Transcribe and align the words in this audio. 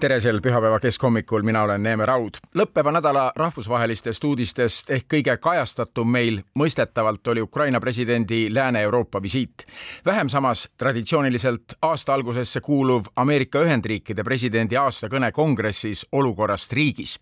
tere 0.00 0.20
sel 0.20 0.40
pühapäeva 0.44 0.78
keskhommikul, 0.80 1.42
mina 1.42 1.62
olen 1.62 1.82
Neeme 1.82 2.06
Raud. 2.06 2.36
lõppeva 2.54 2.92
nädala 2.92 3.32
rahvusvahelistest 3.36 4.24
uudistest 4.24 4.90
ehk 4.90 5.06
kõige 5.14 5.36
kajastatum 5.40 6.10
meil 6.12 6.40
mõistetavalt 6.58 7.26
oli 7.32 7.40
Ukraina 7.40 7.80
presidendi 7.80 8.54
Lääne-Euroopa 8.54 9.22
visiit. 9.22 9.66
vähem 10.06 10.28
samas 10.28 10.68
traditsiooniliselt 10.78 11.62
aasta 11.82 12.14
algusesse 12.14 12.60
kuuluv 12.60 13.04
Ameerika 13.16 13.60
Ühendriikide 13.60 14.24
presidendi 14.24 14.76
aastakõne 14.76 15.32
kongressis 15.32 16.06
olukorrast 16.12 16.72
riigis 16.72 17.18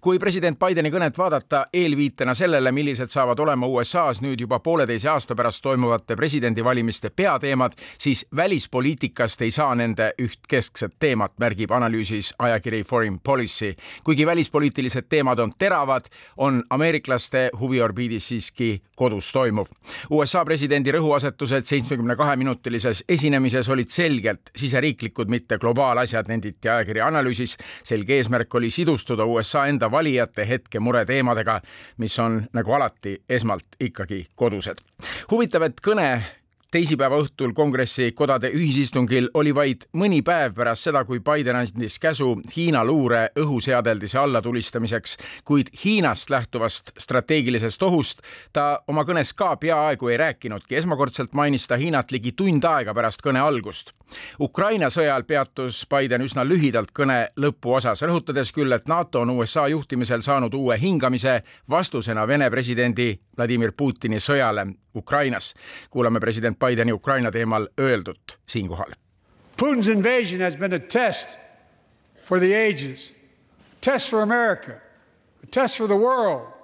kui 0.00 0.18
president 0.18 0.58
Bideni 0.58 0.90
kõnet 0.90 1.18
vaadata 1.18 1.66
eelviitena 1.72 2.34
sellele, 2.34 2.72
millised 2.72 3.10
saavad 3.10 3.40
olema 3.40 3.66
USA-s 3.66 4.22
nüüd 4.22 4.40
juba 4.40 4.58
pooleteise 4.60 5.08
aasta 5.08 5.34
pärast 5.34 5.62
toimuvate 5.62 6.16
presidendivalimiste 6.16 7.10
peateemad, 7.10 7.72
siis 7.98 8.26
välispoliitikast 8.36 9.42
ei 9.42 9.50
saa 9.50 9.74
nende 9.74 10.12
üht 10.22 10.46
keskset 10.48 10.96
teemat, 10.98 11.32
märgib 11.38 11.70
analüüsis 11.70 12.32
ajakiri 12.38 12.84
Foreign 12.84 13.20
Policy. 13.20 13.74
kuigi 14.04 14.26
välispoliitilised 14.26 15.08
teemad 15.08 15.38
on 15.38 15.52
teravad, 15.58 16.04
on 16.36 16.62
ameeriklaste 16.70 17.50
huviorbiidis 17.60 18.28
siiski 18.28 18.82
kodus 18.96 19.32
toimuv. 19.32 19.66
USA 20.10 20.44
presidendi 20.44 20.92
rõhuasetused 20.92 21.66
seitsmekümne 21.66 22.16
kahe 22.16 22.36
minutilises 22.36 23.04
esinemises 23.08 23.68
olid 23.68 23.90
selgelt 23.90 24.50
siseriiklikud, 24.56 25.28
mitte 25.28 25.58
globaalasjad, 25.58 26.28
nenditi 26.28 26.68
ajakiri 26.68 27.00
analüüsis. 27.00 27.56
selge 27.84 28.16
eesmärk 28.16 28.54
oli 28.54 28.70
sidustuda 28.70 29.24
USA 29.24 29.55
USA 29.56 29.66
enda 29.66 29.90
valijate 29.90 30.44
hetke 30.48 30.80
mureteemadega, 30.80 31.60
mis 31.98 32.18
on 32.18 32.42
nagu 32.52 32.72
alati 32.72 33.22
esmalt 33.28 33.78
ikkagi 33.80 34.26
kodused. 34.34 34.82
huvitav, 35.30 35.62
et 35.62 35.80
kõne 35.80 36.20
teisipäeva 36.70 37.16
õhtul 37.22 37.54
kongressi 37.56 38.10
kodade 38.12 38.50
ühisistungil 38.52 39.30
oli 39.34 39.54
vaid 39.54 39.86
mõni 39.96 40.20
päev 40.22 40.52
pärast 40.58 40.84
seda, 40.84 41.04
kui 41.04 41.22
Biden 41.24 41.56
andis 41.56 41.98
käsu 41.98 42.34
Hiina 42.56 42.84
luure 42.84 43.30
õhuseadeldise 43.38 44.18
allatulistamiseks, 44.18 45.16
kuid 45.44 45.72
Hiinast 45.84 46.30
lähtuvast 46.30 46.92
strateegilisest 46.98 47.82
ohust 47.82 48.20
ta 48.52 48.82
oma 48.88 49.06
kõnes 49.08 49.32
ka 49.32 49.54
peaaegu 49.56 50.08
ei 50.08 50.16
rääkinudki. 50.16 50.76
esmakordselt 50.76 51.32
mainis 51.32 51.66
ta 51.66 51.76
Hiinat 51.76 52.12
ligi 52.12 52.32
tund 52.32 52.64
aega 52.64 52.94
pärast 52.94 53.24
kõne 53.24 53.40
algust. 53.40 53.94
Ukraina 54.40 54.90
sõja 54.90 55.14
ajal 55.14 55.24
peatus 55.24 55.86
Biden 55.90 56.22
üsna 56.22 56.44
lühidalt 56.44 56.92
kõne 56.94 57.28
lõpuosas, 57.40 58.02
rõhutades 58.06 58.52
küll, 58.54 58.72
et 58.72 58.88
NATO 58.88 59.20
on 59.20 59.30
USA 59.30 59.66
juhtimisel 59.68 60.22
saanud 60.22 60.54
uue 60.54 60.78
hingamise 60.80 61.42
vastusena 61.70 62.26
Vene 62.26 62.50
presidendi 62.50 63.14
Vladimir 63.36 63.72
Putini 63.72 64.20
sõjale 64.20 64.66
Ukrainas. 64.94 65.54
kuulame 65.90 66.20
president 66.20 66.58
Bideni 66.58 66.92
Ukraina 66.92 67.30
teemal 67.30 67.68
öeldut 67.80 68.38
siinkohal. 68.46 68.92
Putin's 69.56 69.88
invasion 69.88 70.40
has 70.40 70.56
been 70.56 70.72
a 70.72 70.78
test 70.78 71.38
for 72.24 72.40
the 72.40 72.54
ages, 72.54 73.12
test 73.80 74.10
for 74.10 74.22
America, 74.22 74.72
test 75.50 75.76
for 75.76 75.86
the 75.86 75.96
world 75.96 76.55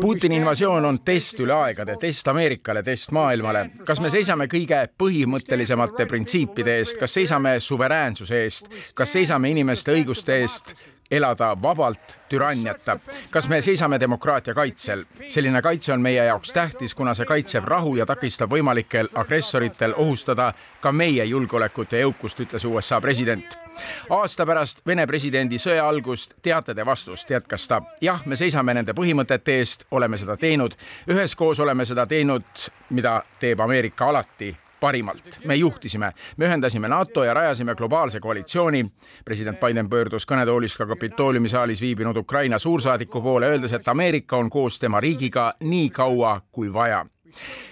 Putini 0.00 0.36
invasioon 0.36 0.84
on 0.84 1.00
test 1.04 1.40
üle 1.40 1.54
aegade, 1.54 1.96
test 2.00 2.28
Ameerikale, 2.28 2.82
test 2.82 3.10
maailmale. 3.12 3.70
kas 3.84 4.00
me 4.00 4.10
seisame 4.10 4.46
kõige 4.46 4.84
põhimõttelisemate 4.98 6.06
printsiipide 6.06 6.78
eest, 6.82 6.98
kas 7.00 7.14
seisame 7.18 7.58
suveräänsuse 7.60 8.42
eest, 8.44 8.70
kas 8.94 9.12
seisame 9.12 9.50
inimeste 9.50 9.92
õiguste 9.96 10.38
eest 10.42 10.74
elada 11.10 11.56
vabalt, 11.62 12.18
türanniata. 12.28 12.98
kas 13.30 13.48
me 13.48 13.62
seisame 13.62 14.00
demokraatia 14.00 14.54
kaitsel? 14.54 15.04
selline 15.28 15.62
kaitse 15.62 15.92
on 15.92 16.00
meie 16.00 16.24
jaoks 16.24 16.52
tähtis, 16.52 16.94
kuna 16.94 17.14
see 17.14 17.26
kaitseb 17.26 17.64
rahu 17.64 17.96
ja 17.96 18.06
takistab 18.06 18.52
võimalikel 18.52 19.08
agressoritel 19.14 19.94
ohustada 19.96 20.52
ka 20.80 20.92
meie 20.92 21.24
julgeolekut 21.24 21.92
ja 21.92 22.04
jõukust, 22.04 22.40
ütles 22.40 22.64
USA 22.64 23.00
president 23.00 23.67
aasta 24.10 24.46
pärast 24.46 24.80
Vene 24.86 25.06
presidendi 25.06 25.58
sõja 25.58 25.88
algust 25.88 26.34
teate 26.42 26.74
te 26.74 26.86
vastust, 26.86 27.30
jätkas 27.30 27.68
ta. 27.68 27.82
jah, 28.00 28.22
me 28.26 28.36
seisame 28.36 28.74
nende 28.74 28.94
põhimõtete 28.94 29.58
eest, 29.58 29.84
oleme 29.90 30.18
seda 30.18 30.36
teinud, 30.36 30.76
üheskoos 31.10 31.60
oleme 31.60 31.84
seda 31.86 32.06
teinud, 32.06 32.70
mida 32.90 33.22
teeb 33.40 33.60
Ameerika 33.60 34.08
alati 34.08 34.56
parimalt. 34.80 35.38
me 35.44 35.54
juhtisime, 35.54 36.12
me 36.36 36.46
ühendasime 36.46 36.88
NATO 36.88 37.24
ja 37.24 37.34
rajasime 37.34 37.74
globaalse 37.74 38.20
koalitsiooni. 38.20 38.86
president 39.24 39.60
Biden 39.60 39.88
pöördus 39.88 40.26
kõnetoolist 40.26 40.78
ka 40.78 40.86
Kapitooliumi 40.86 41.48
saalis 41.48 41.80
viibinud 41.80 42.16
Ukraina 42.16 42.58
suursaadiku 42.58 43.22
poole, 43.22 43.46
öeldes, 43.46 43.72
et 43.72 43.88
Ameerika 43.88 44.36
on 44.36 44.50
koos 44.50 44.78
tema 44.78 45.00
riigiga 45.00 45.52
nii 45.60 45.90
kaua 45.90 46.40
kui 46.52 46.72
vaja 46.72 47.06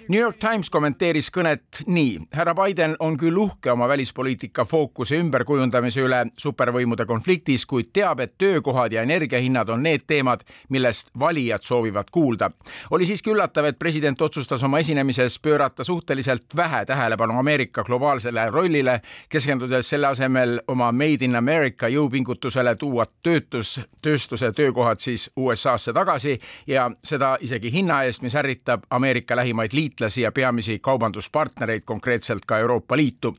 New 0.08 0.20
York 0.20 0.38
Times 0.38 0.70
kommenteeris 0.70 1.30
kõnet 1.34 1.80
nii. 1.86 2.18
härra 2.32 2.54
Biden 2.54 2.96
on 3.02 3.16
küll 3.18 3.36
uhke 3.36 3.72
oma 3.72 3.88
välispoliitika 3.88 4.64
fookuse 4.64 5.18
ümberkujundamise 5.18 6.04
üle 6.04 6.20
supervõimude 6.38 7.06
konfliktis, 7.06 7.66
kuid 7.66 7.90
teab, 7.92 8.20
et 8.20 8.36
töökohad 8.38 8.92
ja 8.92 9.02
energiahinnad 9.02 9.68
on 9.68 9.82
need 9.82 10.06
teemad, 10.06 10.44
millest 10.68 11.10
valijad 11.18 11.62
soovivad 11.62 12.10
kuulda. 12.12 12.50
oli 12.90 13.06
siiski 13.06 13.30
üllatav, 13.30 13.64
et 13.64 13.78
president 13.78 14.22
otsustas 14.22 14.62
oma 14.62 14.78
esinemises 14.78 15.38
pöörata 15.38 15.84
suhteliselt 15.84 16.56
vähe 16.56 16.84
tähelepanu 16.84 17.38
Ameerika 17.38 17.84
globaalsele 17.84 18.50
rollile, 18.50 19.00
keskendudes 19.28 19.88
selle 19.88 20.06
asemel 20.06 20.60
oma 20.68 20.92
Made 20.92 21.24
in 21.24 21.36
America 21.36 21.88
jõupingutusele 21.88 22.76
tuua 22.76 23.06
töötus, 23.22 23.80
tööstuse 24.02 24.52
töökohad 24.52 25.00
siis 25.00 25.30
USA-sse 25.36 25.92
tagasi 25.92 26.38
ja 26.66 26.90
seda 27.04 27.36
isegi 27.40 27.72
hinna 27.72 28.02
eest, 28.04 28.22
mis 28.22 28.34
ärritab 28.34 28.86
Ameerika 28.90 29.36
lähimaid 29.46 29.72
liitlasi 29.72 30.22
ja 30.22 30.32
peamisi 30.32 30.78
kaubanduspartnereid, 30.78 31.82
konkreetselt 31.84 32.44
ka 32.46 32.58
Euroopa 32.58 32.96
Liitu. 32.96 33.36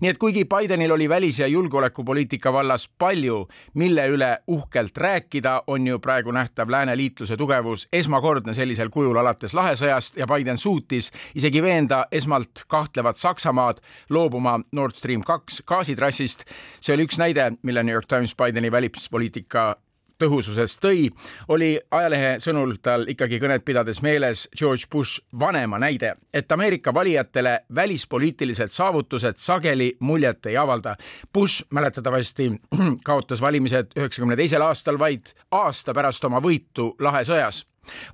nii 0.00 0.10
et 0.10 0.18
kuigi 0.18 0.44
Bidenil 0.44 0.90
oli 0.90 1.08
välis- 1.08 1.38
ja 1.38 1.46
julgeolekupoliitika 1.46 2.52
vallas 2.52 2.88
palju, 2.98 3.48
mille 3.74 4.08
üle 4.08 4.38
uhkelt 4.46 4.98
rääkida, 4.98 5.62
on 5.66 5.86
ju 5.86 5.98
praegu 5.98 6.30
nähtav 6.30 6.70
lääne 6.70 6.96
liitluse 6.96 7.36
tugevus 7.36 7.88
esmakordne 7.92 8.54
sellisel 8.54 8.88
kujul 8.88 9.16
alates 9.16 9.54
lahesõjast 9.54 10.16
ja 10.16 10.26
Biden 10.26 10.58
suutis 10.58 11.10
isegi 11.34 11.62
veenda 11.62 12.06
esmalt 12.12 12.64
kahtlevat 12.68 13.18
Saksamaad 13.18 13.82
loobuma 14.10 14.60
Nord 14.72 14.94
Stream 14.94 15.22
kaks 15.22 15.62
gaasitrassist. 15.66 16.44
see 16.80 16.94
oli 16.94 17.04
üks 17.04 17.18
näide, 17.18 17.52
mille 17.62 17.82
New 17.82 17.92
York 17.92 18.06
Times 18.06 18.34
Bideni 18.34 18.72
välispoliitika 18.72 19.76
tõhususest 20.18 20.80
tõi, 20.82 21.08
oli 21.48 21.70
ajalehe 21.90 22.34
sõnul 22.42 22.76
tal 22.82 23.06
ikkagi 23.08 23.40
kõnet 23.42 23.64
pidades 23.64 24.02
meeles 24.02 24.46
George 24.58 24.88
Bush 24.90 25.22
vanema 25.40 25.78
näide, 25.78 26.14
et 26.34 26.52
Ameerika 26.52 26.94
valijatele 26.94 27.60
välispoliitilised 27.74 28.74
saavutused 28.74 29.38
sageli 29.38 29.92
muljet 30.00 30.46
ei 30.46 30.56
avalda. 30.56 30.96
Bush 31.32 31.64
mäletatavasti 31.70 32.50
kaotas 33.08 33.40
valimised 33.40 33.96
üheksakümne 33.96 34.36
teisel 34.36 34.62
aastal 34.62 34.98
vaid 34.98 35.34
aasta 35.50 35.94
pärast 35.94 36.24
oma 36.24 36.42
võitu 36.44 36.94
lahesõjas 37.00 37.64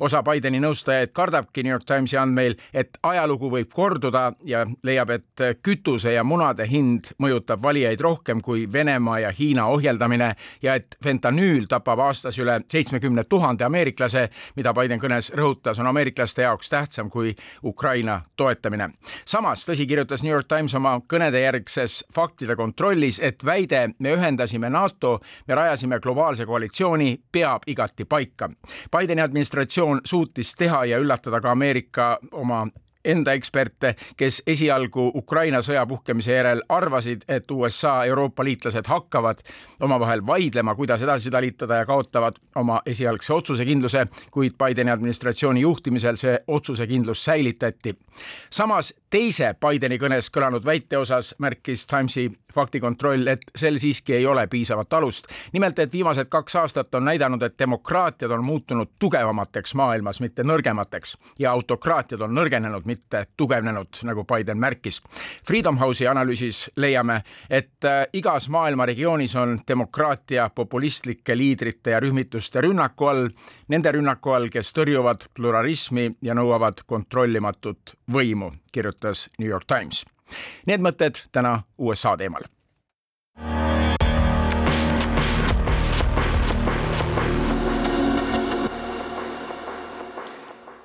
osa 0.01 0.23
Bideni 0.23 0.61
nõustajaid 0.61 1.13
kardabki 1.13 1.63
New 1.63 1.73
York 1.73 1.85
Timesi 1.87 2.17
andmeil, 2.17 2.57
et 2.75 2.99
ajalugu 3.03 3.51
võib 3.51 3.73
korduda 3.75 4.33
ja 4.45 4.65
leiab, 4.83 5.11
et 5.11 5.45
kütuse 5.63 6.15
ja 6.15 6.25
munade 6.25 6.67
hind 6.71 7.11
mõjutab 7.23 7.63
valijaid 7.63 8.01
rohkem 8.01 8.41
kui 8.45 8.67
Venemaa 8.73 9.19
ja 9.25 9.33
Hiina 9.35 9.67
ohjeldamine 9.67 10.35
ja 10.63 10.75
et 10.75 10.97
fentanüül 11.05 11.67
tapab 11.69 12.01
aastas 12.07 12.39
üle 12.39 12.61
seitsmekümne 12.71 13.25
tuhande 13.29 13.65
ameeriklase, 13.65 14.29
mida 14.57 14.75
Biden 14.75 15.01
kõnes 15.03 15.33
rõhutas, 15.37 15.81
on 15.81 15.91
ameeriklaste 15.91 16.43
jaoks 16.43 16.71
tähtsam 16.71 17.11
kui 17.11 17.35
Ukraina 17.65 18.21
toetamine. 18.37 18.91
samas, 19.25 19.65
tõsi, 19.69 19.87
kirjutas 19.87 20.23
New 20.23 20.33
York 20.33 20.49
Times 20.49 20.75
oma 20.75 21.01
kõnede 21.09 21.41
järgses 21.41 22.05
faktide 22.15 22.57
kontrollis, 22.57 23.21
et 23.23 23.45
väide, 23.45 23.89
me 23.99 24.15
ühendasime 24.17 24.71
NATO, 24.71 25.21
me 25.49 25.55
rajasime 25.55 26.01
globaalse 26.01 26.47
koalitsiooni, 26.47 27.21
peab 27.33 27.63
igati 27.67 28.05
paika. 28.05 28.51
Bideni 28.93 29.23
administratsioon 29.23 29.64
administratsioon 29.65 30.01
suutis 30.05 30.55
teha 30.55 30.85
ja 30.85 30.99
üllatada 30.99 31.41
ka 31.41 31.51
Ameerika 31.51 32.19
oma 32.33 32.67
enda 33.05 33.33
eksperte, 33.33 33.95
kes 34.17 34.43
esialgu 34.47 35.11
Ukraina 35.15 35.61
sõja 35.63 35.85
puhkemise 35.87 36.33
järel 36.33 36.63
arvasid, 36.69 37.25
et 37.29 37.51
USA 37.51 38.05
Euroopa 38.05 38.45
liitlased 38.45 38.87
hakkavad 38.89 39.43
omavahel 39.81 40.25
vaidlema, 40.27 40.75
kuidas 40.75 41.03
edasi 41.03 41.31
talitada 41.31 41.83
ja 41.83 41.87
kaotavad 41.87 42.41
oma 42.57 42.81
esialgse 42.87 43.33
otsusekindluse, 43.33 44.07
kuid 44.31 44.57
Bideni 44.57 44.91
administratsiooni 44.91 45.61
juhtimisel 45.61 46.17
see 46.17 46.39
otsusekindlus 46.47 47.25
säilitati. 47.25 47.95
samas 48.51 48.95
teise 49.15 49.53
Bideni 49.63 49.95
kõnes 50.01 50.27
kõlanud 50.35 50.65
väite 50.67 50.99
osas 50.99 51.35
märkis 51.39 51.85
Timesi 51.87 52.25
faktikontroll, 52.55 53.29
et 53.31 53.45
sel 53.57 53.77
siiski 53.79 54.17
ei 54.17 54.27
ole 54.27 54.47
piisavat 54.51 54.93
alust. 54.93 55.29
nimelt, 55.53 55.79
et 55.79 55.93
viimased 55.93 56.27
kaks 56.29 56.57
aastat 56.57 56.95
on 56.95 57.05
näidanud, 57.05 57.43
et 57.43 57.59
demokraatiad 57.59 58.31
on 58.31 58.45
muutunud 58.45 58.89
tugevamateks 58.99 59.75
maailmas, 59.75 60.21
mitte 60.21 60.43
nõrgemateks 60.43 61.17
ja 61.39 61.53
autokraatiad 61.53 62.21
on 62.21 62.35
nõrgenenud, 62.35 62.87
mitte 62.87 63.27
tugevnenud, 63.37 64.03
nagu 64.03 64.25
Biden 64.25 64.59
märkis. 64.59 65.01
Freedom 65.47 65.79
House'i 65.79 66.09
analüüsis 66.11 66.71
leiame, 66.77 67.21
et 67.51 67.85
äh, 67.85 68.07
igas 68.13 68.49
maailma 68.49 68.87
regioonis 68.87 69.37
on 69.37 69.59
demokraatia 69.69 70.51
populistlike 70.55 71.37
liidrite 71.37 71.95
ja 71.95 72.01
rühmituste 72.01 72.61
rünnaku 72.61 73.07
all, 73.07 73.29
nende 73.69 73.93
rünnaku 73.93 74.35
all, 74.35 74.51
kes 74.51 74.75
tõrjuvad 74.75 75.29
pluralismi 75.35 76.11
ja 76.23 76.35
nõuavad 76.35 76.83
kontrollimatut 76.87 77.95
võimu, 78.11 78.51
kirjutas 78.73 79.04
New 79.39 79.49
York 79.51 79.69
Times. 79.71 80.05
Need 80.67 80.81
mõtted 80.81 81.25
täna 81.33 81.63
USA 81.79 82.17
teemal 82.17 82.49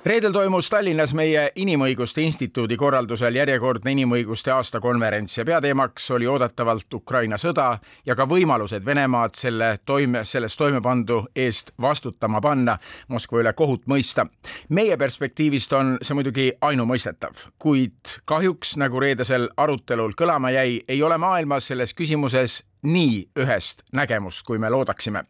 reedel 0.04 0.32
toimus 0.32 0.70
Tallinnas 0.70 1.12
meie 1.14 1.42
Inimõiguste 1.60 2.22
Instituudi 2.24 2.76
korraldusel 2.80 3.34
järjekordne 3.36 3.92
inimõiguste 3.92 4.52
aastakonverents 4.54 5.36
ja 5.38 5.44
peateemaks 5.44 6.10
oli 6.16 6.28
oodatavalt 6.30 6.94
Ukraina 6.94 7.36
sõda 7.40 7.66
ja 8.06 8.16
ka 8.16 8.24
võimalused 8.28 8.84
Venemaad 8.86 9.36
selle 9.36 9.70
toime, 9.84 10.24
selles 10.24 10.56
toimepandu 10.56 11.20
eest 11.36 11.74
vastutama 11.80 12.40
panna, 12.40 12.78
Moskva 13.08 13.42
üle 13.42 13.52
kohut 13.52 13.86
mõista. 13.86 14.26
meie 14.68 14.96
perspektiivist 14.96 15.72
on 15.72 15.98
see 16.02 16.14
muidugi 16.14 16.52
ainumõistetav, 16.60 17.36
kuid 17.58 18.20
kahjuks, 18.24 18.76
nagu 18.76 19.00
reedesel 19.00 19.48
arutelul 19.56 20.16
kõlama 20.16 20.50
jäi, 20.50 20.80
ei 20.88 21.02
ole 21.02 21.18
maailmas 21.18 21.66
selles 21.66 21.94
küsimuses 21.94 22.62
nii 22.82 23.30
ühest 23.38 23.84
nägemust, 23.92 24.44
kui 24.46 24.58
me 24.58 24.70
loodaksime. 24.70 25.24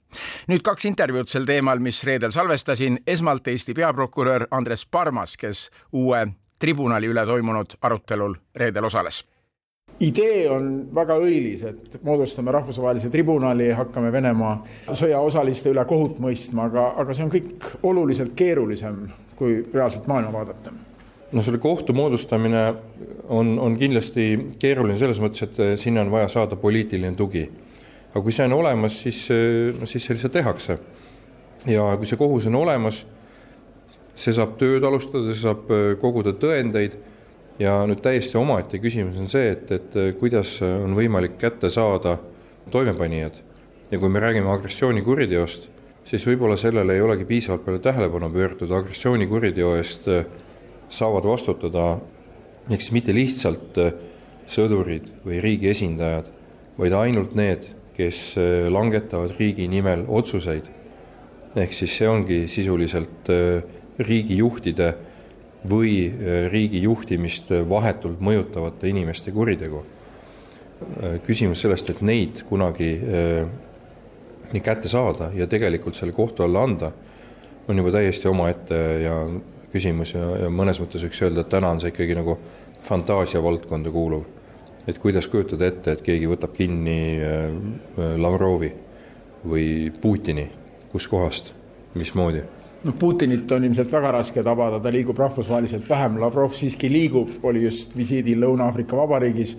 nüüd 0.49 0.63
kaks 0.63 0.85
intervjuud 0.85 1.29
sel 1.29 1.47
teemal, 1.47 1.79
mis 1.79 2.05
reedel 2.05 2.31
salvestasin. 2.31 3.01
esmalt 3.07 3.49
Eesti 3.49 3.75
peaprokurör 3.75 4.47
Andres 4.51 4.87
Parmas, 4.87 5.37
kes 5.37 5.71
uue 5.93 6.27
tribunali 6.59 7.07
üle 7.07 7.27
toimunud 7.27 7.79
arutelul 7.83 8.35
reedel 8.55 8.85
osales 8.85 9.25
idee 10.01 10.51
on 10.51 10.69
väga 10.95 11.17
õilis, 11.21 11.63
et 11.67 11.99
moodustame 12.05 12.53
rahvusvahelise 12.53 13.11
tribunali 13.13 13.69
ja 13.69 13.77
hakkame 13.83 14.13
Venemaa 14.13 14.55
sõjaosaliste 14.93 15.75
üle 15.75 15.85
kohut 15.85 16.23
mõistma, 16.25 16.71
aga, 16.71 16.87
aga 17.03 17.17
see 17.17 17.27
on 17.27 17.33
kõik 17.35 17.67
oluliselt 17.83 18.33
keerulisem, 18.37 19.03
kui 19.37 19.61
reaalselt 19.75 20.09
maailma 20.09 20.33
vaadata 20.33 20.73
no 21.33 21.43
selle 21.43 21.59
kohtu 21.59 21.93
moodustamine 21.93 22.63
on, 23.29 23.59
on 23.59 23.77
kindlasti 23.79 24.55
keeruline 24.61 24.99
selles 24.99 25.21
mõttes, 25.23 25.47
et 25.47 25.61
eh, 25.63 25.75
sinna 25.79 26.05
on 26.05 26.13
vaja 26.13 26.31
saada 26.33 26.59
poliitiline 26.59 27.15
tugi. 27.17 27.47
aga 28.11 28.23
kui 28.25 28.35
see 28.35 28.49
on 28.49 28.57
olemas, 28.59 28.99
siis, 29.05 29.23
eh, 29.31 29.77
siis 29.85 30.05
see 30.05 30.17
lihtsalt 30.17 30.35
tehakse. 30.35 30.79
ja 31.67 31.87
kui 31.97 32.07
see 32.07 32.19
kohus 32.19 32.47
on 32.51 32.59
olemas, 32.59 33.05
see 34.15 34.35
saab 34.35 34.57
tööd 34.59 34.85
alustada, 34.85 35.31
see 35.33 35.45
saab 35.45 35.71
eh, 35.71 35.95
koguda 36.01 36.35
tõendeid 36.35 36.99
ja 37.61 37.79
nüüd 37.87 38.03
täiesti 38.03 38.39
omaette 38.41 38.81
küsimus 38.83 39.21
on 39.21 39.29
see, 39.29 39.53
et, 39.55 39.71
et 39.71 40.19
kuidas 40.19 40.59
on 40.65 40.97
võimalik 40.97 41.37
kätte 41.39 41.71
saada 41.71 42.19
toimepanijad. 42.71 43.43
ja 43.91 43.99
kui 43.99 44.09
me 44.09 44.21
räägime 44.21 44.51
agressioonikuriteost, 44.51 45.69
siis 46.05 46.27
võib-olla 46.27 46.57
sellele 46.57 46.95
ei 46.95 47.01
olegi 47.03 47.25
piisavalt 47.25 47.65
palju 47.65 47.81
tähelepanu 47.83 48.31
pööratud, 48.31 48.71
agressioonikuriteo 48.71 49.75
eest 49.77 50.09
saavad 50.91 51.27
vastutada 51.27 51.99
ehk 52.71 52.83
siis 52.83 52.95
mitte 52.95 53.15
lihtsalt 53.15 53.79
äh, 53.81 53.93
sõdurid 54.51 55.09
või 55.25 55.41
riigi 55.43 55.71
esindajad, 55.71 56.31
vaid 56.79 56.97
ainult 56.97 57.37
need, 57.39 57.67
kes 57.97 58.23
äh, 58.41 58.67
langetavad 58.73 59.35
riigi 59.39 59.69
nimel 59.71 60.07
otsuseid. 60.09 60.71
ehk 61.57 61.73
siis 61.75 61.97
see 61.99 62.09
ongi 62.09 62.47
sisuliselt 62.49 63.31
äh, 63.31 63.63
riigijuhtide 63.99 64.95
või 65.71 66.09
riigi 66.49 66.81
juhtimist 66.81 67.51
vahetult 67.69 68.21
mõjutavate 68.25 68.89
inimeste 68.89 69.31
kuritegu. 69.31 69.85
küsimus 71.27 71.61
sellest, 71.61 71.91
et 71.91 72.01
neid 72.01 72.41
kunagi 72.49 72.97
nii 74.53 74.63
kätte 74.65 74.89
saada 74.89 75.29
ja 75.37 75.47
tegelikult 75.47 75.95
selle 75.95 76.17
kohtu 76.17 76.43
alla 76.43 76.63
anda, 76.65 76.93
on 77.69 77.77
juba 77.77 77.93
täiesti 77.93 78.29
omaette 78.29 78.79
ja 79.03 79.19
küsimus 79.73 80.15
ja, 80.15 80.27
ja 80.45 80.51
mõnes 80.53 80.81
mõttes 80.83 81.05
võiks 81.07 81.23
öelda, 81.23 81.45
et 81.45 81.51
täna 81.53 81.71
on 81.71 81.81
see 81.83 81.93
ikkagi 81.93 82.17
nagu 82.19 82.37
fantaasia 82.87 83.43
valdkonda 83.43 83.91
kuuluv. 83.91 84.25
et 84.89 84.99
kuidas 84.99 85.29
kujutada 85.29 85.67
ette, 85.67 85.93
et 85.93 86.03
keegi 86.03 86.29
võtab 86.29 86.55
kinni 86.57 87.01
äh, 87.21 88.17
Lavrovi 88.17 88.73
või 89.47 89.93
Putini, 90.01 90.49
kuskohast, 90.93 91.53
mismoodi? 91.95 92.43
noh, 92.85 92.97
Putinit 92.99 93.53
on 93.53 93.65
ilmselt 93.65 93.93
väga 93.93 94.13
raske 94.17 94.43
tabada, 94.45 94.81
ta 94.81 94.93
liigub 94.93 95.19
rahvusvaheliselt 95.19 95.89
vähem, 95.89 96.19
Lavrov 96.21 96.55
siiski 96.57 96.91
liigub, 96.93 97.39
oli 97.45 97.65
just 97.67 97.97
visiidil 97.97 98.41
Lõuna-Aafrika 98.45 98.97
Vabariigis. 98.97 99.57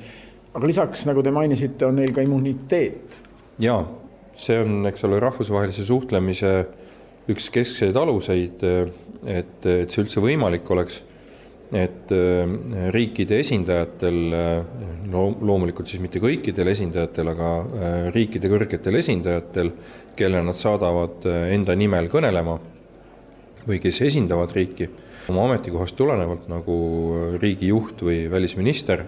aga 0.54 0.68
lisaks, 0.68 1.06
nagu 1.08 1.24
te 1.24 1.32
mainisite, 1.32 1.86
on 1.86 1.96
neil 1.96 2.14
ka 2.14 2.22
immuniteet. 2.22 3.22
jaa, 3.60 3.82
see 4.34 4.60
on, 4.60 4.86
eks 4.90 5.06
ole, 5.06 5.20
rahvusvahelise 5.20 5.86
suhtlemise 5.86 6.54
üks 7.32 7.50
keskseid 7.54 7.98
aluseid 7.98 8.64
et, 9.26 9.66
et 9.66 9.92
see 9.92 10.04
üldse 10.04 10.22
võimalik 10.24 10.70
oleks, 10.74 11.02
et 11.72 12.12
äh, 12.12 12.56
riikide 12.92 13.40
esindajatel, 13.40 14.18
no 15.12 15.28
äh, 15.30 15.44
loomulikult 15.48 15.88
siis 15.88 16.02
mitte 16.04 16.20
kõikidel 16.24 16.74
esindajatel, 16.74 17.32
aga 17.32 17.52
äh, 17.62 18.10
riikide 18.16 18.52
kõrgetel 18.52 19.00
esindajatel, 19.00 19.72
kelle 20.18 20.42
nad 20.44 20.58
saadavad 20.60 21.24
enda 21.54 21.76
nimel 21.80 22.10
kõnelema 22.12 22.58
või 23.64 23.78
kes 23.80 24.02
esindavad 24.10 24.52
riiki 24.58 24.90
oma 25.32 25.46
ametikohast 25.48 25.96
tulenevalt 25.96 26.50
nagu 26.52 26.76
riigijuht 27.40 28.02
või 28.04 28.26
välisminister, 28.30 29.06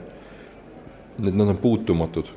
et 1.17 1.33
nad 1.33 1.49
on 1.49 1.59
puutumatud, 1.59 2.29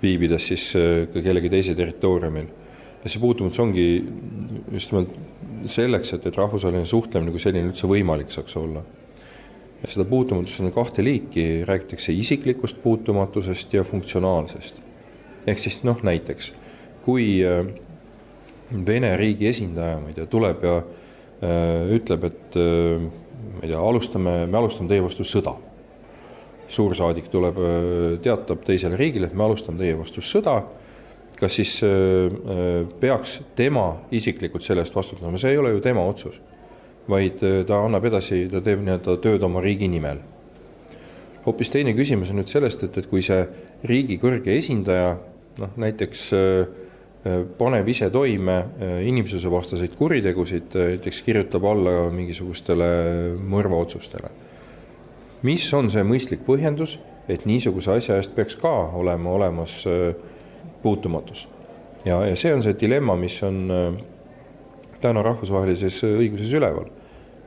viibides 0.00 0.52
siis 0.52 0.68
ka 1.10 1.24
kellegi 1.24 1.50
teise 1.52 1.74
territooriumil 1.76 2.46
see 3.12 3.20
puutumatus 3.20 3.60
ongi 3.60 3.86
just 4.72 4.92
nimelt 4.92 5.12
selleks, 5.68 6.14
et, 6.16 6.26
et 6.26 6.36
rahvusvaheline 6.36 6.88
suhtlemine 6.88 7.32
kui 7.32 7.42
selline 7.42 7.68
üldse 7.70 7.88
võimalik 7.88 8.32
saaks 8.32 8.56
olla. 8.60 8.82
ja 9.82 9.90
seda 9.92 10.06
puutumatust 10.08 10.60
on 10.64 10.72
kahte 10.72 11.04
liiki, 11.04 11.64
räägitakse 11.68 12.12
isiklikust 12.12 12.82
puutumatusest 12.82 13.74
ja 13.74 13.84
funktsionaalsest. 13.84 14.80
ehk 15.46 15.58
siis 15.60 15.82
noh, 15.84 16.00
näiteks 16.02 16.52
kui 17.04 17.38
äh, 17.44 17.64
Vene 18.86 19.12
riigi 19.20 19.46
esindaja, 19.50 19.98
ma 20.00 20.08
ei 20.08 20.16
tea, 20.16 20.24
tuleb 20.26 20.62
ja 20.64 20.78
äh, 20.80 21.92
ütleb, 21.94 22.24
et 22.26 22.56
äh, 22.58 23.04
ma 23.04 23.60
ei 23.60 23.68
tea, 23.68 23.78
alustame, 23.78 24.38
me 24.50 24.58
alustame 24.58 24.90
teie 24.90 25.04
vastu 25.04 25.26
sõda. 25.28 25.54
suursaadik 26.74 27.26
tuleb 27.28 27.58
teatab 28.24 28.62
teisele 28.64 28.96
riigile, 28.96 29.28
et 29.28 29.34
me 29.36 29.44
alustame 29.44 29.78
teie 29.78 29.94
vastu 29.98 30.22
sõda 30.24 30.62
kas 31.40 31.56
siis 31.58 31.82
äh, 31.82 31.90
äh, 31.90 32.86
peaks 33.00 33.42
tema 33.56 34.00
isiklikult 34.10 34.62
selle 34.62 34.84
eest 34.84 34.94
vastutama, 34.94 35.38
see 35.40 35.54
ei 35.54 35.58
ole 35.58 35.74
ju 35.74 35.80
tema 35.80 36.04
otsus. 36.06 36.40
vaid 37.08 37.42
äh, 37.44 37.64
ta 37.66 37.82
annab 37.84 38.04
edasi, 38.08 38.46
ta 38.48 38.62
teeb 38.64 38.80
nii-öelda 38.80 39.18
tööd 39.20 39.42
oma 39.42 39.60
riigi 39.60 39.88
nimel. 39.88 40.22
hoopis 41.46 41.70
teine 41.70 41.92
küsimus 41.92 42.30
on 42.30 42.40
nüüd 42.40 42.48
sellest, 42.48 42.82
et, 42.86 42.98
et 42.98 43.06
kui 43.10 43.22
see 43.22 43.42
riigi 43.84 44.18
kõrge 44.18 44.56
esindaja 44.56 45.16
noh, 45.60 45.76
näiteks 45.76 46.30
paneb 47.58 47.88
ise 47.88 48.10
toime 48.12 48.54
inimsusevastaseid 49.08 49.94
kuritegusid, 49.96 50.74
näiteks 50.76 51.22
kirjutab 51.24 51.64
alla 51.64 52.10
mingisugustele 52.12 52.88
mõrvaotsustele. 53.40 54.28
mis 55.42 55.64
on 55.74 55.90
see 55.90 56.04
mõistlik 56.04 56.44
põhjendus, 56.44 56.98
et 57.28 57.46
niisuguse 57.48 57.92
asja 57.96 58.16
eest 58.20 58.34
peaks 58.36 58.56
ka 58.60 58.72
olema 58.96 59.32
olemas 59.38 59.82
äh, 59.88 60.12
puutumatus. 60.84 61.48
ja, 62.04 62.20
ja 62.26 62.36
see 62.36 62.52
on 62.54 62.62
see 62.62 62.76
dilemma, 62.80 63.16
mis 63.16 63.40
on 63.42 63.64
äh, 63.72 64.04
täna 65.00 65.24
rahvusvahelises 65.24 66.02
õiguses 66.12 66.52
üleval. 66.56 66.90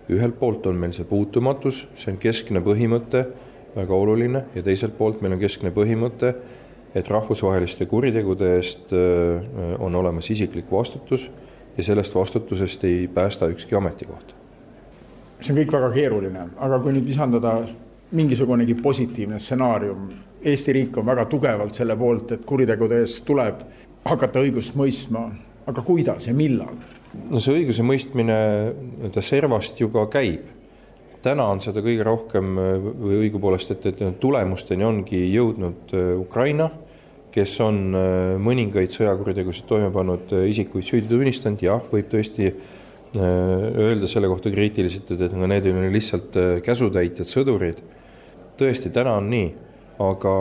ühelt 0.09 0.37
poolt 0.39 0.65
on 0.69 0.77
meil 0.79 0.93
see 0.95 1.05
puutumatus, 1.05 1.85
see 1.99 2.13
on 2.13 2.17
keskne 2.21 2.61
põhimõte, 2.63 3.25
väga 3.75 3.93
oluline, 3.93 4.45
ja 4.55 4.63
teiselt 4.63 4.95
poolt 4.97 5.21
meil 5.21 5.35
on 5.35 5.41
keskne 5.41 5.73
põhimõte, 5.75 6.31
et 6.95 7.09
rahvusvaheliste 7.11 7.85
kuritegude 7.91 8.53
eest 8.55 8.93
äh, 8.95 9.43
on 9.79 9.95
olemas 9.95 10.31
isiklik 10.33 10.71
vastutus 10.71 11.29
ja 11.77 11.83
sellest 11.83 12.15
vastutusest 12.15 12.83
ei 12.83 13.07
päästa 13.07 13.51
ükski 13.53 13.75
ametikoht. 13.75 14.33
see 15.41 15.53
on 15.53 15.59
kõik 15.59 15.73
väga 15.75 15.91
keeruline, 15.93 16.47
aga 16.57 16.79
kui 16.81 16.95
nüüd 16.95 17.05
lisandada 17.05 17.59
mingisugunegi 18.11 18.73
positiivne 18.73 19.39
stsenaarium. 19.39 20.07
Eesti 20.47 20.75
riik 20.75 20.97
on 20.99 21.07
väga 21.09 21.25
tugevalt 21.29 21.75
selle 21.75 21.97
poolt, 21.99 22.31
et 22.31 22.45
kuritegude 22.47 23.01
eest 23.03 23.25
tuleb 23.27 23.63
hakata 24.07 24.43
õigust 24.43 24.77
mõistma, 24.79 25.25
aga 25.67 25.83
kuidas 25.83 26.29
ja 26.29 26.35
millal? 26.37 26.77
no 27.31 27.39
see 27.41 27.55
õigusemõistmine 27.61 28.35
nii-öelda 28.37 29.23
servast 29.25 29.79
ju 29.81 29.89
ka 29.89 30.05
käib. 30.11 30.53
täna 31.23 31.47
on 31.49 31.59
seda 31.63 31.81
kõige 31.81 32.03
rohkem 32.05 32.51
või 32.55 33.23
õigupoolest, 33.25 33.71
et, 33.73 33.85
et 33.89 34.19
tulemusteni 34.21 34.85
ongi 34.85 35.23
jõudnud 35.33 35.95
Ukraina, 36.21 36.69
kes 37.33 37.55
on 37.65 37.79
mõningaid 38.43 38.93
sõjakuritegusid 38.93 39.65
toime 39.67 39.89
pannud 39.91 40.31
isikuid 40.47 40.85
süüdi 40.85 41.09
tunnistanud, 41.09 41.63
jah, 41.63 41.81
võib 41.91 42.07
tõesti 42.11 42.51
öelda 43.17 44.07
selle 44.07 44.29
kohta 44.29 44.51
kriitiliselt, 44.53 45.11
et, 45.15 45.25
et 45.27 45.35
need 45.35 45.71
ole 45.71 45.89
lihtsalt 45.91 46.37
käsutäitjad, 46.63 47.27
sõdurid. 47.31 47.81
tõesti, 48.59 48.91
täna 48.93 49.17
on 49.17 49.29
nii, 49.31 49.49
aga 50.03 50.33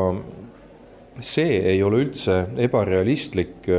see 1.25 1.60
ei 1.72 1.80
ole 1.84 2.02
üldse 2.04 2.42
ebarealistlik 2.60 3.70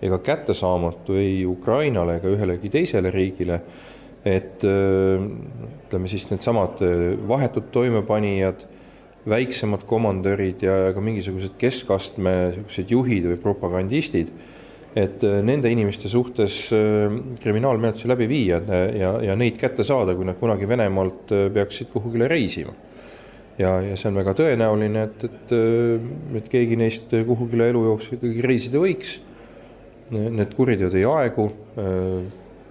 ega 0.00 0.18
kättesaamatu 0.24 1.16
ei 1.20 1.44
Ukrainale 1.46 2.18
ega 2.18 2.32
ühelegi 2.32 2.70
teisele 2.72 3.12
riigile, 3.14 3.60
et 4.26 4.64
ütleme 4.64 6.10
siis 6.10 6.26
needsamad 6.32 6.80
vahetud 7.28 7.70
toimepanijad, 7.72 8.64
väiksemad 9.28 9.84
komandörid 9.88 10.64
ja 10.64 10.78
ka 10.96 11.02
mingisugused 11.04 11.58
keskastme 11.60 12.32
niisugused 12.48 12.94
juhid 12.96 13.28
või 13.28 13.40
propagandistid, 13.42 14.32
et 14.96 15.22
nende 15.46 15.70
inimeste 15.70 16.08
suhtes 16.10 16.62
kriminaalmenetlusi 17.42 18.08
läbi 18.10 18.26
viia 18.26 18.58
ja, 18.96 19.12
ja 19.22 19.36
neid 19.38 19.60
kätte 19.60 19.84
saada, 19.86 20.16
kui 20.16 20.26
nad 20.26 20.40
kunagi 20.40 20.66
Venemaalt 20.68 21.30
peaksid 21.54 21.92
kuhugile 21.92 22.26
reisima 22.32 22.74
ja, 23.60 23.74
ja 23.84 23.96
see 23.98 24.10
on 24.10 24.18
väga 24.20 24.34
tõenäoline, 24.38 25.06
et, 25.08 25.24
et, 25.28 25.54
et 26.40 26.50
keegi 26.52 26.78
neist 26.80 27.12
kuhugile 27.28 27.70
elu 27.70 27.84
jooksul 27.90 28.18
ikkagi 28.18 28.44
reisida 28.46 28.82
võiks. 28.82 29.18
Need 30.10 30.56
kuriteod 30.56 30.96
ei 30.98 31.04
aegu, 31.06 31.46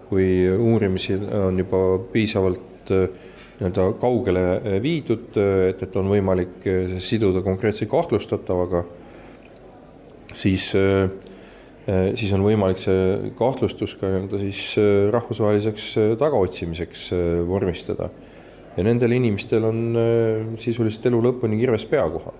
kui 0.09 0.25
uurimisi 0.51 1.15
on 1.15 1.59
juba 1.61 1.79
piisavalt 2.11 2.91
nii-öelda 2.91 3.85
kaugele 3.99 4.43
viidud, 4.83 5.37
et, 5.69 5.83
et 5.85 5.97
on 5.99 6.09
võimalik 6.11 6.67
siduda 7.03 7.43
konkreetse 7.45 7.87
kahtlustatavaga, 7.91 8.83
siis, 10.33 10.71
siis 12.19 12.33
on 12.35 12.43
võimalik 12.43 12.81
see 12.81 13.31
kahtlustus 13.39 13.95
ka 13.99 14.11
nii-öelda 14.11 14.41
siis 14.43 14.63
rahvusvaheliseks 15.15 15.93
tagaotsimiseks 16.19 17.05
vormistada 17.47 18.11
ja 18.77 18.85
nendel 18.85 19.15
inimestel 19.17 19.65
on 19.69 19.79
äh, 19.97 20.51
sisuliselt 20.61 21.09
elu 21.09 21.21
lõpuni 21.29 21.59
kirves 21.59 21.85
pea 21.89 22.05
kohal. 22.09 22.37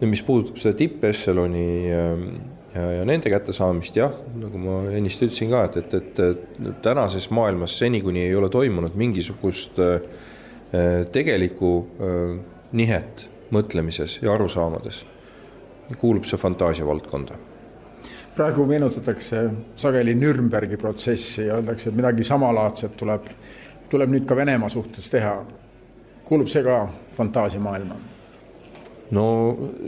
nüüd, 0.00 0.10
mis 0.10 0.24
puudutab 0.26 0.58
seda 0.60 0.76
tippešeloni 0.78 1.66
ähm, 1.94 2.26
ja, 2.74 2.88
ja 2.98 3.04
nende 3.08 3.30
kättesaamist, 3.30 3.96
jah, 3.96 4.14
nagu 4.40 4.60
ma 4.60 4.80
ennist 4.92 5.22
ütlesin 5.22 5.52
ka, 5.54 5.64
et, 5.70 5.94
et, 5.94 6.20
et 6.20 6.82
tänases 6.82 7.30
maailmas 7.30 7.78
seni, 7.78 8.02
kuni 8.02 8.26
ei 8.26 8.34
ole 8.34 8.50
toimunud 8.52 8.98
mingisugust 8.98 9.78
äh, 9.82 9.96
äh, 10.74 11.00
tegelikku 11.14 11.74
nihet 12.74 13.28
mõtlemises 13.54 14.18
ja 14.22 14.32
arusaamades, 14.34 15.04
kuulub 16.00 16.26
see 16.26 16.40
fantaasia 16.40 16.86
valdkonda 16.88 17.38
praegu 18.34 18.64
meenutatakse 18.66 19.44
sageli 19.78 20.14
Nürnbergi 20.18 20.78
protsessi 20.80 21.46
ja 21.46 21.58
öeldakse, 21.58 21.90
et 21.90 21.98
midagi 21.98 22.26
samalaadset 22.26 22.96
tuleb, 22.98 23.28
tuleb 23.90 24.10
nüüd 24.10 24.26
ka 24.28 24.36
Venemaa 24.36 24.68
suhtes 24.72 25.10
teha 25.10 25.36
kuulub 26.24 26.48
see 26.48 26.64
ka 26.64 26.86
fantaasiamaailma? 27.16 28.00
no 29.14 29.24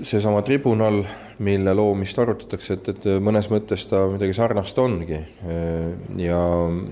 seesama 0.05 0.43
tribunal, 0.45 1.01
mille 1.43 1.73
loomist 1.75 2.19
arutatakse, 2.21 2.77
et, 2.77 2.91
et 2.93 3.07
mõnes 3.25 3.49
mõttes 3.51 3.87
ta 3.89 4.03
midagi 4.13 4.37
sarnast 4.37 4.79
ongi 4.79 5.19
ja. 6.21 6.43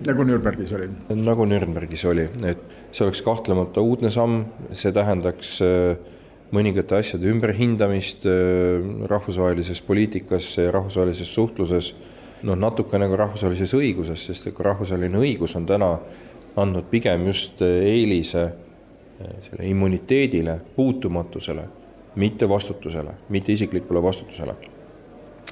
nagu 0.08 0.26
Nürnbergis 0.26 0.72
oli. 0.76 0.88
nagu 1.20 1.46
Nürnbergis 1.48 2.06
oli, 2.08 2.24
et 2.48 2.64
see 2.90 3.04
oleks 3.06 3.22
kahtlemata 3.24 3.84
uudne 3.84 4.10
samm, 4.12 4.42
see 4.72 4.92
tähendaks 4.96 5.58
äh, 5.64 5.94
mõningate 6.54 6.98
asjade 7.00 7.28
ümberhindamist 7.30 8.26
rahvusvahelises 9.10 9.80
poliitikas 9.82 10.52
ja 10.58 10.72
rahvusvahelises 10.74 11.32
suhtluses. 11.34 11.94
noh, 12.44 12.56
natuke 12.60 12.98
nagu 13.00 13.16
rahvusvahelises 13.16 13.72
õiguses, 13.72 14.26
sest 14.28 14.46
et 14.46 14.54
ka 14.54 14.66
rahvusvaheline 14.66 15.16
õigus 15.16 15.54
on 15.56 15.64
täna 15.66 15.94
andnud 16.56 16.86
pigem 16.90 17.26
just 17.26 17.62
äh, 17.62 17.80
eelise 17.94 18.44
selle 19.40 19.68
immuniteedile, 19.68 20.60
puutumatusele, 20.76 21.64
mitte 22.18 22.48
vastutusele, 22.48 23.10
mitte 23.28 23.52
isiklikule 23.52 24.02
vastutusele. 24.02 24.54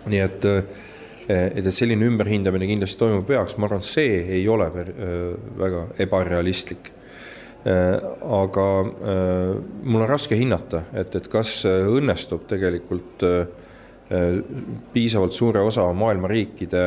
nii 0.07 0.19
et, 0.19 0.45
et, 1.31 1.59
et 1.61 1.69
selline 1.71 2.07
ümberhindamine 2.11 2.67
kindlasti 2.67 2.99
toimuma 2.99 3.23
peaks, 3.27 3.55
ma 3.57 3.69
arvan, 3.69 3.85
see 3.87 4.19
ei 4.39 4.49
ole 4.49 4.67
väga 5.59 5.85
ebarealistlik. 6.03 6.91
aga 7.63 8.67
mul 9.85 10.01
on 10.03 10.09
raske 10.11 10.35
hinnata, 10.35 10.83
et, 10.99 11.15
et 11.15 11.29
kas 11.31 11.61
õnnestub 11.69 12.49
tegelikult 12.51 13.23
piisavalt 14.93 15.33
suure 15.33 15.63
osa 15.63 15.87
maailma 15.95 16.29
riikide 16.29 16.83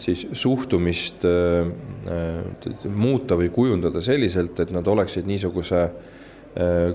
siis 0.00 0.22
suhtumist 0.32 1.24
ehm, 1.28 1.72
ehm, 2.08 2.92
muuta 2.96 3.36
või 3.36 3.50
kujundada 3.52 4.00
selliselt, 4.00 4.60
et 4.64 4.70
nad 4.72 4.86
oleksid 4.88 5.28
niisuguse 5.28 5.82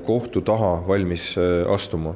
kohtu 0.03 0.41
taha 0.41 0.71
valmis 0.87 1.35
astuma. 1.71 2.15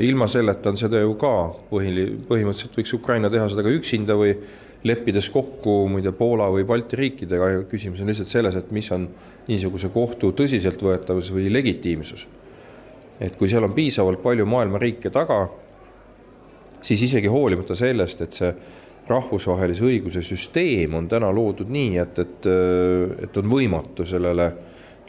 ilma 0.00 0.26
selleta 0.26 0.72
on 0.72 0.76
seda 0.80 0.98
ju 0.98 1.12
ka 1.20 1.34
põhili, 1.68 2.06
põhimõtteliselt 2.26 2.78
võiks 2.80 2.94
Ukraina 2.96 3.28
teha 3.30 3.44
seda 3.52 3.62
ka 3.62 3.70
üksinda 3.70 4.16
või 4.18 4.32
leppides 4.84 5.28
kokku, 5.32 5.74
tea, 6.02 6.12
Poola 6.12 6.50
või 6.52 6.64
Balti 6.68 6.98
riikidega, 7.00 7.64
küsimus 7.70 8.02
on 8.04 8.10
lihtsalt 8.10 8.32
selles, 8.32 8.56
et 8.56 8.72
mis 8.74 8.90
on 8.92 9.06
niisuguse 9.48 9.88
kohtu 9.92 10.32
tõsiseltvõetavus 10.36 11.32
või 11.32 11.52
legitiimsus. 11.52 12.26
et 13.20 13.36
kui 13.38 13.48
seal 13.48 13.62
on 13.62 13.72
piisavalt 13.72 14.18
palju 14.22 14.44
maailma 14.46 14.78
riike 14.82 15.10
taga, 15.10 15.46
siis 16.82 17.02
isegi 17.06 17.30
hoolimata 17.30 17.76
sellest, 17.78 18.20
et 18.20 18.32
see 18.32 18.50
rahvusvahelise 19.08 19.84
õiguse 19.84 20.22
süsteem 20.24 20.94
on 20.96 21.08
täna 21.10 21.28
loodud 21.34 21.68
nii, 21.70 21.98
et, 22.00 22.18
et, 22.22 22.48
et 23.26 23.36
on 23.40 23.50
võimatu 23.50 24.06
sellele 24.08 24.48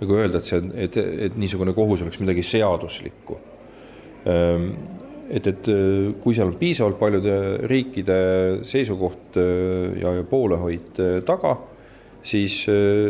nagu 0.01 0.17
öelda, 0.17 0.41
et 0.41 0.49
see, 0.49 0.61
et, 0.87 0.97
et 1.29 1.37
niisugune 1.39 1.73
kohus 1.75 2.03
oleks 2.03 2.19
midagi 2.19 2.43
seaduslikku. 2.43 3.37
Ehm, 4.27 4.67
et, 5.29 5.47
et 5.47 5.69
kui 6.21 6.35
seal 6.35 6.51
on 6.51 6.57
piisavalt 6.59 6.99
paljude 6.99 7.37
riikide 7.69 8.17
seisukoht 8.65 9.39
äh, 9.41 9.95
ja, 10.01 10.13
ja 10.19 10.25
poolehoid 10.27 11.01
äh, 11.01 11.15
taga, 11.25 11.55
siis 12.25 12.63
äh, 12.71 13.09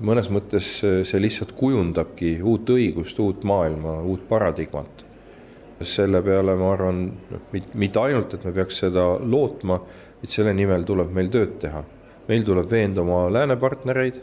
mõnes 0.00 0.30
mõttes 0.32 0.72
see 0.80 1.22
lihtsalt 1.22 1.54
kujundabki 1.58 2.38
uut 2.40 2.72
õigust, 2.76 3.20
uut 3.20 3.46
maailma, 3.48 4.00
uut 4.06 4.26
paradigmat. 4.28 5.06
selle 5.80 6.20
peale 6.20 6.52
ma 6.60 6.72
arvan, 6.74 7.06
noh, 7.30 7.44
mitte 7.80 8.00
ainult, 8.00 8.34
et 8.34 8.42
me 8.44 8.50
peaks 8.52 8.82
seda 8.82 9.04
lootma 9.16 9.78
et 10.22 10.28
selle 10.28 10.52
nimel 10.56 10.84
tuleb 10.88 11.12
meil 11.14 11.30
tööd 11.32 11.56
teha. 11.62 11.84
meil 12.28 12.44
tuleb 12.46 12.68
veenda 12.70 13.02
oma 13.02 13.24
läänepartnereid, 13.32 14.20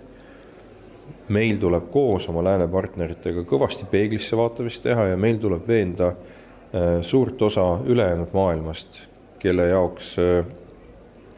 meil 1.36 1.58
tuleb 1.60 1.90
koos 1.92 2.30
oma 2.32 2.44
läänepartneritega 2.46 3.44
kõvasti 3.48 3.88
peeglisse 3.92 4.38
vaatamist 4.38 4.84
teha 4.86 5.10
ja 5.12 5.18
meil 5.20 5.40
tuleb 5.44 5.68
veenda 5.68 6.14
äh, 6.14 7.02
suurt 7.02 7.42
osa 7.42 7.66
ülejäänud 7.86 8.32
maailmast, 8.34 9.02
kelle 9.40 9.68
jaoks 9.74 10.14
äh, 10.24 10.46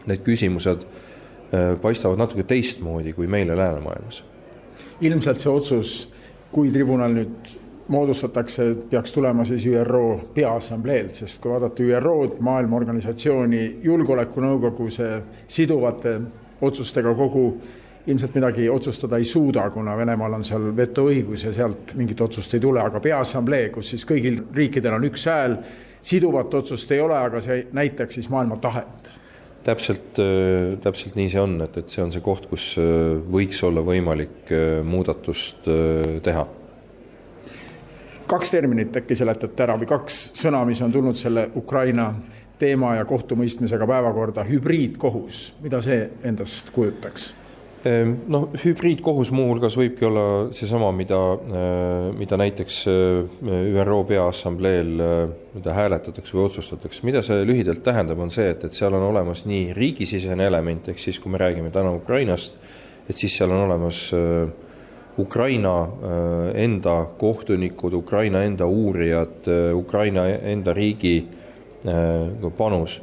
need 0.06 0.22
küsimused 0.26 0.86
äh, 0.86 1.74
paistavad 1.82 2.22
natuke 2.22 2.44
teistmoodi 2.44 3.14
kui 3.18 3.28
meile 3.28 3.58
läänemaailmas. 3.58 4.24
ilmselt 5.02 5.40
see 5.40 5.52
otsus, 5.52 5.92
kui 6.52 6.72
tribunal 6.72 7.14
nüüd 7.16 7.54
moodustatakse, 7.90 8.76
peaks 8.90 9.12
tulema 9.12 9.44
siis 9.46 9.66
ÜRO 9.66 10.20
Peaassambleelt, 10.34 11.16
sest 11.18 11.42
kui 11.42 11.52
vaadata 11.52 11.84
ÜRO-d, 11.84 12.40
Maailma 12.46 12.78
Organisatsiooni 12.78 13.80
Julgeolekunõukogu, 13.84 14.90
see 14.94 15.20
siduvate 15.48 16.20
otsustega 16.62 17.14
kogu 17.18 17.46
ilmselt 18.10 18.36
midagi 18.38 18.70
otsustada 18.70 19.18
ei 19.18 19.26
suuda, 19.26 19.70
kuna 19.74 19.98
Venemaal 19.98 20.38
on 20.40 20.46
seal 20.46 20.70
vetoõigus 20.78 21.46
ja 21.46 21.54
sealt 21.54 21.94
mingit 22.00 22.22
otsust 22.22 22.54
ei 22.54 22.64
tule, 22.64 22.82
aga 22.82 23.02
Peaassamblee, 23.04 23.70
kus 23.74 23.94
siis 23.94 24.06
kõigil 24.08 24.44
riikidel 24.56 24.98
on 24.98 25.08
üks 25.10 25.26
hääl, 25.30 25.58
siduvat 26.02 26.54
otsust 26.62 26.92
ei 26.96 27.02
ole, 27.04 27.18
aga 27.18 27.42
see 27.44 27.66
näitaks 27.76 28.20
siis 28.20 28.30
maailma 28.34 28.58
tahet. 28.62 29.12
Täpselt, 29.64 30.22
äh, 30.24 30.78
täpselt 30.82 31.18
nii 31.20 31.28
see 31.30 31.42
on, 31.42 31.58
et, 31.66 31.82
et 31.82 31.90
see 31.92 32.06
on 32.06 32.14
see 32.14 32.24
koht, 32.24 32.48
kus 32.50 32.72
äh, 32.80 33.18
võiks 33.34 33.60
olla 33.68 33.84
võimalik 33.86 34.54
äh, 34.56 34.80
muudatust 34.88 35.68
teha 36.24 36.48
kaks 38.30 38.52
terminit 38.54 38.96
äkki 39.02 39.18
seletate 39.18 39.66
ära 39.66 39.78
või 39.80 39.90
kaks 39.90 40.20
sõna, 40.38 40.62
mis 40.68 40.82
on 40.86 40.94
tulnud 40.94 41.18
selle 41.18 41.50
Ukraina 41.58 42.12
teema 42.60 42.96
ja 42.98 43.06
kohtumõistmisega 43.08 43.88
päevakorda, 43.88 44.44
hübriidkohus, 44.48 45.44
mida 45.64 45.80
see 45.84 46.02
endast 46.28 46.74
kujutaks? 46.76 47.32
Ehm, 47.88 48.18
noh, 48.28 48.50
hübriidkohus 48.60 49.30
muuhulgas 49.32 49.78
võibki 49.80 50.04
olla 50.04 50.24
seesama, 50.52 50.90
mida, 50.92 51.20
äh, 51.40 52.10
mida 52.20 52.36
näiteks 52.42 52.80
äh, 52.92 53.46
ÜRO 53.80 54.02
Peaassambleel, 54.10 54.92
äh, 55.00 55.22
mida 55.56 55.76
hääletatakse 55.78 56.36
või 56.36 56.50
otsustatakse, 56.50 57.06
mida 57.08 57.24
see 57.24 57.46
lühidalt 57.48 57.80
tähendab, 57.86 58.20
on 58.20 58.34
see, 58.36 58.50
et, 58.52 58.66
et 58.68 58.76
seal 58.76 58.98
on 59.00 59.08
olemas 59.14 59.46
nii 59.48 59.72
riigisisene 59.78 60.50
element, 60.52 60.92
ehk 60.92 61.00
siis 61.00 61.22
kui 61.24 61.32
me 61.32 61.40
räägime 61.40 61.72
täna 61.72 61.96
Ukrainast, 61.96 62.60
et 63.08 63.16
siis 63.16 63.40
seal 63.40 63.56
on 63.56 63.64
olemas 63.70 64.10
Ukraina 65.20 65.74
enda 66.56 66.96
kohtunikud, 67.18 67.94
Ukraina 67.94 68.44
enda 68.48 68.66
uurijad, 68.66 69.48
Ukraina 69.76 70.26
enda 70.28 70.74
riigi 70.74 71.18
panus 72.58 73.02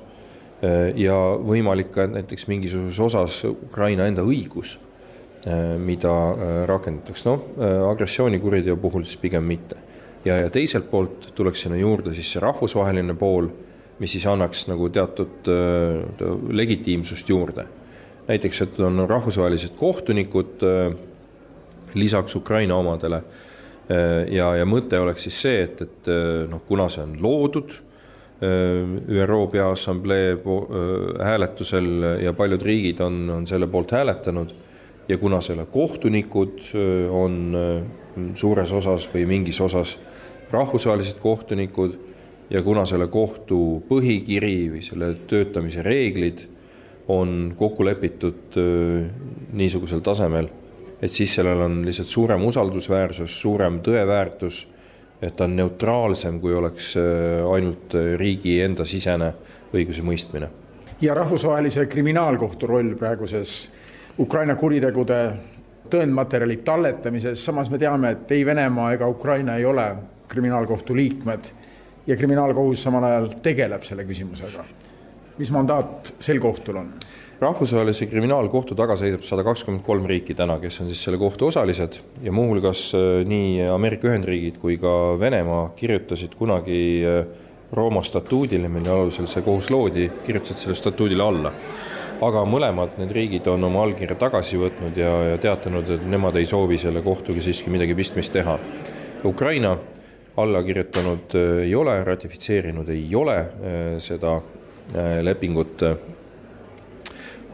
ja 0.96 1.16
võimalik 1.36 1.90
ka 1.92 2.06
näiteks 2.08 2.46
mingisuguses 2.48 3.00
osas 3.00 3.42
Ukraina 3.48 4.06
enda 4.08 4.24
õigus, 4.24 4.78
mida 5.78 6.14
rakendatakse, 6.68 7.28
noh 7.28 7.90
agressioonikuriteo 7.92 8.76
puhul 8.80 9.04
siis 9.04 9.20
pigem 9.20 9.44
mitte. 9.44 9.76
ja, 10.24 10.40
ja 10.40 10.50
teiselt 10.50 10.90
poolt 10.90 11.30
tuleks 11.34 11.62
sinna 11.62 11.76
juurde 11.76 12.14
siis 12.14 12.32
see 12.32 12.40
rahvusvaheline 12.42 13.14
pool 13.14 13.52
mis 13.98 14.12
siis 14.12 14.26
annaks 14.28 14.66
nagu 14.70 14.88
teatud 14.92 15.48
äh, 15.48 16.30
legitiimsust 16.50 17.28
juurde. 17.28 17.66
näiteks, 18.26 18.60
et 18.60 18.78
on 18.82 19.04
rahvusvahelised 19.08 19.76
kohtunikud 19.78 20.62
äh, 20.66 20.94
lisaks 21.94 22.36
Ukraina 22.36 22.76
omadele. 22.76 23.22
Äh, 23.90 24.26
ja, 24.34 24.54
ja 24.56 24.66
mõte 24.68 25.00
oleks 25.00 25.26
siis 25.28 25.40
see, 25.46 25.64
et, 25.66 25.82
et 25.82 26.12
noh, 26.50 26.62
kuna 26.68 26.88
see 26.92 27.04
on 27.06 27.18
loodud 27.22 27.82
ÜRO 28.36 29.46
Peaassamblee 29.48 30.34
hääletusel 31.24 31.86
ja 32.20 32.34
paljud 32.36 32.62
riigid 32.62 32.98
on, 33.00 33.14
on 33.32 33.46
selle 33.48 33.64
poolt 33.66 33.94
hääletanud 33.96 34.50
ja 35.08 35.16
kuna 35.18 35.40
selle 35.40 35.64
kohtunikud 35.72 36.60
on 37.08 37.56
suures 38.36 38.72
osas 38.76 39.08
või 39.14 39.24
mingis 39.30 39.60
osas 39.64 39.96
rahvusvahelised 40.52 41.16
kohtunikud 41.22 41.96
ja 42.50 42.62
kuna 42.62 42.84
selle 42.86 43.08
kohtu 43.08 43.82
põhikiri 43.88 44.68
või 44.74 44.82
selle 44.84 45.14
töötamise 45.26 45.82
reeglid 45.82 46.44
on 47.08 47.54
kokku 47.58 47.84
lepitud 47.86 48.56
niisugusel 49.52 50.02
tasemel, 50.04 50.48
et 51.02 51.12
siis 51.12 51.34
sellel 51.34 51.60
on 51.60 51.80
lihtsalt 51.84 52.08
suurem 52.08 52.44
usaldusväärsus, 52.44 53.40
suurem 53.40 53.80
tõeväärtus, 53.84 54.66
et 55.22 55.36
ta 55.36 55.44
on 55.44 55.56
neutraalsem, 55.56 56.40
kui 56.40 56.54
oleks 56.54 56.94
ainult 57.52 57.94
riigi 58.16 58.60
enda 58.64 58.84
sisene 58.84 59.32
õigusemõistmine. 59.74 60.48
ja 61.00 61.14
rahvusvahelise 61.14 61.86
kriminaalkohtu 61.86 62.66
roll 62.66 62.94
praeguses 62.96 63.70
Ukraina 64.18 64.54
kuritegude 64.56 65.18
tõendmaterjali 65.90 66.56
talletamises, 66.64 67.44
samas 67.44 67.70
me 67.70 67.78
teame, 67.78 68.10
et 68.10 68.32
ei 68.32 68.46
Venemaa 68.46 68.92
ega 68.96 69.08
Ukraina 69.08 69.56
ei 69.56 69.64
ole 69.64 69.86
kriminaalkohtu 70.28 70.96
liikmed 70.96 71.50
ja 72.06 72.16
kriminaalkohus 72.16 72.82
samal 72.82 73.04
ajal 73.04 73.28
tegeleb 73.42 73.82
selle 73.82 74.04
küsimusega. 74.04 74.64
mis 75.38 75.50
mandaat 75.52 76.14
sel 76.18 76.40
kohtul 76.40 76.76
on? 76.76 76.92
Rahvusvahelise 77.40 78.06
kriminaalkohtu 78.08 78.74
taga 78.74 78.96
seisab 78.96 79.24
sada 79.26 79.44
kakskümmend 79.44 79.84
kolm 79.84 80.06
riiki 80.08 80.34
täna, 80.36 80.56
kes 80.60 80.80
on 80.80 80.88
siis 80.88 81.02
selle 81.04 81.18
kohtu 81.20 81.50
osalised 81.50 81.98
ja 82.24 82.32
muuhulgas 82.32 82.88
äh, 82.96 83.26
nii 83.28 83.66
Ameerika 83.68 84.08
Ühendriigid 84.08 84.56
kui 84.62 84.78
ka 84.80 84.92
Venemaa 85.20 85.68
kirjutasid 85.76 86.36
kunagi 86.38 86.78
äh, 87.04 87.26
Rooma 87.76 88.00
statuudile, 88.06 88.70
mille 88.72 88.92
alusel 88.94 89.26
see 89.28 89.42
kohus 89.44 89.68
loodi, 89.74 90.06
kirjutasid 90.24 90.62
selle 90.62 90.78
statuudile 90.78 91.24
alla. 91.26 91.52
aga 92.16 92.46
mõlemad 92.48 92.94
need 92.96 93.10
riigid 93.12 93.48
on 93.52 93.66
oma 93.68 93.82
allkirja 93.84 94.14
tagasi 94.16 94.56
võtnud 94.56 94.96
ja, 94.96 95.10
ja 95.34 95.36
teatanud, 95.36 95.90
et 95.92 96.06
nemad 96.08 96.38
ei 96.40 96.46
soovi 96.48 96.78
selle 96.80 97.02
kohtuga 97.04 97.42
siiski 97.44 97.68
midagi 97.68 97.94
pistmist 97.94 98.32
teha. 98.32 98.54
Ukraina 99.28 99.76
alla 100.40 100.62
kirjutanud 100.64 101.36
äh, 101.36 101.64
ei 101.66 101.74
ole, 101.76 101.98
ratifitseerinud 102.04 102.88
ei 102.88 103.10
ole 103.14 103.40
seda 104.00 104.38
lepingut. 105.22 105.82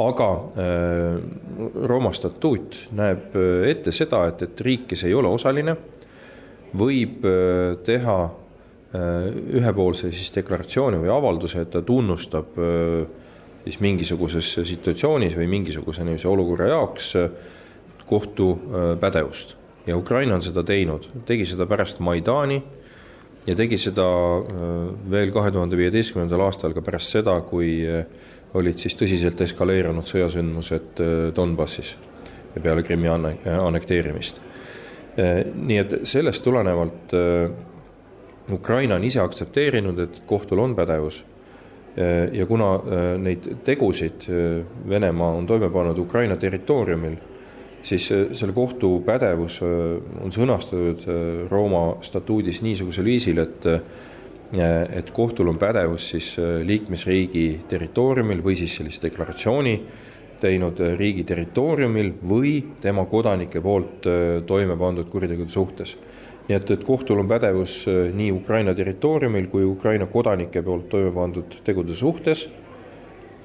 Aga 0.01 0.29
Rooma 1.89 2.13
statuut 2.17 2.77
näeb 2.97 3.35
ette 3.69 3.93
seda, 3.93 4.25
et, 4.31 4.45
et 4.47 4.63
riik, 4.65 4.87
kes 4.93 5.05
ei 5.09 5.15
ole 5.15 5.29
osaline, 5.29 5.75
võib 6.79 7.27
teha 7.85 8.19
ühepoolse 8.93 10.11
siis 10.13 10.33
deklaratsiooni 10.35 11.01
või 11.01 11.13
avalduse, 11.13 11.65
et 11.65 11.71
ta 11.73 11.83
tunnustab 11.85 12.57
siis 13.63 13.79
mingisuguses 13.85 14.55
situatsioonis 14.69 15.37
või 15.37 15.49
mingisuguse 15.53 16.05
niisuguse 16.05 16.29
olukorra 16.33 16.71
jaoks 16.73 17.13
kohtu 18.09 18.49
pädevust. 19.01 19.57
Ja 19.87 19.97
Ukraina 19.97 20.35
on 20.35 20.45
seda 20.45 20.63
teinud, 20.65 21.09
tegi 21.27 21.47
seda 21.49 21.67
pärast 21.67 22.01
Maidani 22.05 22.61
ja 23.47 23.55
tegi 23.59 23.79
seda 23.81 24.05
äh, 24.07 24.75
veel 25.11 25.33
kahe 25.35 25.51
tuhande 25.55 25.79
viieteistkümnendal 25.79 26.47
aastal 26.47 26.75
ka 26.77 26.85
pärast 26.85 27.17
seda, 27.17 27.35
kui 27.49 27.81
äh, 27.83 28.05
olid 28.55 28.79
siis 28.79 28.97
tõsiselt 28.99 29.41
eskaleerunud 29.41 30.07
sõjasündmused 30.09 31.03
äh, 31.03 31.13
Donbassis 31.37 31.97
peale 32.63 32.83
Krimmi 32.85 33.09
annekteerimist. 33.09 34.43
nii 35.55 35.77
et 35.81 35.95
sellest 36.09 36.45
tulenevalt 36.45 37.15
Ukraina 38.53 38.99
on 38.99 39.05
ise 39.05 39.21
aktsepteerinud, 39.21 39.99
et 40.05 40.19
kohtul 40.29 40.61
on 40.61 40.75
pädevus 40.77 41.23
ja 42.33 42.47
kuna 42.47 42.69
neid 43.21 43.49
tegusid 43.65 44.29
Venemaa 44.89 45.31
on 45.33 45.49
toime 45.49 45.71
pannud 45.73 45.99
Ukraina 46.05 46.37
territooriumil 46.37 47.17
siis 47.83 48.13
äh, 48.13 48.27
selle 48.33 48.53
kohtu 48.53 49.03
pädevus 49.07 49.61
äh, 49.63 50.23
on 50.23 50.33
sõnastatud 50.33 51.07
äh, 51.07 51.51
Rooma 51.51 51.99
statuudis 52.05 52.63
niisugusel 52.63 53.05
viisil, 53.05 53.43
et 53.43 53.69
et 54.53 55.11
kohtul 55.17 55.49
on 55.49 55.57
pädevus 55.57 56.11
siis 56.13 56.35
liikmesriigi 56.69 57.63
territooriumil 57.69 58.43
või 58.45 58.57
siis 58.61 58.75
sellise 58.77 59.01
deklaratsiooni 59.07 59.77
teinud 60.43 60.81
riigi 60.99 61.25
territooriumil 61.25 62.11
või 62.29 62.59
tema 62.83 63.07
kodanike 63.09 63.63
poolt 63.65 64.09
toime 64.47 64.77
pandud 64.77 65.09
kuritegude 65.09 65.49
suhtes. 65.49 65.97
nii 66.49 66.57
et, 66.59 66.71
et 66.71 66.85
kohtul 66.85 67.23
on 67.23 67.29
pädevus 67.29 67.87
nii 67.89 68.33
Ukraina 68.33 68.75
territooriumil 68.75 69.49
kui 69.49 69.65
Ukraina 69.65 70.07
kodanike 70.07 70.63
poolt 70.63 70.89
toime 70.89 71.15
pandud 71.17 71.61
tegude 71.65 71.95
suhtes 71.95 72.49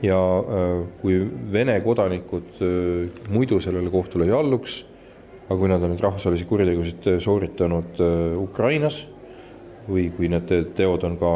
ja 0.02 0.17
äh, 0.17 0.86
kui 1.02 1.17
Vene 1.52 1.80
kodanikud 1.82 2.62
äh, 2.62 3.10
muidu 3.34 3.60
sellele 3.63 3.89
kohtule 3.93 4.28
ei 4.28 4.34
alluks, 4.36 4.82
aga 5.48 5.58
kui 5.58 5.70
nad 5.72 5.84
on 5.84 5.93
nüüd 5.93 6.04
rahvusvahelisi 6.04 6.48
kuritegusid 6.50 7.10
äh, 7.13 7.20
sooritanud 7.24 8.02
Ukrainas 8.41 9.06
või 9.88 10.10
kui 10.15 10.30
need 10.32 10.52
teod 10.76 11.04
on 11.08 11.17
ka 11.19 11.34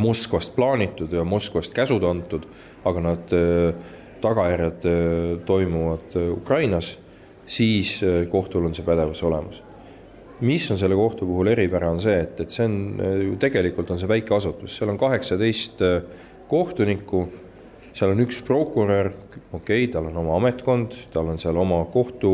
Moskvast 0.00 0.54
plaanitud 0.56 1.12
ja 1.12 1.24
Moskvast 1.28 1.74
käsud 1.76 2.04
antud, 2.08 2.46
aga 2.88 3.00
nad 3.04 3.34
tagajärjed 4.24 4.86
toimuvad 5.44 6.16
Ukrainas, 6.32 6.94
siis 7.46 7.98
kohtul 8.32 8.64
on 8.64 8.74
see 8.74 8.86
pädevus 8.86 9.22
olemas. 9.22 9.62
mis 10.40 10.70
on 10.70 10.78
selle 10.78 10.96
kohtu 10.96 11.26
puhul 11.26 11.46
eripära, 11.52 11.90
on 11.90 12.00
see, 12.00 12.16
et, 12.20 12.40
et 12.40 12.50
see 12.50 12.64
on 12.66 12.74
ju 13.22 13.36
tegelikult 13.40 13.90
on 13.90 14.00
see 14.00 14.08
väike 14.08 14.34
asutus, 14.34 14.76
seal 14.76 14.90
on 14.90 14.98
kaheksateist 14.98 15.84
kohtunikku, 16.48 17.20
seal 17.94 18.12
on 18.12 18.22
üks 18.24 18.40
prokurör, 18.44 19.12
okei 19.52 19.84
okay,, 19.84 19.92
tal 19.92 20.08
on 20.10 20.16
oma 20.24 20.38
ametkond, 20.40 20.96
tal 21.14 21.30
on 21.32 21.38
seal 21.40 21.56
oma 21.60 21.84
kohtu, 21.92 22.32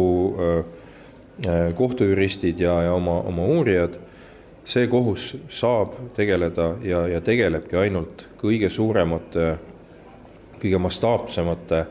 kohtujuristid 1.77 2.61
ja, 2.61 2.81
ja 2.89 2.95
oma, 2.97 3.21
oma 3.29 3.47
uurijad, 3.59 3.99
see 4.65 4.87
kohus 4.91 5.33
saab 5.49 5.95
tegeleda 6.17 6.75
ja, 6.85 7.07
ja 7.09 7.21
tegelebki 7.25 7.77
ainult 7.81 8.27
kõige 8.41 8.69
suuremate, 8.69 9.55
kõige 10.61 10.79
mastaapsemate 10.79 11.85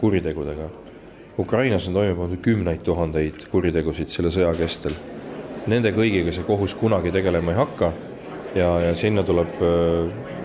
kuritegudega. 0.00 0.68
Ukrainas 1.38 1.88
on 1.88 1.94
toime 1.96 2.14
pandud 2.14 2.40
kümneid 2.44 2.82
tuhandeid 2.84 3.46
kuritegusid 3.50 4.12
selle 4.12 4.30
sõja 4.34 4.50
kestel. 4.56 4.94
Nende 5.66 5.94
kõigiga 5.96 6.32
see 6.34 6.44
kohus 6.44 6.74
kunagi 6.76 7.12
tegelema 7.14 7.54
ei 7.54 7.58
hakka 7.58 7.92
ja, 8.54 8.68
ja 8.88 8.94
sinna 8.98 9.24
tuleb 9.24 9.62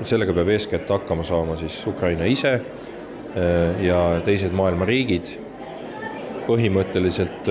sellega 0.05 0.33
peab 0.33 0.51
eeskätt 0.53 0.89
hakkama 0.89 1.23
saama 1.23 1.57
siis 1.57 1.79
Ukraina 1.87 2.25
ise 2.29 2.53
äh, 2.53 3.83
ja 3.85 4.21
teised 4.25 4.53
maailma 4.55 4.85
riigid. 4.85 5.37
Põhimõtteliselt 6.47 7.49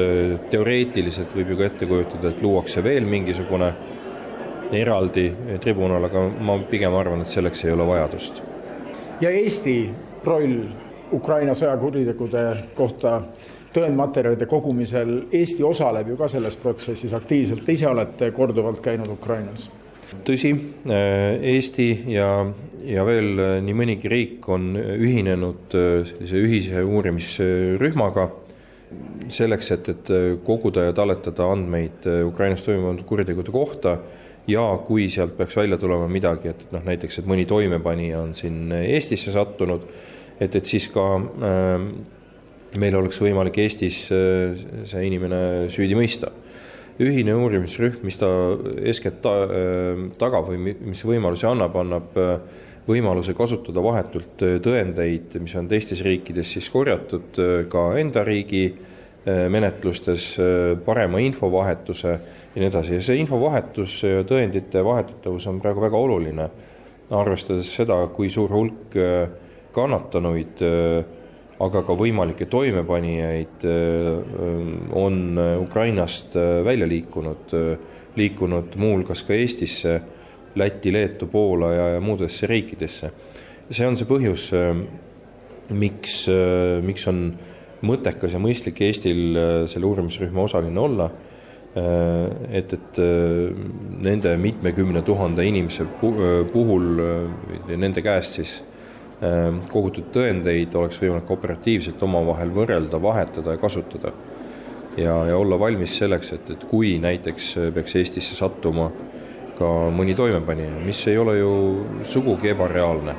teoreetiliselt 0.50 1.34
võib 1.36 1.52
ju 1.52 1.58
ka 1.60 1.68
ette 1.68 1.88
kujutada, 1.88 2.32
et 2.32 2.42
luuakse 2.42 2.82
veel 2.84 3.04
mingisugune 3.08 3.70
eraldi 4.74 5.28
tribunal, 5.62 6.08
aga 6.08 6.24
ma 6.42 6.56
pigem 6.70 6.94
arvan, 6.96 7.22
et 7.22 7.30
selleks 7.30 7.64
ei 7.64 7.74
ole 7.74 7.86
vajadust. 7.86 8.42
ja 9.20 9.30
Eesti 9.30 9.76
roll 10.24 10.64
Ukraina 11.12 11.54
sõjakuritegude 11.54 12.42
kohta 12.74 13.20
tõendmaterjalide 13.76 14.48
kogumisel, 14.48 15.16
Eesti 15.32 15.64
osaleb 15.66 16.08
ju 16.10 16.16
ka 16.18 16.28
selles 16.32 16.56
protsessis 16.56 17.12
aktiivselt, 17.14 17.64
te 17.64 17.76
ise 17.76 17.88
olete 17.88 18.30
korduvalt 18.34 18.80
käinud 18.84 19.10
Ukrainas. 19.12 19.68
Tõsi, 20.26 20.52
Eesti 20.86 21.88
ja, 22.14 22.30
ja 22.86 23.04
veel 23.06 23.62
nii 23.66 23.76
mõnigi 23.76 24.10
riik 24.10 24.48
on 24.48 24.74
ühinenud 24.78 25.74
sellise 25.74 26.42
ühise 26.42 26.82
uurimisrühmaga 26.86 28.28
selleks, 29.32 29.70
et, 29.74 29.88
et 29.92 30.12
koguda 30.46 30.86
ja 30.88 30.94
talletada 30.94 31.48
andmeid 31.52 32.06
Ukrainas 32.26 32.62
toimunud 32.62 33.02
kuritegude 33.08 33.50
kohta 33.54 33.96
ja 34.46 34.64
kui 34.86 35.08
sealt 35.10 35.34
peaks 35.36 35.56
välja 35.58 35.78
tulema 35.78 36.06
midagi, 36.08 36.52
et 36.52 36.68
noh, 36.74 36.84
näiteks, 36.86 37.18
et 37.18 37.26
mõni 37.26 37.46
toimepanija 37.50 38.20
on 38.22 38.34
siin 38.38 38.70
Eestisse 38.78 39.34
sattunud, 39.34 39.88
et, 40.38 40.54
et 40.54 40.64
siis 40.64 40.86
ka 40.94 41.06
äh, 41.18 41.88
meil 42.78 42.98
oleks 42.98 43.18
võimalik 43.22 43.58
Eestis 43.64 44.04
see 44.10 45.06
inimene 45.06 45.70
süüdi 45.72 45.98
mõista. 45.98 46.32
ühine 46.96 47.34
uurimisrühm, 47.36 47.98
mis 48.08 48.16
ta 48.16 48.28
eeskätt 48.88 49.18
ta, 49.20 49.32
tagab 50.16 50.46
või 50.48 50.72
mis 50.80 51.02
võimalusi 51.04 51.44
annab, 51.44 51.74
annab 51.76 52.16
võimaluse 52.86 53.34
kasutada 53.34 53.82
vahetult 53.82 54.42
tõendeid, 54.62 55.38
mis 55.42 55.56
on 55.58 55.68
teistes 55.70 56.02
riikides 56.06 56.52
siis 56.56 56.68
korjatud 56.70 57.40
ka 57.72 57.86
enda 57.98 58.22
riigi 58.26 58.68
menetlustes, 59.26 60.36
parema 60.86 61.18
infovahetuse 61.18 62.12
ja 62.12 62.60
nii 62.60 62.68
edasi. 62.68 62.94
Ja 62.94 63.02
see 63.02 63.18
infovahetus 63.18 63.96
ja 64.06 64.22
tõendite 64.28 64.84
vahetatavus 64.86 65.48
on 65.50 65.58
praegu 65.62 65.82
väga 65.82 65.98
oluline, 65.98 66.46
arvestades 67.10 67.72
seda, 67.74 67.98
kui 68.14 68.30
suur 68.30 68.54
hulk 68.54 68.94
kannatanuid 69.74 70.62
aga 71.62 71.82
ka 71.86 71.96
võimalikke 71.96 72.48
toimepanijaid 72.52 73.64
on 74.96 75.40
Ukrainast 75.62 76.36
välja 76.64 76.88
liikunud, 76.88 77.54
liikunud 78.16 78.76
muuhulgas 78.80 79.24
ka 79.26 79.36
Eestisse, 79.36 80.00
Lätti, 80.56 80.92
Leetu, 80.92 81.28
Poola 81.30 81.72
ja, 81.72 81.88
ja 81.96 82.00
muudesse 82.00 82.46
riikidesse. 82.46 83.10
see 83.70 83.86
on 83.86 83.96
see 83.98 84.06
põhjus, 84.08 84.50
miks, 85.74 86.18
miks 86.86 87.06
on 87.10 87.22
mõttekas 87.86 88.36
ja 88.36 88.40
mõistlik 88.40 88.80
Eestil 88.86 89.38
selle 89.68 89.88
uurimisrühma 89.88 90.46
osaline 90.46 90.80
olla. 90.80 91.10
et, 91.76 92.72
et 92.72 92.98
nende 94.00 94.30
mitmekümne 94.40 95.02
tuhande 95.04 95.44
inimese 95.44 95.84
puhul, 96.52 96.86
nende 97.68 98.00
käest 98.00 98.38
siis 98.38 98.54
kogutud 99.72 100.08
tõendeid 100.12 100.72
oleks 100.76 101.00
võimalik 101.00 101.30
operatiivselt 101.32 102.02
omavahel 102.02 102.50
võrrelda, 102.52 103.02
vahetada 103.02 103.56
ja 103.56 103.60
kasutada. 103.60 104.12
ja, 104.96 105.26
ja 105.28 105.36
olla 105.36 105.58
valmis 105.58 105.98
selleks, 105.98 106.32
et, 106.32 106.50
et 106.50 106.64
kui 106.64 106.98
näiteks 106.98 107.54
peaks 107.74 107.96
Eestisse 107.96 108.34
sattuma 108.34 108.90
ka 109.56 109.70
mõni 109.94 110.14
toimepanija, 110.14 110.82
mis 110.84 111.06
ei 111.08 111.18
ole 111.18 111.38
ju 111.38 111.54
sugugi 112.02 112.52
ebareaalne 112.52 113.16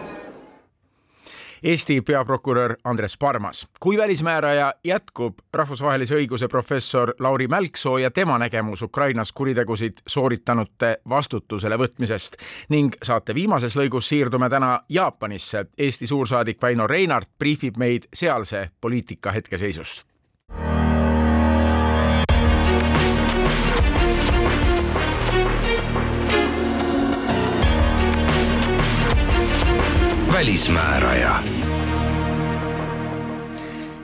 Eesti 1.63 2.01
peaprokurör 2.01 2.75
Andres 2.83 3.17
Parmas. 3.17 3.67
kui 3.79 3.97
välismääraja 3.97 4.73
jätkub 4.83 5.39
rahvusvahelise 5.53 6.15
õiguse 6.15 6.47
professor 6.47 7.13
Lauri 7.19 7.47
Mälksoo 7.47 7.97
ja 7.97 8.11
tema 8.11 8.37
nägemus 8.37 8.81
Ukrainas 8.81 9.31
kuritegusid 9.31 9.93
sooritanute 10.07 10.97
vastutusele 11.09 11.77
võtmisest 11.77 12.37
ning 12.69 12.93
saate 13.03 13.35
viimases 13.35 13.75
lõigus 13.75 14.09
siirdume 14.09 14.49
täna 14.49 14.79
Jaapanisse. 14.89 15.65
Eesti 15.77 16.07
suursaadik 16.07 16.61
Väino 16.61 16.87
Reinart 16.87 17.29
briifib 17.39 17.77
meid 17.77 18.05
sealse 18.13 18.69
poliitika 18.81 19.31
hetkeseisust 19.31 20.16
välismääraja. 30.57 31.35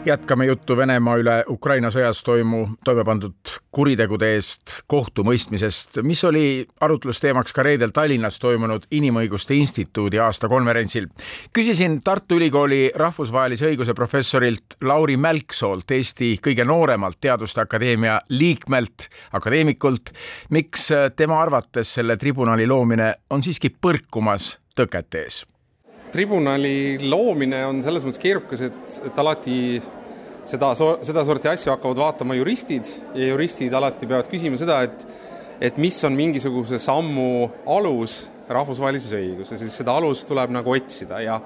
jätkame 0.06 0.46
juttu 0.46 0.78
Venemaa 0.78 1.16
üle 1.18 1.44
Ukraina 1.50 1.90
sõjas 1.90 2.20
toimu, 2.24 2.68
toime 2.86 3.02
pandud 3.04 3.54
kuritegude 3.72 4.28
eest 4.36 4.74
kohtumõistmisest, 4.88 6.04
mis 6.06 6.22
oli 6.24 6.68
arutlusteemaks 6.80 7.54
ka 7.58 7.64
reedel 7.64 7.90
Tallinnas 7.90 8.38
toimunud 8.40 8.86
Inimõiguste 8.92 9.56
Instituudi 9.58 10.20
aastakonverentsil. 10.20 11.08
küsisin 11.54 12.02
Tartu 12.04 12.36
Ülikooli 12.38 12.92
rahvusvahelise 12.96 13.72
õiguse 13.72 13.94
professorilt 13.94 14.78
Lauri 14.82 15.18
Mälksoolt, 15.18 15.92
Eesti 15.92 16.38
kõige 16.48 16.66
nooremalt 16.66 17.18
Teaduste 17.22 17.62
Akadeemia 17.62 18.20
liikmelt, 18.30 19.08
akadeemikult, 19.32 20.14
miks 20.50 20.92
tema 21.16 21.42
arvates 21.42 21.94
selle 21.94 22.18
tribunali 22.18 22.68
loomine 22.68 23.16
on 23.30 23.44
siiski 23.44 23.74
põrkumas 23.82 24.60
tõkete 24.76 25.24
ees 25.24 25.42
tribunali 26.14 27.00
loomine 27.10 27.64
on 27.66 27.82
selles 27.86 28.06
mõttes 28.06 28.22
keerukas, 28.22 28.62
et, 28.70 28.98
et 29.10 29.20
alati 29.20 29.58
seda, 30.46 30.74
sedasorti 31.04 31.50
asju 31.52 31.74
hakkavad 31.74 32.02
vaatama 32.04 32.38
juristid 32.38 32.90
ja 33.18 33.32
juristid 33.32 33.74
alati 33.74 34.10
peavad 34.10 34.30
küsima 34.32 34.60
seda, 34.60 34.84
et 34.88 35.08
et 35.64 35.78
mis 35.80 35.96
on 36.04 36.16
mingisuguse 36.18 36.80
sammu 36.82 37.46
alus 37.72 38.24
rahvusvahelises 38.52 39.14
õiguses, 39.16 39.62
siis 39.62 39.78
seda 39.80 39.94
alust 39.96 40.28
tuleb 40.28 40.52
nagu 40.52 40.74
otsida 40.74 41.22
ja 41.24 41.38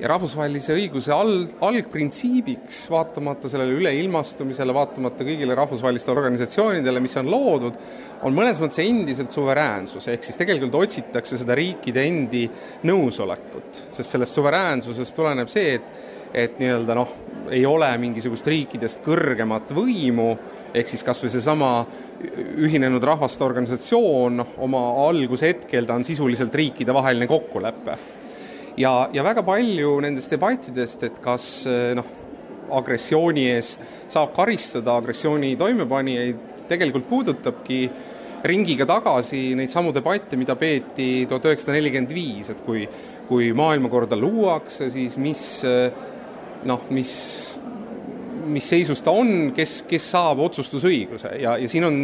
ja 0.00 0.08
rahvusvahelise 0.08 0.74
õiguse 0.76 1.12
al-, 1.14 1.48
algprintsiibiks, 1.66 2.82
vaatamata 2.92 3.50
sellele 3.52 3.76
üleilmastumisele, 3.76 4.74
vaatamata 4.74 5.26
kõigile 5.26 5.56
rahvusvahelistele 5.58 6.22
organisatsioonidele, 6.22 7.02
mis 7.04 7.16
on 7.20 7.28
loodud, 7.30 7.76
on 8.24 8.36
mõnes 8.36 8.60
mõttes 8.62 8.80
endiselt 8.84 9.34
suveräänsus, 9.34 10.08
ehk 10.12 10.24
siis 10.24 10.40
tegelikult 10.40 10.78
otsitakse 10.80 11.40
seda 11.40 11.56
riikide 11.58 12.06
endi 12.08 12.46
nõusolekut, 12.88 13.84
sest 13.90 14.16
sellest 14.16 14.40
suveräänsusest 14.40 15.16
tuleneb 15.16 15.52
see, 15.52 15.76
et 15.80 16.08
et 16.30 16.60
nii-öelda 16.62 16.94
noh, 16.94 17.08
ei 17.50 17.64
ole 17.66 17.88
mingisugust 17.98 18.46
riikidest 18.46 19.00
kõrgemat 19.02 19.72
võimu, 19.74 20.28
ehk 20.70 20.86
siis 20.86 21.02
kas 21.02 21.18
või 21.24 21.32
seesama 21.34 21.70
Ühinenud 22.62 23.02
Rahvaste 23.02 23.42
Organisatsioon, 23.42 24.36
noh, 24.38 24.52
oma 24.62 24.84
algushetkel 25.08 25.88
ta 25.88 25.96
on 25.98 26.06
sisuliselt 26.06 26.54
riikidevaheline 26.54 27.26
kokkulepe 27.26 27.98
ja, 28.80 28.94
ja 29.12 29.24
väga 29.26 29.44
palju 29.46 29.98
nendest 30.04 30.32
debattidest, 30.32 31.04
et 31.08 31.20
kas 31.24 31.48
eh, 31.68 31.92
noh, 31.98 32.16
agressiooni 32.80 33.48
eest 33.50 33.82
saab 34.10 34.32
karistada 34.36 34.94
agressiooni 35.00 35.56
toimepanijaid, 35.58 36.64
tegelikult 36.70 37.08
puudutabki 37.10 37.80
ringiga 38.46 38.86
tagasi 38.88 39.50
neid 39.58 39.72
samu 39.72 39.92
debatte, 39.92 40.38
mida 40.40 40.56
peeti 40.56 41.26
tuhat 41.28 41.50
üheksasada 41.50 41.76
nelikümmend 41.76 42.14
viis, 42.14 42.52
et 42.52 42.62
kui, 42.64 42.86
kui 43.28 43.50
maailmakorda 43.56 44.18
luuakse, 44.18 44.88
siis 44.92 45.18
mis 45.20 45.42
eh, 45.68 45.90
noh, 46.68 46.86
mis 46.94 47.12
mis 48.46 48.66
seisus 48.68 49.02
ta 49.04 49.12
on, 49.16 49.50
kes, 49.56 49.80
kes 49.88 50.06
saab 50.12 50.40
otsustusõiguse. 50.44 51.34
Ja, 51.42 51.56
ja 51.60 51.68
siin 51.70 51.86
on, 51.86 51.98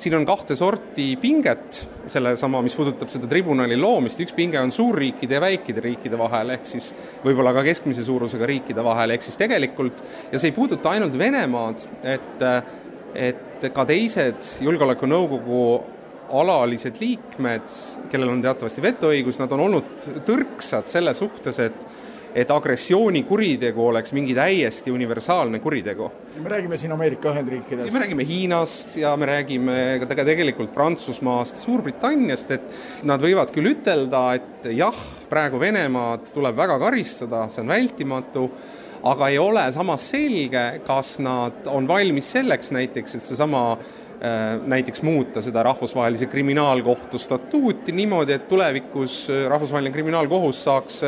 siin 0.00 0.16
on 0.18 0.26
kahte 0.28 0.56
sorti 0.58 1.12
pinget, 1.20 1.80
sellesama, 2.10 2.62
mis 2.64 2.74
puudutab 2.78 3.12
seda 3.12 3.28
tribunali 3.30 3.78
loomist, 3.78 4.20
üks 4.24 4.34
pinge 4.36 4.60
on 4.60 4.72
suurriikide 4.74 5.38
ja 5.38 5.44
väikede 5.44 5.84
riikide 5.84 6.18
vahel, 6.20 6.54
ehk 6.56 6.66
siis 6.68 6.90
võib-olla 7.24 7.54
ka 7.56 7.64
keskmise 7.66 8.04
suurusega 8.06 8.48
riikide 8.50 8.84
vahel, 8.86 9.14
ehk 9.14 9.26
siis 9.26 9.38
tegelikult, 9.40 10.02
ja 10.32 10.40
see 10.40 10.52
ei 10.52 10.56
puuduta 10.56 10.94
ainult 10.94 11.18
Venemaad, 11.18 11.86
et 12.16 12.46
et 13.10 13.64
ka 13.74 13.82
teised 13.88 14.62
Julgeolekunõukogu 14.62 15.62
alalised 16.30 17.00
liikmed, 17.00 17.72
kellel 18.12 18.30
on 18.30 18.42
teatavasti 18.44 18.84
vetoõigus, 18.84 19.40
nad 19.42 19.50
on 19.56 19.64
olnud 19.66 20.04
tõrksad 20.28 20.86
selle 20.90 21.14
suhtes, 21.16 21.58
et 21.64 21.86
et 22.34 22.50
agressioonikuritegu 22.50 23.86
oleks 23.90 24.12
mingi 24.14 24.34
täiesti 24.34 24.92
universaalne 24.94 25.58
kuritegu. 25.58 26.10
me 26.42 26.48
räägime 26.48 26.78
siin 26.78 26.92
Ameerika 26.92 27.32
Ühendriikidest. 27.32 27.92
me 27.92 27.98
räägime 27.98 28.26
Hiinast 28.26 28.96
ja 28.96 29.16
me 29.16 29.26
räägime 29.26 30.00
ka 30.00 30.24
tegelikult 30.24 30.72
Prantsusmaast, 30.72 31.56
Suurbritanniast, 31.56 32.50
et 32.50 32.62
nad 33.02 33.22
võivad 33.22 33.50
küll 33.54 33.72
ütelda, 33.74 34.34
et 34.34 34.70
jah, 34.76 34.96
praegu 35.28 35.60
Venemaad 35.60 36.30
tuleb 36.32 36.56
väga 36.56 36.78
karistada, 36.78 37.48
see 37.50 37.64
on 37.64 37.68
vältimatu, 37.68 38.50
aga 39.02 39.28
ei 39.28 39.38
ole 39.38 39.72
samas 39.72 40.10
selge, 40.12 40.82
kas 40.86 41.18
nad 41.18 41.66
on 41.66 41.88
valmis 41.88 42.30
selleks 42.36 42.70
näiteks, 42.70 43.14
et 43.16 43.26
seesama 43.26 43.64
äh, 43.72 44.60
näiteks 44.70 45.02
muuta 45.02 45.42
seda 45.42 45.62
rahvusvahelise 45.66 46.26
kriminaalkohtu 46.30 47.18
statuuti 47.18 47.92
niimoodi, 47.92 48.38
et 48.38 48.48
tulevikus 48.48 49.26
rahvusvaheline 49.48 49.92
kriminaalkohus 49.92 50.64
saaks 50.64 51.02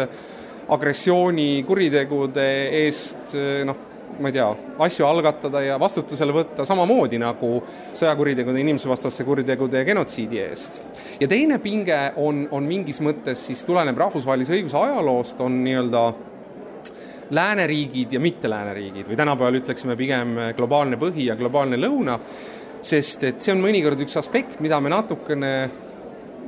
agressioonikuritegude 0.68 2.46
eest 2.85 3.35
noh, 3.66 3.77
ma 4.20 4.29
ei 4.29 4.35
tea, 4.37 4.48
asju 4.85 5.07
algatada 5.07 5.62
ja 5.64 5.79
vastutusele 5.81 6.35
võtta 6.35 6.66
samamoodi 6.68 7.18
nagu 7.20 7.55
sõjakuritegude, 7.96 8.61
inimsusevastaste 8.61 9.25
kuritegude 9.25 9.81
ja 9.81 9.88
genotsiidi 9.88 10.40
eest. 10.42 10.83
ja 11.20 11.29
teine 11.29 11.59
pinge 11.62 11.98
on, 12.20 12.46
on 12.51 12.66
mingis 12.68 13.01
mõttes 13.05 13.46
siis 13.48 13.64
tuleneb 13.64 13.98
rahvusvahelise 13.98 14.57
õiguse 14.59 14.79
ajaloost, 14.79 15.40
on 15.40 15.62
nii-öelda 15.64 16.05
lääneriigid 17.33 18.12
ja 18.12 18.20
mitte 18.20 18.51
lääneriigid 18.51 19.09
või 19.09 19.16
tänapäeval 19.16 19.62
ütleksime 19.62 19.96
pigem 19.96 20.35
globaalne 20.57 20.98
põhi 21.01 21.31
ja 21.31 21.37
globaalne 21.38 21.79
lõuna, 21.81 22.18
sest 22.83 23.25
et 23.25 23.40
see 23.40 23.55
on 23.55 23.62
mõnikord 23.64 24.01
üks 24.05 24.18
aspekt, 24.20 24.61
mida 24.61 24.81
me 24.81 24.92
natukene 24.92 25.53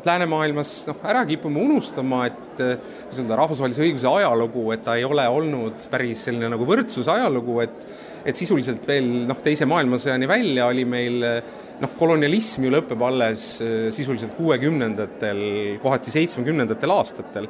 läänemaailmas 0.07 0.73
noh, 0.88 0.99
ära 1.07 1.25
kipume 1.29 1.62
unustama, 1.64 2.25
et 2.31 2.62
eh, 2.62 2.75
kuidas 3.05 3.21
öelda, 3.23 3.38
rahvusvahelise 3.40 3.85
õiguse 3.87 4.11
ajalugu, 4.11 4.67
et 4.75 4.85
ta 4.87 4.97
ei 4.99 5.07
ole 5.09 5.27
olnud 5.29 5.87
päris 5.93 6.27
selline 6.29 6.51
nagu 6.53 6.69
võrdsuse 6.69 7.12
ajalugu, 7.19 7.61
et 7.64 7.88
et 8.25 8.38
sisuliselt 8.40 8.87
veel 8.88 9.05
noh, 9.29 9.37
Teise 9.45 9.67
maailmasõjani 9.69 10.25
välja 10.25 10.64
oli 10.73 10.87
meil 10.88 11.19
noh, 11.83 11.95
kolonialism 11.99 12.64
ju 12.64 12.73
lõpeb 12.73 13.03
alles 13.05 13.47
eh, 13.64 13.88
sisuliselt 13.95 14.37
kuuekümnendatel, 14.38 15.40
kohati 15.83 16.14
seitsmekümnendatel 16.14 16.95
aastatel. 16.95 17.49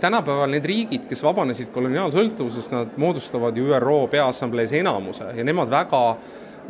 Tänapäeval 0.00 0.50
need 0.52 0.66
riigid, 0.68 1.06
kes 1.08 1.22
vabanesid 1.24 1.70
koloniaalsõltuvusest, 1.72 2.74
nad 2.74 2.98
moodustavad 3.00 3.56
ju 3.56 3.70
ÜRO 3.72 4.02
Peaassamblees 4.12 4.74
enamuse 4.76 5.30
ja 5.38 5.44
nemad 5.46 5.72
väga 5.72 6.02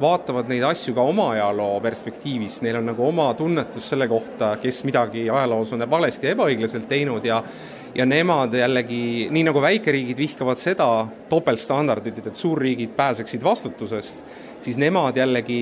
vaatavad 0.00 0.50
neid 0.50 0.64
asju 0.68 0.94
ka 0.96 1.04
oma 1.08 1.30
ajaloo 1.34 1.80
perspektiivist, 1.84 2.62
neil 2.64 2.80
on 2.80 2.90
nagu 2.90 3.06
oma 3.06 3.30
tunnetus 3.38 3.88
selle 3.92 4.08
kohta, 4.08 4.56
kes 4.60 4.82
midagi 4.88 5.24
ajaloos 5.30 5.72
on 5.72 5.86
valesti 5.90 6.28
ja 6.28 6.36
ebaõiglaselt 6.36 6.88
teinud 6.88 7.24
ja 7.24 7.42
ja 7.96 8.04
nemad 8.04 8.52
jällegi, 8.52 9.28
nii 9.32 9.46
nagu 9.48 9.60
väikeriigid 9.64 10.18
vihkavad 10.20 10.60
seda 10.60 10.86
topeltstandardit, 11.30 12.18
et 12.26 12.36
suurriigid 12.36 12.92
pääseksid 12.96 13.44
vastutusest, 13.44 14.20
siis 14.60 14.76
nemad 14.76 15.16
jällegi 15.16 15.60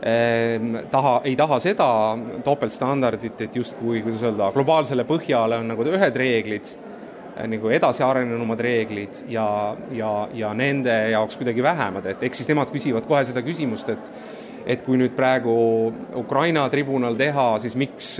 eh, 0.00 0.64
taha, 0.90 1.18
ei 1.28 1.36
taha 1.36 1.58
seda 1.60 1.88
topeltstandardit, 2.44 3.44
et 3.44 3.60
justkui, 3.60 4.00
kuidas 4.06 4.24
öelda, 4.24 4.48
globaalsele 4.56 5.04
põhjale 5.08 5.60
on 5.60 5.68
nagu 5.74 5.84
ühed 5.92 6.16
reeglid, 6.16 6.72
nagu 7.50 7.70
edasi 7.74 8.04
arenenumad 8.06 8.60
reeglid 8.62 9.24
ja, 9.28 9.46
ja, 9.94 10.12
ja 10.34 10.52
nende 10.54 10.94
jaoks 11.10 11.38
kuidagi 11.40 11.62
vähemad, 11.62 12.06
et 12.06 12.22
eks 12.22 12.42
siis 12.42 12.50
nemad 12.50 12.70
küsivad 12.70 13.08
kohe 13.10 13.24
seda 13.26 13.42
küsimust, 13.46 13.90
et 13.94 14.32
et 14.64 14.80
kui 14.80 14.96
nüüd 14.96 15.12
praegu 15.12 15.54
Ukraina 16.16 16.62
tribunal 16.72 17.18
teha, 17.18 17.58
siis 17.60 17.74
miks, 17.76 18.14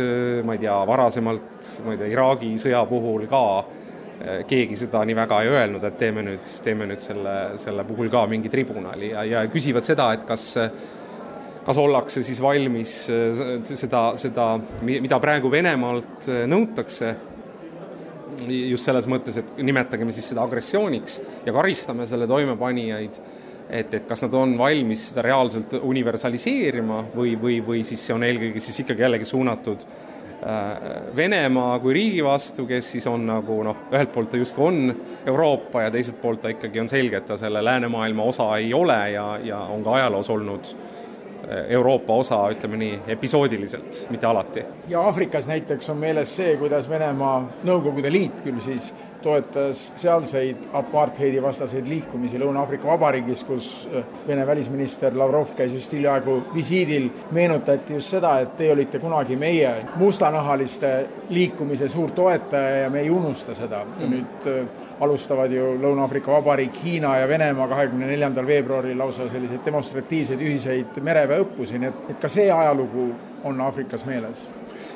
ma 0.45 0.57
ei 0.57 0.61
tea, 0.61 0.75
varasemalt, 0.85 1.71
ma 1.87 1.95
ei 1.95 2.03
tea, 2.03 2.11
Iraagi 2.13 2.51
sõja 2.61 2.83
puhul 2.89 3.25
ka 3.31 3.45
eh, 3.63 4.43
keegi 4.51 4.77
seda 4.77 5.01
nii 5.09 5.17
väga 5.17 5.41
ei 5.41 5.55
öelnud, 5.55 5.87
et 5.89 5.97
teeme 6.01 6.27
nüüd, 6.27 6.45
teeme 6.67 6.91
nüüd 6.91 7.01
selle, 7.01 7.37
selle 7.63 7.87
puhul 7.89 8.13
ka 8.13 8.27
mingi 8.29 8.53
tribunali 8.53 9.15
ja, 9.15 9.25
ja 9.25 9.47
küsivad 9.49 9.89
seda, 9.89 10.11
et 10.19 10.29
kas 10.29 10.51
kas 11.65 11.79
ollakse 11.81 12.21
siis 12.21 12.43
valmis 12.45 12.91
seda, 13.73 14.03
seda, 14.21 14.51
mida 14.85 15.17
praegu 15.17 15.49
Venemaalt 15.49 16.27
nõutakse, 16.51 17.15
just 18.49 18.89
selles 18.89 19.09
mõttes, 19.11 19.39
et 19.41 19.57
nimetagem 19.63 20.13
siis 20.15 20.33
seda 20.33 20.45
agressiooniks 20.45 21.21
ja 21.47 21.55
karistame 21.55 22.07
selle 22.11 22.29
toimepanijaid 22.31 23.21
et, 23.69 23.95
et 23.95 24.09
kas 24.09 24.25
nad 24.27 24.35
on 24.39 24.57
valmis 24.59 25.11
seda 25.11 25.25
reaalselt 25.25 25.79
universaliseerima 25.81 27.05
või, 27.15 27.35
või, 27.41 27.61
või 27.65 27.85
siis 27.87 28.03
see 28.07 28.17
on 28.17 28.27
eelkõige 28.27 28.63
siis 28.63 28.83
ikkagi 28.85 29.05
jällegi 29.07 29.29
suunatud 29.29 29.87
äh, 29.87 30.73
Venemaa 31.17 31.79
kui 31.83 31.97
riigi 31.97 32.25
vastu, 32.25 32.67
kes 32.69 32.93
siis 32.97 33.07
on 33.11 33.27
nagu 33.29 33.61
noh, 33.67 33.87
ühelt 33.93 34.13
poolt 34.15 34.33
ta 34.33 34.41
justkui 34.41 34.67
on 34.69 34.83
Euroopa 35.27 35.87
ja 35.87 35.95
teiselt 35.95 36.21
poolt 36.23 36.45
ta 36.45 36.53
ikkagi 36.53 36.83
on 36.83 36.93
selge, 36.93 37.23
et 37.23 37.31
ta 37.31 37.39
selle 37.41 37.65
läänemaailma 37.65 38.29
osa 38.35 38.51
ei 38.59 38.75
ole 38.75 39.01
ja, 39.15 39.31
ja 39.45 39.65
on 39.73 39.85
ka 39.87 39.97
ajaloos 40.01 40.31
olnud 40.35 40.75
äh, 40.75 41.04
Euroopa 41.69 42.15
osa, 42.15 42.39
ütleme 42.51 42.79
nii, 42.81 43.01
episoodiliselt, 43.17 44.07
mitte 44.11 44.27
alati. 44.27 44.65
ja 44.89 45.01
Aafrikas 45.01 45.47
näiteks 45.47 45.91
on 45.91 45.97
meeles 45.97 46.37
see, 46.37 46.57
kuidas 46.57 46.89
Venemaa 46.89 47.41
Nõukogude 47.65 48.13
Liit 48.13 48.41
küll 48.45 48.61
siis 48.61 48.93
toetas 49.25 49.93
sealseid 49.97 50.69
apartheidi 50.77 51.43
vastaseid 51.43 51.89
liikumisi 51.89 52.39
Lõuna-Aafrika 52.41 52.89
Vabariigis, 52.89 53.45
kus 53.49 53.71
äh, 53.89 54.05
Vene 54.29 54.47
välisminister 54.47 55.17
Lavrov 55.19 55.55
käis 55.57 55.73
just 55.75 55.93
hiljaaegu 55.97 56.37
visiidil, 56.55 57.09
meenutati 57.33 57.97
just 57.97 58.13
seda, 58.17 58.37
et 58.45 58.57
teie 58.59 58.73
olite 58.73 59.01
kunagi 59.01 59.37
meie 59.41 59.73
mustanahaliste 59.97 60.93
liikumise 61.31 61.89
suur 61.89 62.13
toetaja 62.13 62.85
ja 62.85 62.91
me 62.91 63.01
ei 63.01 63.11
unusta 63.11 63.55
seda. 63.55 63.85
ja 64.01 64.11
nüüd 64.11 64.51
äh, 64.51 64.84
alustavad 65.01 65.53
ju 65.53 65.75
Lõuna-Aafrika 65.83 66.33
Vabariik, 66.33 66.77
Hiina 66.85 67.17
ja 67.19 67.29
Venemaa 67.29 67.69
kahekümne 67.69 68.07
neljandal 68.07 68.47
veebruaril 68.47 68.99
lausa 68.99 69.29
selliseid 69.29 69.65
demonstratiivseid 69.67 70.43
ühiseid 70.43 71.01
mereväeõppusi, 71.03 71.79
nii 71.81 71.91
et, 71.91 72.11
et 72.15 72.21
ka 72.23 72.31
see 72.33 72.47
ajalugu 72.53 73.09
on 73.45 73.61
Aafrikas 73.61 74.07
meeles. 74.09 74.47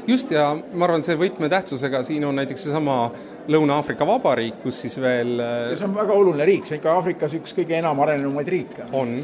Just, 0.08 0.30
ja 0.32 0.54
ma 0.56 0.86
arvan, 0.86 1.02
see 1.04 1.18
võtmetähtsusega 1.20 2.00
siin 2.06 2.24
on 2.24 2.38
näiteks 2.40 2.68
seesama 2.68 3.10
Lõuna-Aafrika 3.50 4.06
Vabariik, 4.08 4.62
kus 4.62 4.80
siis 4.86 4.96
veel 5.02 5.36
ja 5.42 5.76
see 5.76 5.88
on 5.88 5.96
väga 5.98 6.16
oluline 6.16 6.46
riik, 6.48 6.66
see 6.66 6.78
on 6.78 6.82
ikka 6.82 6.94
Aafrikas 6.96 7.36
üks 7.40 7.56
kõige 7.58 7.76
enam 7.78 8.00
arenenumaid 8.04 8.48
riike. 8.54 8.88
on, 8.96 9.18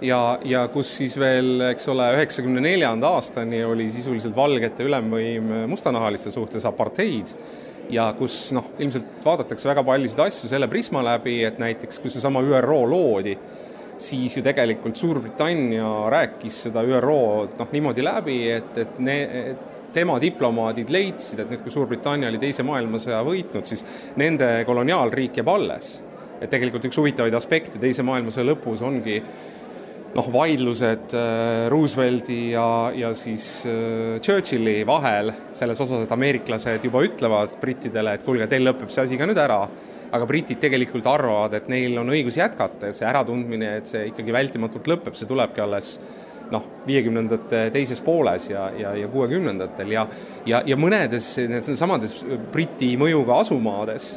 ja, 0.00 0.20
ja 0.44 0.66
kus 0.72 0.94
siis 1.02 1.18
veel, 1.20 1.60
eks 1.72 1.88
ole, 1.92 2.08
üheksakümne 2.16 2.62
neljanda 2.64 3.12
aastani 3.18 3.64
oli 3.64 3.90
sisuliselt 3.92 4.36
valgete 4.36 4.86
ülemvõim 4.88 5.52
mustanahaliste 5.68 6.32
suhtes 6.32 6.64
apartheid 6.68 7.34
ja 7.90 8.08
kus 8.18 8.50
noh, 8.56 8.72
ilmselt 8.78 9.22
vaadatakse 9.24 9.68
väga 9.68 9.84
paljusid 9.86 10.20
asju 10.26 10.50
selle 10.50 10.68
prisma 10.70 11.02
läbi, 11.04 11.38
et 11.46 11.60
näiteks 11.62 12.00
kui 12.02 12.12
seesama 12.12 12.42
ÜRO 12.42 12.82
loodi, 12.90 13.36
siis 13.98 14.36
ju 14.36 14.42
tegelikult 14.44 14.96
Suurbritannia 14.96 15.88
rääkis 16.12 16.66
seda 16.66 16.84
ÜRO-d 16.84 17.56
noh, 17.60 17.72
niimoodi 17.72 18.04
läbi, 18.04 18.38
et, 18.56 18.78
et 18.82 18.98
ne-, 18.98 19.56
tema 19.96 20.18
diplomaadid 20.20 20.90
leidsid, 20.92 21.40
et 21.40 21.52
nüüd, 21.52 21.62
kui 21.64 21.72
Suurbritannia 21.72 22.28
oli 22.32 22.40
Teise 22.42 22.66
maailmasõja 22.66 23.22
võitnud, 23.26 23.68
siis 23.68 23.84
nende 24.20 24.50
koloniaalriik 24.68 25.40
jääb 25.40 25.54
alles. 25.54 26.00
et 26.36 26.50
tegelikult 26.52 26.84
üks 26.84 26.98
huvitavaid 27.00 27.34
aspekte 27.34 27.78
Teise 27.80 28.04
maailmasõja 28.04 28.44
lõpus 28.50 28.82
ongi 28.84 29.22
noh, 30.16 30.28
vaidlused 30.32 31.14
äh, 31.16 31.66
Roosevelti 31.72 32.38
ja, 32.54 32.66
ja 32.96 33.12
siis 33.16 33.66
äh, 33.68 34.16
Churchilli 34.24 34.80
vahel 34.88 35.32
selles 35.56 35.80
osas, 35.82 36.06
et 36.06 36.14
ameeriklased 36.16 36.86
juba 36.88 37.02
ütlevad 37.04 37.56
brittidele, 37.60 38.16
et 38.16 38.24
kuulge, 38.26 38.48
teil 38.50 38.64
lõpeb 38.66 38.92
see 38.92 39.04
asi 39.04 39.20
ka 39.20 39.28
nüüd 39.28 39.40
ära, 39.40 39.62
aga 40.16 40.28
britid 40.28 40.60
tegelikult 40.62 41.06
arvavad, 41.10 41.56
et 41.58 41.66
neil 41.72 41.98
on 42.00 42.12
õigus 42.14 42.38
jätkata, 42.38 42.88
et 42.88 42.96
see 42.96 43.08
äratundmine, 43.08 43.74
et 43.80 43.90
see 43.90 44.06
ikkagi 44.12 44.34
vältimatult 44.34 44.88
lõpeb, 44.88 45.18
see 45.18 45.28
tulebki 45.28 45.64
alles 45.64 45.96
noh, 46.52 46.62
viiekümnendate 46.86 47.66
teises 47.74 48.00
pooles 48.06 48.50
ja, 48.52 48.68
ja, 48.78 48.92
ja 48.94 49.08
kuuekümnendatel. 49.10 49.90
Ja 49.90 50.06
ja, 50.46 50.62
ja 50.62 50.78
mõnedes 50.78 51.32
nendesamades 51.42 52.20
Briti 52.52 52.92
mõjuga 53.00 53.40
asumaades 53.42 54.12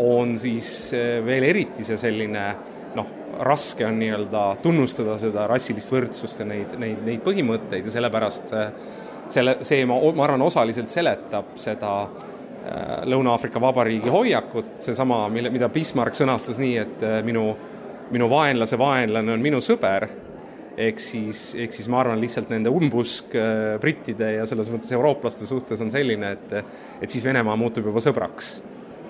on 0.00 0.36
siis 0.40 0.92
eh, 0.96 1.18
veel 1.26 1.48
eriti 1.50 1.84
see 1.84 1.98
selline 2.00 2.44
noh, 2.96 3.08
raske 3.42 3.86
on 3.86 3.98
nii-öelda 4.00 4.42
tunnustada 4.62 5.16
seda 5.20 5.46
rassilist 5.50 5.92
võrdsust 5.92 6.42
ja 6.42 6.46
neid, 6.48 6.76
neid, 6.80 7.00
neid 7.06 7.22
põhimõtteid 7.24 7.88
ja 7.88 7.94
sellepärast 7.96 8.54
eh, 8.58 8.70
selle, 9.32 9.56
see, 9.66 9.86
ma, 9.88 9.98
ma 10.16 10.26
arvan, 10.26 10.44
osaliselt 10.44 10.92
seletab 10.92 11.54
seda 11.60 11.92
äh, 12.02 13.04
Lõuna-Aafrika 13.08 13.60
Vabariigi 13.62 14.12
hoiakut, 14.12 14.76
seesama, 14.84 15.24
mille, 15.32 15.50
mida 15.54 15.70
Bismarck 15.72 16.18
sõnastas 16.18 16.60
nii, 16.60 16.74
et 16.82 17.06
minu, 17.24 17.46
minu 18.12 18.28
vaenlase 18.30 18.78
vaenlane 18.80 19.32
on 19.32 19.42
minu 19.42 19.62
sõber 19.64 20.10
ehk 20.76 21.00
siis, 21.02 21.52
ehk 21.58 21.74
siis 21.74 21.88
ma 21.92 22.00
arvan, 22.00 22.20
lihtsalt 22.20 22.50
nende 22.52 22.72
umbusk 22.72 23.34
äh, 23.36 23.76
brittide 23.82 24.34
ja 24.38 24.46
selles 24.48 24.70
mõttes 24.72 24.92
eurooplaste 24.94 25.48
suhtes 25.48 25.80
on 25.84 25.92
selline, 25.92 26.32
et 26.36 26.54
et 27.02 27.10
siis 27.10 27.24
Venemaa 27.24 27.56
muutub 27.60 27.86
juba 27.90 28.00
sõbraks. 28.00 28.54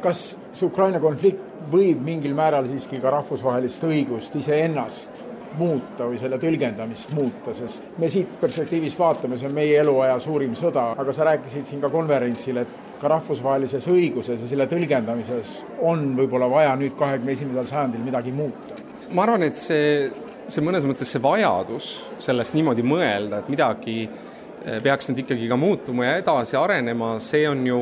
kas 0.03 0.37
see 0.53 0.67
Ukraina 0.67 1.01
konflikt 1.01 1.52
võib 1.71 2.01
mingil 2.05 2.35
määral 2.39 2.67
siiski 2.71 3.01
ka 3.03 3.13
rahvusvahelist 3.15 3.85
õigust 3.89 4.39
iseennast 4.39 5.27
muuta 5.59 6.07
või 6.09 6.17
selle 6.21 6.39
tõlgendamist 6.41 7.13
muuta, 7.13 7.53
sest 7.55 7.99
me 8.01 8.09
siit 8.13 8.31
perspektiivist 8.41 8.99
vaatame, 8.99 9.37
see 9.37 9.51
on 9.51 9.57
meie 9.57 9.77
eluaja 9.83 10.17
suurim 10.23 10.55
sõda, 10.57 10.93
aga 10.99 11.13
sa 11.13 11.27
rääkisid 11.29 11.69
siin 11.69 11.83
ka 11.83 11.91
konverentsil, 11.93 12.63
et 12.63 12.97
ka 13.03 13.11
rahvusvahelises 13.13 13.89
õiguses 13.93 14.41
ja 14.41 14.49
selle 14.49 14.67
tõlgendamises 14.71 15.59
on 15.85 16.13
võib-olla 16.17 16.49
vaja 16.49 16.73
nüüd 16.81 16.97
kahekümne 16.99 17.37
esimesel 17.37 17.69
sajandil 17.69 18.05
midagi 18.05 18.33
muuta? 18.33 18.81
ma 19.13 19.27
arvan, 19.27 19.43
et 19.45 19.59
see 19.61 20.09
see 20.51 20.65
mõnes 20.65 20.87
mõttes 20.89 21.11
see 21.13 21.23
vajadus 21.23 21.95
sellest 22.23 22.57
niimoodi 22.57 22.85
mõelda, 22.87 23.43
et 23.43 23.51
midagi 23.53 23.97
eh, 24.07 24.79
peaks 24.83 25.11
nüüd 25.11 25.23
ikkagi 25.25 25.49
ka 25.51 25.59
muutuma 25.61 26.09
ja 26.09 26.17
edasi 26.23 26.59
arenema, 26.59 27.15
see 27.25 27.45
on 27.49 27.65
ju 27.67 27.81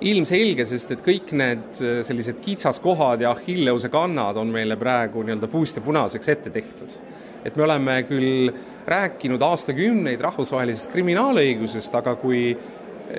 ilmselge, 0.00 0.66
sest 0.68 0.92
et 0.92 1.04
kõik 1.04 1.32
need 1.38 1.80
eh, 1.80 2.00
sellised 2.06 2.40
kitsaskohad 2.44 3.24
ja 3.24 3.32
Achilleuse 3.32 3.90
kannad 3.92 4.36
on 4.40 4.52
meile 4.52 4.76
praegu 4.80 5.24
nii-öelda 5.24 5.48
puust 5.52 5.80
ja 5.80 5.84
punaseks 5.84 6.28
ette 6.34 6.50
tehtud. 6.50 6.98
et 7.46 7.56
me 7.56 7.62
oleme 7.62 8.02
küll 8.08 8.50
rääkinud 8.86 9.42
aastakümneid 9.42 10.20
rahvusvahelisest 10.20 10.90
kriminaalõigusest, 10.90 11.94
aga 11.94 12.16
kui 12.18 12.56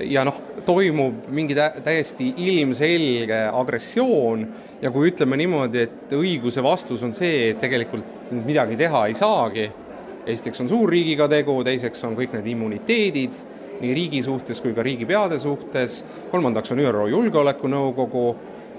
ja 0.04 0.24
noh, 0.24 0.40
toimub 0.66 1.28
mingi 1.32 1.54
tä 1.56 1.70
täiesti 1.84 2.34
ilmselge 2.36 3.38
agressioon 3.52 4.48
ja 4.82 4.90
kui 4.90 5.08
ütleme 5.10 5.36
niimoodi, 5.40 5.84
et 5.86 6.12
õiguse 6.12 6.62
vastus 6.62 7.02
on 7.02 7.14
see, 7.16 7.50
et 7.50 7.60
tegelikult 7.60 8.32
midagi 8.44 8.76
teha 8.76 9.06
ei 9.08 9.16
saagi, 9.16 9.68
esiteks 10.26 10.60
on 10.60 10.68
suurriigiga 10.68 11.28
tegu, 11.32 11.56
teiseks 11.64 12.04
on 12.04 12.16
kõik 12.18 12.36
need 12.36 12.52
immuniteedid 12.52 13.40
nii 13.80 13.94
riigi 13.94 14.22
suhtes 14.26 14.60
kui 14.64 14.74
ka 14.76 14.84
riigipeade 14.86 15.38
suhtes, 15.38 16.02
kolmandaks 16.32 16.72
on 16.74 16.82
ÜRO 16.84 17.08
Julgeolekunõukogu, 17.12 18.24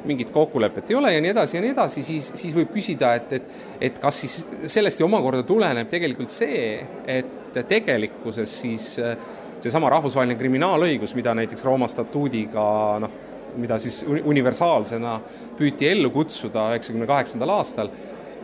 mingit 0.05 0.29
kokkulepet 0.31 0.89
ei 0.89 0.95
ole 0.95 1.13
ja 1.13 1.21
nii 1.21 1.31
edasi 1.33 1.57
ja 1.57 1.61
nii 1.63 1.73
edasi, 1.73 2.03
siis, 2.03 2.31
siis 2.39 2.55
võib 2.55 2.71
küsida, 2.71 3.13
et, 3.19 3.33
et 3.33 3.49
et 3.89 3.99
kas 3.99 4.21
siis 4.23 4.37
sellest 4.71 5.01
ju 5.01 5.07
omakorda 5.09 5.43
tuleneb 5.43 5.89
tegelikult 5.91 6.31
see, 6.31 6.77
et 7.07 7.59
tegelikkuses 7.67 8.53
siis 8.61 8.93
äh, 9.03 9.17
seesama 9.59 9.89
rahvusvaheline 9.91 10.37
kriminaalõigus, 10.39 11.15
mida 11.17 11.33
näiteks 11.35 11.65
Rooma 11.67 11.87
statuudiga 11.91 12.63
noh, 13.03 13.17
mida 13.59 13.79
siis 13.81 14.03
universaalsena 14.07 15.17
püüti 15.57 15.89
ellu 15.89 16.11
kutsuda 16.13 16.69
üheksakümne 16.73 17.07
kaheksandal 17.09 17.55
aastal, 17.57 17.89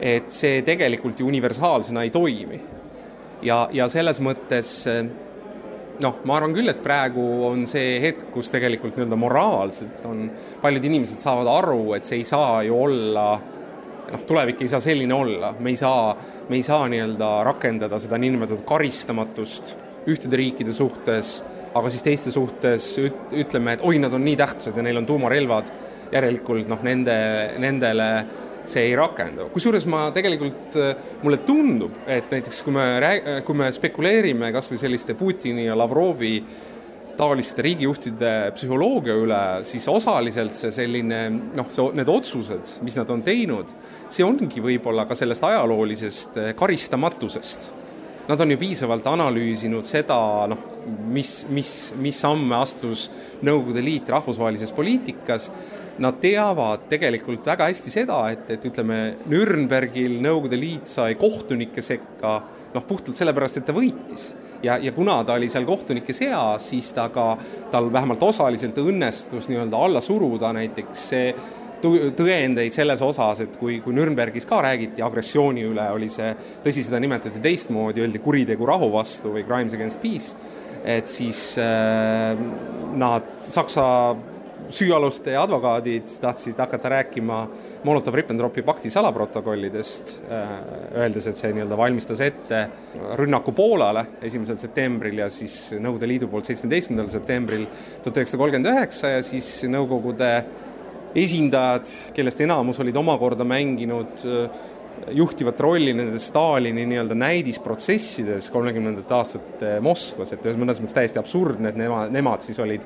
et 0.01 0.31
see 0.33 0.61
tegelikult 0.65 1.19
ju 1.21 1.27
universaalsena 1.29 2.03
ei 2.03 2.11
toimi. 2.11 2.61
ja, 3.41 3.67
ja 3.71 3.87
selles 3.89 4.19
mõttes 4.21 4.87
noh, 6.03 6.21
ma 6.27 6.37
arvan 6.39 6.53
küll, 6.55 6.69
et 6.71 6.81
praegu 6.83 7.23
on 7.47 7.65
see 7.69 7.99
hetk, 8.03 8.27
kus 8.33 8.51
tegelikult 8.53 8.97
nii-öelda 8.97 9.19
moraalselt 9.19 10.05
on, 10.09 10.25
paljud 10.61 10.87
inimesed 10.91 11.23
saavad 11.23 11.49
aru, 11.51 11.81
et 11.97 12.07
see 12.07 12.19
ei 12.21 12.27
saa 12.27 12.63
ju 12.67 12.77
olla 12.87 13.27
noh, 14.11 14.25
tulevik 14.27 14.61
ei 14.61 14.71
saa 14.71 14.83
selline 14.83 15.15
olla, 15.15 15.53
me 15.59 15.73
ei 15.73 15.79
saa, 15.79 16.13
me 16.49 16.59
ei 16.59 16.65
saa 16.65 16.85
nii-öelda 16.91 17.31
rakendada 17.47 17.99
seda 18.01 18.19
niinimetatud 18.21 18.65
karistamatust 18.67 19.75
ühtede 20.11 20.37
riikide 20.37 20.73
suhtes, 20.75 21.39
aga 21.75 21.89
siis 21.91 22.05
teiste 22.05 22.33
suhtes 22.33 22.91
üt-, 23.01 23.31
ütleme, 23.41 23.75
et 23.75 23.85
oi, 23.85 23.97
nad 24.01 24.13
on 24.13 24.23
nii 24.25 24.37
tähtsad 24.39 24.77
ja 24.77 24.85
neil 24.85 25.01
on 25.01 25.07
tuumarelvad, 25.09 25.71
järelikult 26.13 26.69
noh, 26.69 26.83
nende, 26.85 27.15
nendele 27.61 28.09
see 28.71 28.89
ei 28.89 28.95
rakendu. 28.97 29.49
kusjuures 29.53 29.85
ma 29.91 30.07
tegelikult, 30.15 30.77
mulle 31.23 31.41
tundub, 31.47 32.03
et 32.07 32.31
näiteks 32.31 32.63
kui 32.65 32.75
me 32.75 32.85
rääg-, 33.03 33.27
kui 33.47 33.57
me 33.57 33.71
spekuleerime 33.75 34.51
kas 34.55 34.71
või 34.71 34.81
selliste 34.81 35.17
Putini 35.17 35.67
ja 35.67 35.77
Lavrovi 35.77 36.35
taoliste 37.15 37.63
riigijuhtide 37.63 38.33
psühholoogia 38.57 39.15
üle, 39.15 39.41
siis 39.63 39.87
osaliselt 39.87 40.57
see 40.59 40.73
selline 40.75 41.21
noh, 41.31 41.69
see, 41.71 41.87
need 41.95 42.11
otsused, 42.11 42.75
mis 42.83 42.97
nad 42.99 43.09
on 43.13 43.23
teinud, 43.23 43.71
see 44.11 44.25
ongi 44.27 44.63
võib-olla 44.63 45.07
ka 45.07 45.15
sellest 45.15 45.47
ajaloolisest 45.47 46.41
karistamatusest 46.59 47.71
nad 48.27 48.41
on 48.41 48.51
ju 48.51 48.57
piisavalt 48.57 49.05
analüüsinud 49.07 49.85
seda, 49.87 50.17
noh, 50.49 50.61
mis, 51.13 51.43
mis, 51.53 51.71
mis 52.01 52.19
samme 52.21 52.57
astus 52.57 53.09
Nõukogude 53.45 53.83
Liit 53.85 54.09
rahvusvahelises 54.09 54.73
poliitikas, 54.75 55.51
nad 56.03 56.17
teavad 56.21 56.89
tegelikult 56.91 57.45
väga 57.47 57.69
hästi 57.69 57.93
seda, 57.93 58.19
et, 58.33 58.49
et 58.57 58.65
ütleme, 58.67 58.99
Nürnbergil 59.31 60.19
Nõukogude 60.23 60.59
Liit 60.59 60.91
sai 60.91 61.15
kohtunike 61.19 61.83
sekka 61.85 62.35
noh, 62.75 62.83
puhtalt 62.87 63.17
sellepärast, 63.17 63.61
et 63.61 63.67
ta 63.67 63.75
võitis. 63.75 64.33
ja, 64.63 64.77
ja 64.81 64.91
kuna 64.95 65.21
ta 65.23 65.37
oli 65.39 65.49
seal 65.51 65.67
kohtunike 65.67 66.13
seas, 66.13 66.69
siis 66.71 66.91
ta 66.95 67.07
ka, 67.13 67.35
tal 67.71 67.91
vähemalt 67.93 68.23
osaliselt 68.23 68.77
õnnestus 68.81 69.47
nii-öelda 69.51 69.83
alla 69.87 70.01
suruda 70.03 70.51
näiteks 70.55 71.05
see 71.11 71.29
tõendeid 71.85 72.73
selles 72.73 73.01
osas, 73.05 73.43
et 73.45 73.57
kui, 73.59 73.79
kui 73.83 73.93
Nürnbergis 73.93 74.47
ka 74.49 74.61
räägiti 74.65 75.03
agressiooni 75.05 75.65
üle, 75.67 75.85
oli 75.93 76.07
see, 76.09 76.31
tõsi, 76.65 76.85
seda 76.87 76.99
nimetati 77.03 77.41
teistmoodi, 77.43 78.01
öeldi 78.01 78.21
kuritegu 78.23 78.65
rahu 78.65 78.89
vastu 78.93 79.35
või 79.35 79.45
crimes 79.45 79.75
against 79.77 80.01
peace, 80.01 80.33
et 80.81 81.11
siis 81.11 81.41
äh, 81.61 82.33
nad, 82.97 83.35
Saksa 83.43 83.85
süüaluste 84.69 85.35
advokaadid 85.37 86.09
tahtsid 86.21 86.59
hakata 86.59 86.89
rääkima 86.89 87.39
Molotov-Ribbentropi 87.85 88.63
pakti 88.65 88.89
salaprotokollidest, 88.89 90.15
äh, 90.31 90.53
öeldes, 91.01 91.27
et 91.27 91.39
see 91.39 91.53
nii-öelda 91.55 91.77
valmistas 91.77 92.21
ette 92.25 92.61
rünnaku 93.19 93.53
Poolale 93.55 94.05
esimesel 94.25 94.59
septembril 94.61 95.23
ja 95.23 95.29
siis 95.33 95.73
Nõukogude 95.75 96.09
Liidu 96.09 96.29
poolt 96.31 96.49
seitsmeteistkümnendal 96.49 97.11
septembril 97.13 97.65
tuhat 98.03 98.21
üheksasada 98.21 98.43
kolmkümmend 98.43 98.71
üheksa 98.73 99.15
ja 99.17 99.25
siis 99.25 99.49
Nõukogude 99.69 100.31
esindajad, 101.15 101.91
kellest 102.15 102.41
enamus 102.43 102.79
olid 102.83 102.97
omakorda 102.99 103.45
mänginud 103.47 104.25
äh, 104.27 104.63
juhtivat 105.15 105.59
rolli 105.59 105.93
nendes 105.93 106.27
Stalini 106.27 106.85
nii-öelda 106.89 107.15
näidisprotsessides 107.19 108.49
kolmekümnendate 108.53 109.13
aastate 109.13 109.75
Moskvas, 109.83 110.33
et 110.33 110.47
mõnes 110.57 110.79
mõttes 110.81 110.95
täiesti 110.97 111.21
absurdne, 111.21 111.69
et 111.71 111.79
nemad, 111.79 112.13
nemad 112.15 112.45
siis 112.45 112.59
olid, 112.63 112.85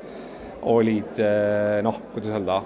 olid 0.68 1.20
äh, 1.24 1.80
noh, 1.86 1.98
kuidas 2.14 2.34
öelda, 2.34 2.60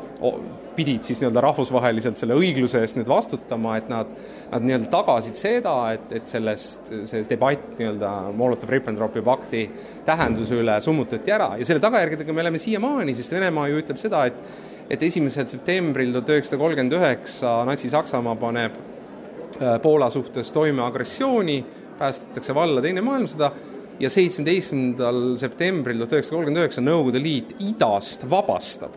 pidid 0.73 1.05
siis 1.05 1.19
nii-öelda 1.21 1.41
rahvusvaheliselt 1.45 2.17
selle 2.17 2.35
õigluse 2.39 2.81
eest 2.81 2.97
nüüd 2.97 3.09
vastutama, 3.09 3.75
et 3.77 3.89
nad, 3.91 4.09
nad 4.51 4.65
nii-öelda 4.65 4.89
tagasid 4.93 5.37
seda, 5.37 5.75
et, 5.93 6.11
et 6.17 6.29
sellest, 6.29 6.89
see 7.09 7.23
debatt 7.29 7.75
nii-öelda 7.77 8.13
Molotov-Ribbentropi 8.39 9.23
pakti 9.25 9.63
tähenduse 10.07 10.57
üle 10.61 10.79
summutati 10.81 11.33
ära. 11.35 11.51
Ja 11.59 11.67
selle 11.69 11.83
tagajärgedega 11.83 12.33
me 12.33 12.45
oleme 12.45 12.61
siiamaani, 12.61 13.15
sest 13.17 13.35
Venemaa 13.35 13.69
ju 13.69 13.83
ütleb 13.83 14.01
seda, 14.01 14.25
et 14.29 14.71
et 14.91 15.03
esimesel 15.07 15.47
septembril 15.47 16.11
tuhat 16.11 16.27
üheksasada 16.33 16.59
kolmkümmend 16.59 16.93
üheksa 16.97 17.53
Natsi-Saksamaa 17.69 18.35
paneb 18.37 18.75
äh, 18.75 19.77
Poola 19.81 20.09
suhtes 20.11 20.51
toime 20.53 20.83
agressiooni, 20.85 21.61
päästetakse 21.97 22.55
valla 22.55 22.81
Teine 22.83 23.01
maailmasõda 23.05 23.51
ja 23.99 24.09
seitsmeteistkümnendal 24.09 25.35
septembril 25.41 26.01
tuhat 26.01 26.17
üheksasada 26.17 26.39
kolmkümmend 26.39 26.63
üheksa 26.63 26.83
Nõukogude 26.83 27.21
Liit 27.23 27.55
idast 27.63 28.25
vabastab 28.29 28.95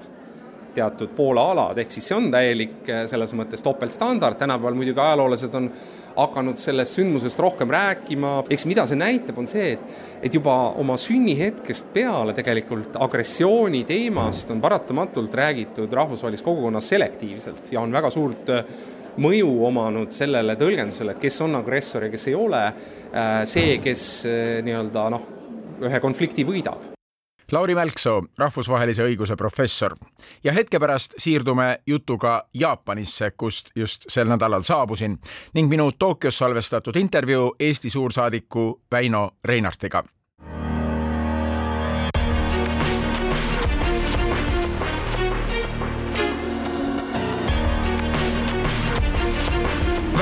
teatud 0.77 1.13
Poola 1.17 1.51
alad, 1.53 1.79
ehk 1.81 1.93
siis 1.95 2.09
see 2.11 2.17
on 2.17 2.27
täielik 2.33 2.89
äh, 2.93 3.05
selles 3.11 3.33
mõttes 3.37 3.65
topeltstandard, 3.65 4.39
tänapäeval 4.41 4.77
muidugi 4.77 5.01
ajaloolased 5.01 5.55
on 5.57 5.71
hakanud 6.17 6.61
sellest 6.61 6.97
sündmusest 6.97 7.41
rohkem 7.41 7.71
rääkima, 7.73 8.33
eks 8.53 8.65
mida 8.69 8.87
see 8.89 8.99
näitab, 9.01 9.39
on 9.41 9.49
see, 9.51 9.75
et 9.77 10.27
et 10.27 10.35
juba 10.35 10.55
oma 10.81 10.97
sünnihetkest 11.01 11.91
peale 11.95 12.33
tegelikult 12.37 12.97
agressiooni 13.05 13.83
teemast 13.89 14.51
on 14.53 14.63
paratamatult 14.65 15.35
räägitud 15.37 15.93
rahvusvahelises 15.93 16.45
kogukonnas 16.45 16.89
selektiivselt 16.89 17.73
ja 17.73 17.83
on 17.85 17.93
väga 17.93 18.11
suurt 18.13 18.53
äh, 18.53 18.65
mõju 19.22 19.52
omanud 19.68 20.12
sellele 20.14 20.57
tõlgendusele, 20.61 21.16
et 21.16 21.22
kes 21.22 21.40
on 21.46 21.61
agressor 21.61 22.07
ja 22.07 22.12
kes 22.12 22.29
ei 22.31 22.35
ole, 22.38 22.66
äh, 22.66 23.38
see, 23.48 23.79
kes 23.85 24.02
äh, 24.29 24.59
nii-öelda 24.66 25.09
noh, 25.14 25.33
ühe 25.87 26.00
konflikti 26.00 26.44
võidab 26.48 26.96
Lauri 27.52 27.74
Mälksoo, 27.74 28.24
rahvusvahelise 28.38 29.05
õiguse 29.07 29.37
professor 29.38 29.94
ja 30.44 30.52
hetke 30.52 30.81
pärast 30.83 31.14
siirdume 31.22 31.76
jutuga 31.87 32.40
Jaapanisse, 32.55 33.31
kust 33.38 33.70
just 33.76 34.09
sel 34.11 34.26
nädalal 34.26 34.66
saabusin 34.66 35.14
ning 35.55 35.70
minu 35.70 35.92
Tokyos 35.98 36.38
salvestatud 36.38 36.96
intervjuu 36.96 37.55
Eesti 37.61 37.90
suursaadiku 37.90 38.83
Väino 38.90 39.31
Reinartiga. 39.44 40.02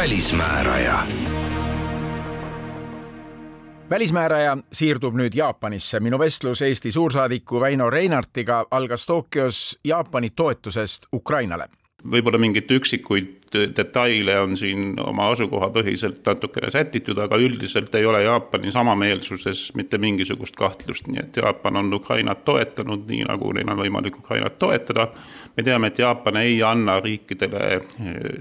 Välismääraja 0.05 0.99
välismääraja 3.91 4.57
siirdub 4.73 5.15
nüüd 5.15 5.33
Jaapanisse. 5.35 6.01
minu 6.01 6.19
vestlus 6.19 6.63
Eesti 6.63 6.93
suursaadiku 6.93 7.61
Väino 7.61 7.91
Reinartiga 7.91 8.67
algas 8.71 9.07
Tokyos 9.07 9.79
Jaapani 9.85 10.31
toetusest 10.31 11.07
Ukrainale 11.13 11.69
võib-olla 12.11 12.39
mingeid 12.41 12.71
üksikuid 12.75 13.33
detaile 13.77 14.35
on 14.43 14.57
siin 14.59 14.97
oma 15.01 15.29
asukohapõhiselt 15.33 16.25
natukene 16.27 16.71
sätitud, 16.75 17.19
aga 17.23 17.39
üldiselt 17.41 17.95
ei 17.95 18.07
ole 18.07 18.25
Jaapani 18.25 18.73
samameelsuses 18.75 19.69
mitte 19.79 19.99
mingisugust 20.03 20.57
kahtlust, 20.59 21.09
nii 21.09 21.23
et 21.23 21.39
Jaapan 21.39 21.79
on 21.81 21.95
Ukrainat 21.95 22.45
toetanud 22.45 23.07
nii, 23.09 23.23
nagu 23.29 23.53
neil 23.55 23.71
on 23.71 23.81
võimalik 23.85 24.19
Ukrainat 24.19 24.59
toetada. 24.59 25.09
me 25.57 25.63
teame, 25.63 25.87
et 25.87 25.99
Jaapan 25.99 26.37
ei 26.43 26.63
anna 26.63 26.99
riikidele 27.01 27.65
eh, 27.75 27.83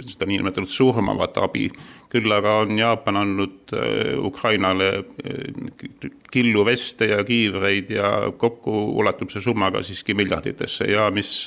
seda 0.02 0.26
niinimetatud 0.26 0.70
surmavat 0.70 1.38
abi, 1.38 1.70
küll 2.10 2.32
aga 2.32 2.58
on 2.66 2.78
Jaapan 2.78 3.22
andnud 3.22 3.76
eh, 3.78 4.18
Ukrainale 4.18 4.92
eh, 4.98 6.12
killuveste 6.32 7.06
ja 7.14 7.24
kiivreid 7.24 7.90
ja 7.90 8.14
kokku 8.38 8.98
ulatub 8.98 9.30
see 9.30 9.42
summa 9.42 9.72
ka 9.72 9.84
siiski 9.86 10.18
miljarditesse 10.18 10.90
ja 10.90 11.12
mis 11.14 11.46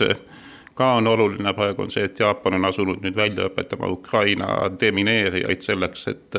ka 0.76 0.92
on 1.00 1.06
oluline 1.06 1.52
praegu, 1.56 1.82
on 1.82 1.90
see, 1.90 2.04
et 2.04 2.20
Jaapan 2.20 2.58
on 2.58 2.68
asunud 2.68 3.00
nüüd 3.04 3.16
välja 3.16 3.48
õpetama 3.48 3.88
Ukraina 3.92 4.48
demineerijaid 4.80 5.64
selleks, 5.64 6.04
et, 6.12 6.36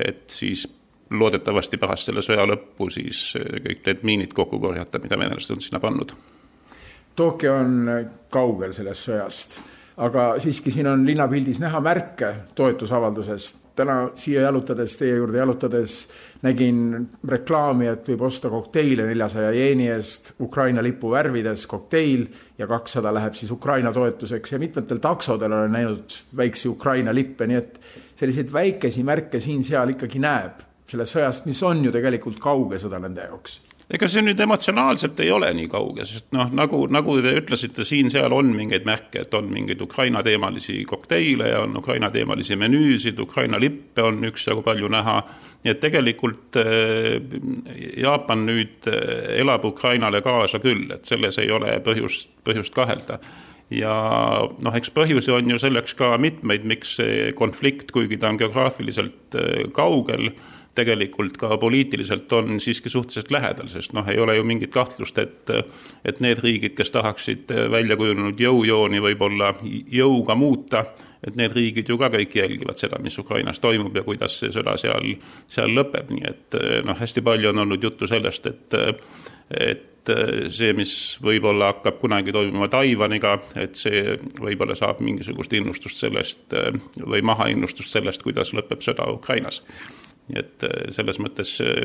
et 0.00 0.24
siis 0.32 0.64
loodetavasti 1.10 1.78
pärast 1.78 2.08
selle 2.08 2.24
sõja 2.24 2.46
lõppu 2.48 2.88
siis 2.90 3.20
kõik 3.36 3.84
need 3.86 4.02
miinid 4.08 4.32
kokku 4.34 4.58
korjata, 4.62 4.98
mida 5.02 5.18
venelased 5.20 5.54
on 5.54 5.62
sinna 5.62 5.80
pannud. 5.80 6.16
Tokyo 7.16 7.54
on 7.60 7.90
kaugel 8.32 8.72
sellest 8.76 9.10
sõjast, 9.10 9.60
aga 10.00 10.26
siiski 10.42 10.72
siin 10.72 10.88
on 10.90 11.04
linnapildis 11.06 11.60
näha 11.60 11.80
märke 11.84 12.32
toetusavaldusest 12.56 13.65
täna 13.76 13.96
siia 14.18 14.46
jalutades, 14.46 14.96
teie 14.98 15.16
juurde 15.18 15.38
jalutades 15.38 15.96
nägin 16.44 17.06
reklaami, 17.28 17.88
et 17.90 18.08
võib 18.10 18.24
osta 18.28 18.50
kokteile 18.52 19.06
neljasaja 19.08 19.52
jeeni 19.56 19.90
eest 19.92 20.34
Ukraina 20.42 20.84
lipu 20.84 21.10
värvides 21.12 21.66
kokteil 21.70 22.26
ja 22.58 22.68
kakssada 22.70 23.12
läheb 23.14 23.36
siis 23.38 23.52
Ukraina 23.54 23.92
toetuseks. 23.92 24.52
Ja 24.52 24.62
mitmetel 24.62 25.02
taksodel 25.04 25.52
olen 25.52 25.76
näinud 25.76 26.18
väikse 26.36 26.68
Ukraina 26.72 27.14
lippe, 27.14 27.46
nii 27.46 27.60
et 27.60 27.80
selliseid 28.16 28.52
väikesi 28.52 29.04
märke 29.04 29.40
siin-seal 29.40 29.94
ikkagi 29.96 30.22
näeb. 30.22 30.64
Sellest 30.86 31.16
sõjast, 31.16 31.48
mis 31.50 31.62
on 31.66 31.84
ju 31.84 31.94
tegelikult 31.94 32.38
kauge 32.42 32.78
sõda 32.82 33.00
nende 33.02 33.24
jaoks 33.26 33.60
ega 33.86 34.08
see 34.10 34.22
nüüd 34.24 34.40
emotsionaalselt 34.42 35.20
ei 35.22 35.30
ole 35.30 35.52
nii 35.54 35.68
kauge, 35.70 36.04
sest 36.08 36.32
noh, 36.34 36.50
nagu, 36.58 36.82
nagu 36.90 37.16
te 37.22 37.36
ütlesite, 37.38 37.84
siin-seal 37.86 38.34
on 38.34 38.50
mingeid 38.56 38.86
märke, 38.88 39.22
et 39.22 39.34
on 39.38 39.46
mingeid 39.52 39.82
Ukraina 39.84 40.24
teemalisi 40.26 40.80
kokteile 40.88 41.52
ja 41.52 41.60
on 41.62 41.76
Ukraina 41.78 42.10
teemalisi 42.10 42.58
menüüsid, 42.58 43.20
Ukraina 43.22 43.60
lippe 43.62 44.02
on 44.02 44.18
üksjagu 44.26 44.64
palju 44.66 44.90
näha. 44.90 45.20
nii 45.64 45.72
et 45.72 45.82
tegelikult 45.82 46.58
äh, 46.62 47.20
Jaapan 48.02 48.46
nüüd 48.46 48.90
äh, 48.90 49.38
elab 49.40 49.64
Ukrainale 49.64 50.22
kaasa 50.22 50.58
küll, 50.62 50.90
et 50.94 51.04
selles 51.04 51.38
ei 51.38 51.50
ole 51.50 51.78
põhjust, 51.86 52.34
põhjust 52.46 52.74
kahelda 52.74 53.20
ja 53.70 53.94
noh, 54.46 54.76
eks 54.78 54.92
põhjusi 54.94 55.32
on 55.34 55.50
ju 55.50 55.58
selleks 55.58 55.96
ka 55.98 56.14
mitmeid, 56.22 56.66
miks 56.68 56.96
see 57.00 57.32
konflikt, 57.38 57.90
kuigi 57.94 58.18
ta 58.18 58.30
on 58.30 58.38
geograafiliselt 58.42 59.38
äh, 59.38 59.64
kaugel 59.74 60.30
tegelikult 60.76 61.38
ka 61.40 61.56
poliitiliselt 61.60 62.32
on 62.36 62.60
siiski 62.60 62.90
suhteliselt 62.92 63.32
lähedal, 63.34 63.70
sest 63.72 63.94
noh, 63.96 64.06
ei 64.08 64.20
ole 64.22 64.36
ju 64.36 64.44
mingit 64.46 64.72
kahtlust, 64.74 65.18
et 65.18 65.52
et 66.04 66.20
need 66.24 66.40
riigid, 66.42 66.76
kes 66.76 66.92
tahaksid 66.94 67.52
välja 67.72 67.96
kujunenud 67.98 68.40
jõujooni 68.40 69.02
võib-olla 69.02 69.52
jõuga 69.92 70.36
muuta, 70.38 70.84
et 71.26 71.36
need 71.38 71.54
riigid 71.56 71.88
ju 71.90 71.98
ka 72.00 72.10
kõik 72.12 72.38
jälgivad 72.38 72.80
seda, 72.80 73.00
mis 73.02 73.18
Ukrainas 73.18 73.60
toimub 73.60 73.96
ja 73.96 74.04
kuidas 74.06 74.38
see 74.40 74.52
sõda 74.54 74.76
seal, 74.80 75.16
seal 75.48 75.74
lõpeb, 75.76 76.12
nii 76.12 76.30
et 76.30 76.60
noh, 76.86 76.96
hästi 76.98 77.24
palju 77.26 77.52
on 77.52 77.66
olnud 77.66 77.90
juttu 77.90 78.08
sellest, 78.10 78.52
et 78.52 78.80
et 79.56 80.10
see, 80.54 80.70
mis 80.78 80.90
võib-olla 81.22 81.72
hakkab 81.72 81.96
kunagi 81.98 82.30
toimuma 82.34 82.68
Taiwaniga, 82.70 83.32
et 83.58 83.74
see 83.78 84.16
võib-olla 84.38 84.76
saab 84.78 85.00
mingisugust 85.02 85.54
innustust 85.58 85.98
sellest 86.02 86.54
või 87.02 87.24
mahainnustust 87.26 87.96
sellest, 87.96 88.22
kuidas 88.22 88.52
lõpeb 88.54 88.84
sõda 88.86 89.08
Ukrainas 89.10 89.64
nii 90.28 90.40
et 90.40 90.64
äh, 90.66 90.86
selles 90.94 91.20
mõttes 91.22 91.56
äh, 91.62 91.84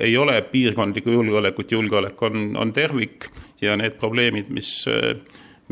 ei 0.00 0.16
ole 0.18 0.40
piirkondlikku 0.50 1.12
julgeolekut, 1.14 1.72
julgeolek 1.72 2.22
on, 2.26 2.50
on 2.58 2.72
tervik 2.74 3.28
ja 3.62 3.76
need 3.78 3.98
probleemid, 4.00 4.50
mis, 4.54 4.72
äh, 4.90 5.14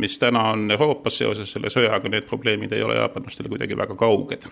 mis 0.02 0.18
täna 0.22 0.50
on 0.52 0.70
Euroopas 0.70 1.18
seoses 1.22 1.52
selle 1.56 1.72
sõjaga, 1.72 2.10
need 2.12 2.28
probleemid 2.30 2.76
ei 2.76 2.84
ole 2.86 3.00
jaapanlastele 3.00 3.50
kuidagi 3.50 3.78
väga 3.78 3.98
kauged. 3.98 4.48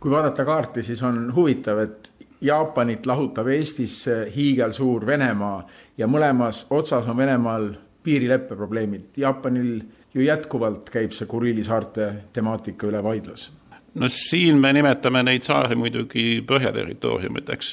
kui 0.00 0.10
vaadata 0.10 0.44
kaarti, 0.48 0.82
siis 0.82 1.02
on 1.04 1.28
huvitav, 1.36 1.84
et 1.84 2.12
Jaapanit 2.40 3.04
lahutab 3.06 3.50
Eestisse 3.52 4.14
hiigelsuur 4.32 5.04
Venemaa 5.06 5.58
ja 6.00 6.06
mõlemas 6.08 6.62
otsas 6.72 7.04
on 7.04 7.18
Venemaal 7.18 7.66
piirileppe 8.02 8.56
probleemid. 8.56 9.10
Jaapanil 9.20 9.82
ju 10.14 10.24
jätkuvalt 10.24 10.88
käib 10.88 11.12
see 11.12 11.28
Kuriili 11.28 11.64
saarte 11.64 12.14
temaatika 12.32 12.88
üle 12.88 13.02
vaidlus 13.04 13.50
no 13.94 14.08
siin 14.08 14.60
me 14.60 14.72
nimetame 14.72 15.22
neid 15.26 15.44
saari 15.46 15.76
muidugi 15.78 16.40
põhjaterritooriumiteks, 16.46 17.70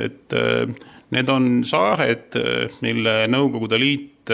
et 0.00 0.36
äh, 0.36 0.64
need 1.14 1.30
on 1.30 1.48
saared, 1.68 2.38
mille 2.84 3.16
Nõukogude 3.30 3.78
Liit 3.80 4.32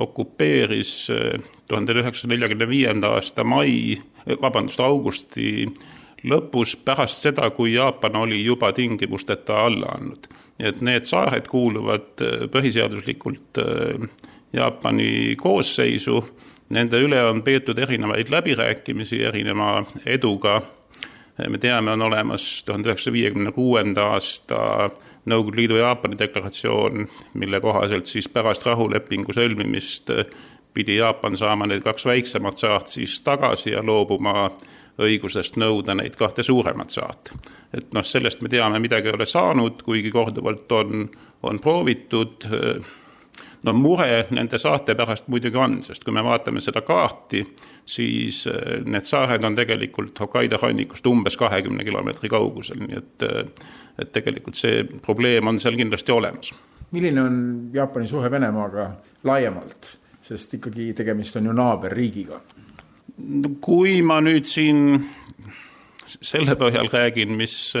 okupeeris 0.00 0.92
äh, 1.14 1.38
tuhande 1.68 1.96
üheksasaja 2.00 2.34
neljakümne 2.34 2.68
viienda 2.68 3.14
aasta 3.16 3.44
mai, 3.44 3.98
vabandust, 4.42 4.82
augusti 4.84 5.66
lõpus 6.26 6.74
pärast 6.84 7.24
seda, 7.24 7.48
kui 7.56 7.74
Jaapan 7.74 8.18
oli 8.24 8.42
juba 8.44 8.72
tingimusteta 8.76 9.64
alla 9.66 9.94
andnud. 9.96 10.28
et 10.60 10.80
need 10.84 11.06
saared 11.08 11.46
kuuluvad 11.48 12.20
äh, 12.20 12.48
põhiseaduslikult 12.52 13.62
Jaapani 14.52 15.36
koosseisu 15.38 16.24
Nende 16.70 17.00
üle 17.02 17.18
on 17.26 17.40
peetud 17.42 17.78
erinevaid 17.82 18.28
läbirääkimisi 18.30 19.24
erineva 19.26 19.84
eduga. 20.06 20.62
me 21.48 21.58
teame, 21.58 21.90
on 21.90 22.02
olemas 22.02 22.64
tuhande 22.64 22.88
üheksasaja 22.88 23.12
viiekümne 23.12 23.52
kuuenda 23.52 24.04
aasta 24.12 24.90
Nõukogude 25.26 25.56
Liidu 25.56 25.76
Jaapani 25.76 26.18
deklaratsioon, 26.18 27.08
mille 27.34 27.60
kohaselt 27.60 28.06
siis 28.06 28.28
pärast 28.28 28.66
rahulepingu 28.66 29.32
sõlmimist 29.32 30.12
pidi 30.74 30.96
Jaapan 30.96 31.36
saama 31.36 31.66
need 31.66 31.82
kaks 31.82 32.06
väiksemat 32.06 32.56
saart 32.56 32.86
siis 32.86 33.20
tagasi 33.26 33.72
ja 33.74 33.82
loobuma 33.82 34.50
õigusest 35.00 35.56
nõuda 35.58 35.94
neid 35.96 36.16
kahte 36.16 36.42
suuremat 36.42 36.90
saart. 36.90 37.32
et 37.74 37.92
noh, 37.94 38.04
sellest 38.04 38.42
me 38.42 38.48
teame, 38.48 38.78
midagi 38.78 39.08
ei 39.08 39.14
ole 39.14 39.26
saanud, 39.26 39.82
kuigi 39.82 40.10
korduvalt 40.10 40.72
on, 40.72 41.08
on 41.42 41.58
proovitud 41.58 42.46
no 43.62 43.72
mure 43.76 44.26
nende 44.30 44.58
saarte 44.58 44.94
pärast 44.96 45.28
muidugi 45.28 45.58
on, 45.60 45.78
sest 45.84 46.04
kui 46.04 46.14
me 46.14 46.24
vaatame 46.24 46.62
seda 46.64 46.82
kaarti, 46.86 47.42
siis 47.84 48.42
äh, 48.50 48.80
need 48.86 49.06
saared 49.08 49.44
on 49.44 49.58
tegelikult 49.58 50.20
Hokkaido 50.20 50.58
rannikust 50.62 51.06
umbes 51.06 51.36
kahekümne 51.40 51.84
kilomeetri 51.84 52.30
kaugusel, 52.32 52.80
nii 52.86 52.98
et, 52.98 53.26
äh, 53.26 53.70
et 53.98 54.12
tegelikult 54.12 54.58
see 54.58 54.84
probleem 55.02 55.50
on 55.50 55.60
seal 55.60 55.78
kindlasti 55.78 56.12
olemas. 56.12 56.54
milline 56.90 57.22
on 57.22 57.70
Jaapani 57.72 58.08
suhe 58.08 58.30
Venemaaga 58.30 58.90
laiemalt, 59.24 59.96
sest 60.20 60.54
ikkagi 60.54 60.92
tegemist 60.94 61.36
on 61.36 61.50
ju 61.50 61.52
naaberriigiga? 61.52 62.40
kui 63.60 64.00
ma 64.02 64.20
nüüd 64.24 64.46
siin 64.48 65.04
selle 66.08 66.54
põhjal 66.56 66.88
räägin, 66.88 67.34
mis 67.36 67.74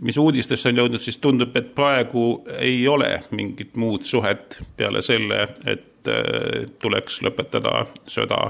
mis 0.00 0.18
uudistesse 0.18 0.68
on 0.68 0.80
jõudnud, 0.80 1.02
siis 1.02 1.18
tundub, 1.22 1.54
et 1.56 1.72
praegu 1.74 2.26
ei 2.58 2.84
ole 2.88 3.22
mingit 3.36 3.76
muud 3.80 4.04
suhet 4.04 4.60
peale 4.76 5.02
selle, 5.04 5.46
et 5.64 6.10
äh, 6.10 6.66
tuleks 6.82 7.22
lõpetada 7.24 7.86
sõda 8.08 8.40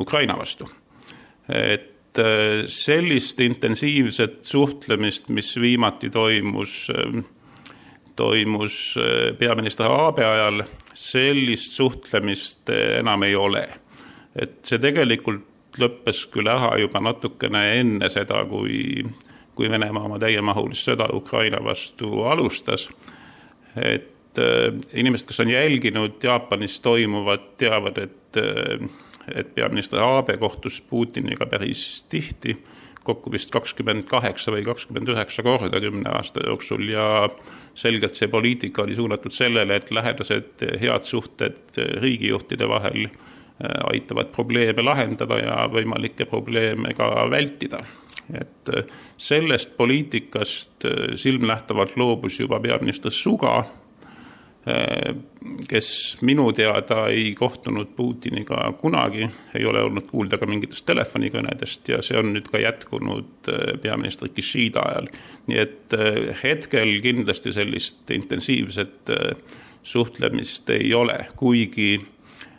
Ukraina 0.00 0.38
vastu. 0.38 0.68
et 1.48 2.18
äh, 2.18 2.64
sellist 2.66 3.40
intensiivset 3.40 4.44
suhtlemist, 4.44 5.28
mis 5.28 5.56
viimati 5.60 6.10
toimus, 6.10 6.90
äh, 6.90 7.22
toimus 8.16 8.96
peaminister 9.38 9.86
Aabe 9.86 10.24
ajal, 10.26 10.64
sellist 10.94 11.76
suhtlemist 11.78 12.70
enam 12.98 13.22
ei 13.22 13.36
ole. 13.36 13.68
et 14.34 14.58
see 14.62 14.78
tegelikult 14.78 15.46
lõppes 15.78 16.26
küll 16.32 16.48
ära 16.50 16.72
juba 16.78 17.00
natukene 17.00 17.62
enne 17.78 18.08
seda, 18.10 18.42
kui 18.50 19.04
kui 19.58 19.70
Venemaa 19.70 20.04
oma 20.06 20.20
täiemahulist 20.22 20.86
sõda 20.86 21.08
Ukraina 21.14 21.58
vastu 21.64 22.22
alustas. 22.30 22.88
et 23.76 24.38
äh, 24.38 24.70
inimesed, 24.94 25.26
kes 25.26 25.40
on 25.40 25.50
jälginud 25.50 26.22
Jaapanis 26.22 26.80
toimuvat, 26.80 27.56
teavad, 27.58 27.98
et, 27.98 28.38
äh, 28.38 28.88
et 29.34 29.54
peaminister 29.54 30.02
Abe 30.02 30.36
kohtus 30.36 30.80
Putiniga 30.80 31.46
päris 31.46 32.04
tihti, 32.08 32.56
kokku 33.02 33.32
vist 33.32 33.50
kakskümmend 33.50 34.06
kaheksa 34.06 34.52
või 34.54 34.64
kakskümmend 34.66 35.08
üheksa 35.08 35.42
korda 35.42 35.80
kümne 35.80 36.10
aasta 36.10 36.46
jooksul 36.46 36.88
ja 36.92 37.28
selgelt 37.74 38.14
see 38.14 38.28
poliitika 38.28 38.82
oli 38.82 38.94
suunatud 38.94 39.34
sellele, 39.34 39.76
et 39.76 39.90
lähedased 39.90 40.66
head 40.80 41.06
suhted 41.06 41.78
riigijuhtide 42.02 42.68
vahel 42.68 43.06
äh, 43.08 43.78
aitavad 43.90 44.30
probleeme 44.34 44.86
lahendada 44.86 45.42
ja 45.42 45.64
võimalikke 45.72 46.30
probleeme 46.30 46.94
ka 46.94 47.10
vältida 47.30 47.82
et 48.34 48.68
äh, 48.76 48.84
sellest 49.16 49.76
poliitikast 49.76 50.84
äh, 50.84 51.14
silmnähtavalt 51.14 51.96
loobus 51.96 52.40
juba 52.40 52.60
peaminister 52.60 53.10
Suga, 53.10 53.64
äh, 54.68 55.14
kes 55.68 56.18
minu 56.22 56.50
teada 56.52 57.06
ei 57.08 57.34
kohtunud 57.34 57.94
Putiniga 57.96 58.72
kunagi, 58.80 59.30
ei 59.54 59.64
ole 59.66 59.82
olnud 59.82 60.10
kuulda 60.10 60.38
ka 60.38 60.46
mingitest 60.46 60.86
telefonikõnedest 60.86 61.88
ja 61.88 62.02
see 62.04 62.18
on 62.20 62.34
nüüd 62.34 62.50
ka 62.52 62.60
jätkunud 62.60 63.48
peaminister 63.82 64.28
Kishida 64.34 64.84
ajal. 64.90 65.08
nii 65.48 65.62
et 65.62 65.96
hetkel 66.42 66.98
kindlasti 67.02 67.54
sellist 67.56 68.10
intensiivset 68.12 69.14
suhtlemist 69.82 70.70
ei 70.70 70.92
ole, 70.94 71.16
kuigi 71.36 71.94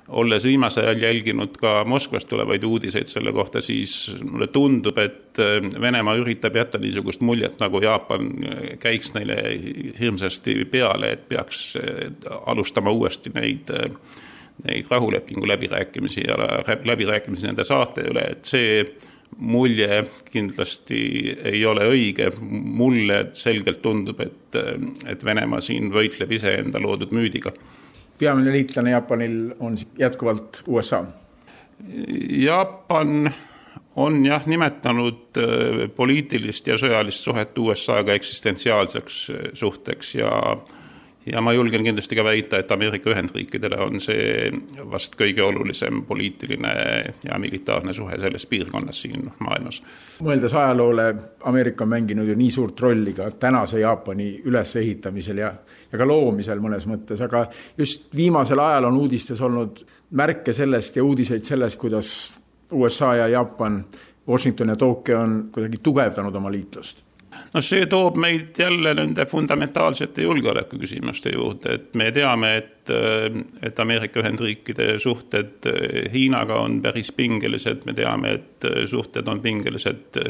olles 0.10 0.44
viimasel 0.44 0.88
ajal 0.88 1.02
jälginud 1.02 1.58
ka 1.58 1.84
Moskvast 1.86 2.30
tulevaid 2.30 2.64
uudiseid 2.64 3.08
selle 3.08 3.34
kohta, 3.34 3.62
siis 3.62 4.16
mulle 4.24 4.48
tundub, 4.48 4.98
et 4.98 5.40
äh, 5.40 5.60
Venemaa 5.82 6.16
üritab 6.20 6.56
jätta 6.56 6.82
niisugust 6.82 7.22
muljet, 7.22 7.60
nagu 7.62 7.82
Jaapan 7.84 8.32
käiks 8.80 9.14
neile 9.14 9.38
hirmsasti 10.00 10.66
peale, 10.72 11.14
et 11.14 11.28
peaks 11.30 11.78
äh, 11.78 12.10
alustama 12.46 12.92
uuesti 12.92 13.34
neid, 13.36 13.70
neid 14.66 14.90
rahulepingu 14.92 15.48
läbirääkimisi 15.48 16.26
ja 16.28 16.38
läbirääkimisi 16.86 17.48
nende 17.48 17.64
saarte 17.68 18.08
üle, 18.10 18.26
et 18.34 18.50
see 18.50 18.84
mulje 19.38 20.04
kindlasti 20.32 21.02
ei 21.46 21.62
ole 21.66 21.86
õige. 21.88 22.32
mulle 22.42 23.28
selgelt 23.34 23.82
tundub, 23.82 24.20
et, 24.20 24.58
et 25.06 25.26
Venemaa 25.26 25.62
siin 25.62 25.94
võitleb 25.94 26.32
iseenda 26.32 26.82
loodud 26.82 27.14
müüdiga 27.16 27.54
peamine 28.20 28.52
liitlane 28.52 28.92
Jaapanil 28.92 29.54
on 29.60 29.78
jätkuvalt 29.98 30.64
USA. 30.68 31.04
Jaapan 32.30 33.32
on 33.96 34.26
jah 34.26 34.46
nimetanud 34.46 35.38
äh, 35.38 35.90
poliitilist 35.96 36.68
ja 36.68 36.78
sõjalist 36.80 37.24
suhet 37.24 37.58
USA-ga 37.58 38.14
eksistentsiaalseks 38.20 39.18
äh, 39.30 39.48
suhteks 39.54 40.16
ja 40.16 40.32
ja 41.26 41.42
ma 41.42 41.54
julgen 41.54 41.84
kindlasti 41.84 42.16
ka 42.16 42.24
väita, 42.24 42.60
et 42.60 42.72
Ameerika 42.72 43.10
Ühendriikidele 43.12 43.80
on 43.84 44.00
see 44.04 44.50
vast 44.92 45.16
kõige 45.20 45.44
olulisem 45.44 46.04
poliitiline 46.08 46.74
ja 47.26 47.40
militaarne 47.40 47.94
suhe 47.94 48.20
selles 48.20 48.46
piirkonnas 48.50 49.02
siin 49.02 49.28
maailmas. 49.40 49.82
mõeldes 50.24 50.56
ajaloole, 50.56 51.08
Ameerika 51.44 51.84
on 51.84 51.90
mänginud 51.90 52.28
ju 52.28 52.36
nii 52.36 52.52
suurt 52.52 52.80
rolli 52.80 53.14
ka 53.14 53.30
tänase 53.32 53.80
Jaapani 53.80 54.42
ülesehitamisel 54.46 55.38
ja, 55.38 55.54
ja 55.92 55.98
ka 55.98 56.08
loomisel 56.08 56.60
mõnes 56.64 56.88
mõttes, 56.88 57.22
aga 57.22 57.46
just 57.78 58.08
viimasel 58.16 58.60
ajal 58.60 58.90
on 58.92 59.02
uudistes 59.04 59.42
olnud 59.42 59.84
märke 60.12 60.54
sellest 60.54 60.96
ja 60.96 61.04
uudiseid 61.04 61.44
sellest, 61.44 61.80
kuidas 61.82 62.32
USA 62.72 63.16
ja 63.16 63.28
Jaapan, 63.28 63.84
Washington 64.28 64.70
ja 64.70 64.76
Tokyo 64.76 65.20
on 65.20 65.38
kuidagi 65.52 65.78
tugevdanud 65.84 66.36
oma 66.36 66.52
liitlust 66.52 67.09
noh, 67.54 67.64
see 67.66 67.86
toob 67.90 68.18
meid 68.22 68.58
jälle 68.60 68.94
nende 68.94 69.26
fundamentaalsete 69.26 70.22
julgeolekuküsimuste 70.28 71.34
juurde, 71.34 71.74
et 71.74 71.94
me 72.00 72.12
teame, 72.12 72.56
et, 72.58 72.94
et 73.64 73.80
Ameerika 73.80 74.22
Ühendriikide 74.22 74.96
suhted 75.00 75.70
Hiinaga 76.14 76.62
on 76.64 76.82
päris 76.82 77.12
pingelised, 77.12 77.86
me 77.86 77.94
teame, 77.94 78.38
et 78.40 78.70
suhted 78.90 79.28
on 79.28 79.42
pingelised 79.42 80.22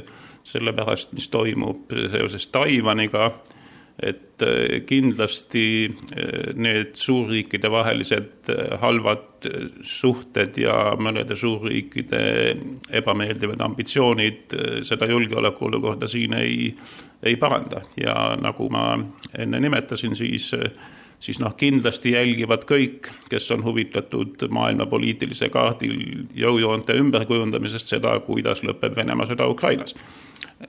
selle 0.43 0.73
pärast, 0.73 1.13
mis 1.13 1.29
toimub 1.29 1.91
seoses 2.11 2.47
Taiwaniga 2.47 3.31
et 4.01 4.41
äh, 4.41 4.81
kindlasti 4.87 5.89
äh, 5.89 6.53
need 6.55 6.95
suurriikide 6.95 7.71
vahelised 7.71 8.49
äh, 8.49 8.77
halvad 8.81 9.47
suhted 9.81 10.57
ja 10.59 10.75
mõnede 10.99 11.35
suurriikide 11.39 12.21
ebameeldivad 12.99 13.61
ambitsioonid 13.63 14.55
seda 14.83 15.07
julgeolekuolukorda 15.07 16.09
siin 16.11 16.35
ei, 16.35 16.73
ei 17.23 17.37
paranda 17.39 17.85
ja 17.95 18.33
nagu 18.35 18.67
ma 18.71 18.97
enne 19.39 19.61
nimetasin, 19.63 20.15
siis 20.19 20.51
siis 21.19 21.39
noh, 21.39 21.51
kindlasti 21.59 22.13
jälgivad 22.13 22.63
kõik, 22.67 23.09
kes 23.31 23.47
on 23.51 23.63
huvitatud 23.63 24.43
maailma 24.55 24.85
poliitilise 24.91 25.49
kaardil 25.51 26.27
jõujoonte 26.35 26.95
ümberkujundamisest, 26.99 27.91
seda, 27.95 28.13
kuidas 28.23 28.63
lõpeb 28.63 28.95
Venemaa 28.95 29.27
sõda 29.27 29.47
Ukrainas. 29.51 29.95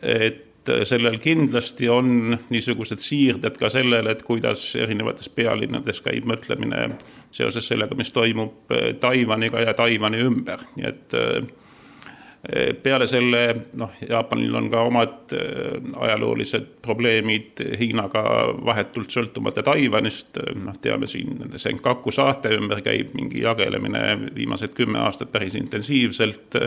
et 0.02 0.49
sellel 0.84 1.18
kindlasti 1.18 1.88
on 1.88 2.38
niisugused 2.50 3.00
siirded 3.00 3.56
ka 3.58 3.68
sellele, 3.72 4.12
et 4.12 4.22
kuidas 4.26 4.74
erinevates 4.76 5.30
pealinnades 5.32 6.02
käib 6.04 6.28
mõtlemine 6.28 6.90
seoses 7.32 7.68
sellega, 7.70 7.96
mis 7.96 8.12
toimub 8.12 8.74
eh, 8.74 8.92
Taiwaniga 9.00 9.62
ja 9.64 9.74
Taiwani 9.74 10.20
ümber, 10.26 10.64
nii 10.76 10.88
et 10.88 11.16
eh, 11.18 12.70
peale 12.82 13.06
selle 13.08 13.42
noh, 13.78 13.96
Jaapanil 14.08 14.54
on 14.60 14.68
ka 14.72 14.84
omad 14.88 15.34
eh, 15.36 15.80
ajaloolised 16.06 16.68
probleemid 16.82 17.64
Hiinaga 17.80 18.24
vahetult 18.66 19.12
sõltumata 19.16 19.64
Taiwanist, 19.66 20.42
noh, 20.60 20.78
teame 20.82 21.08
siin 21.10 21.56
Senkaku 21.56 22.12
saarte 22.14 22.52
ümber 22.56 22.84
käib 22.84 23.14
mingi 23.16 23.44
jagelemine 23.46 24.32
viimased 24.34 24.76
kümme 24.76 25.00
aastat 25.06 25.32
päris 25.32 25.56
intensiivselt, 25.60 26.58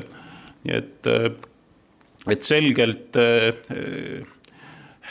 nii 0.64 0.78
et 0.80 1.12
et 2.28 2.42
selgelt 2.42 3.18
äh, 3.20 4.24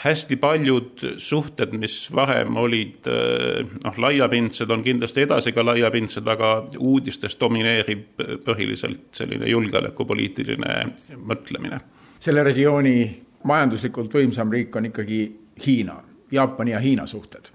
hästi 0.03 0.37
paljud 0.37 1.05
suhted, 1.17 1.75
mis 1.79 2.09
varem 2.15 2.57
olid 2.57 3.09
äh, 3.11 3.67
noh, 3.85 3.99
laiapindsed, 3.99 4.71
on 4.71 4.85
kindlasti 4.85 5.27
edasi 5.27 5.53
ka 5.53 5.65
laiapindsed, 5.65 6.27
aga 6.29 6.55
uudistes 6.79 7.37
domineerib 7.41 8.23
põhiliselt 8.47 9.13
selline 9.17 9.51
julgeolekupoliitiline 9.51 10.79
mõtlemine. 11.17 11.81
selle 12.23 12.43
regiooni 12.43 12.97
majanduslikult 13.45 14.15
võimsam 14.15 14.53
riik 14.53 14.77
on 14.77 14.87
ikkagi 14.87 15.23
Hiina, 15.67 15.97
Jaapani 16.33 16.71
ja 16.71 16.79
Hiina 16.79 17.07
suhted. 17.07 17.51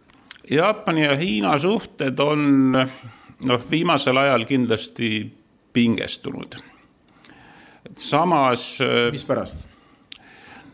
Jaapani 0.51 1.03
ja 1.03 1.15
Hiina 1.17 1.57
suhted 1.57 2.19
on 2.19 2.71
noh, 2.71 3.69
viimasel 3.71 4.17
ajal 4.17 4.45
kindlasti 4.45 5.31
pingestunud 5.73 6.59
samas. 7.95 8.81
Äh, 8.81 9.11
mispärast? 9.11 9.67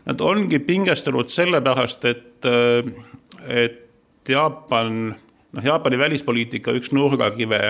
Nad 0.04 0.20
ongi 0.20 0.58
pingestunud 0.58 1.28
sellepärast, 1.28 2.04
et, 2.04 2.44
äh, 2.44 2.92
et 3.48 3.80
Jaapan, 4.28 5.14
noh, 5.52 5.64
Jaapani 5.64 5.98
välispoliitika 5.98 6.72
üks 6.72 6.92
nurgakive 6.92 7.60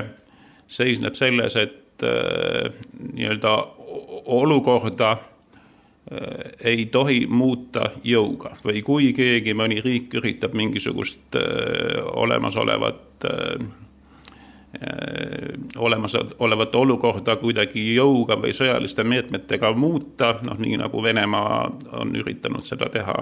seisneb 0.70 1.14
selles, 1.18 1.56
et 1.56 2.02
äh, 2.02 2.72
nii-öelda 3.12 3.54
olukorda 4.24 5.16
ei 6.60 6.82
tohi 6.92 7.22
muuta 7.26 7.86
jõuga 8.04 8.50
või 8.60 8.82
kui 8.84 9.06
keegi, 9.16 9.54
mõni 9.56 9.78
riik 9.80 10.12
üritab 10.20 10.52
mingisugust 10.52 11.38
olemasolevat 12.12 13.24
olemasolevat 15.76 16.74
olukorda 16.74 17.36
kuidagi 17.36 17.82
jõuga 17.94 18.36
või 18.40 18.52
sõjaliste 18.56 19.04
meetmetega 19.06 19.72
muuta, 19.76 20.34
noh 20.46 20.58
nii 20.58 20.78
nagu 20.80 21.02
Venemaa 21.02 21.58
on 22.00 22.14
üritanud 22.18 22.64
seda 22.66 22.88
teha, 22.92 23.14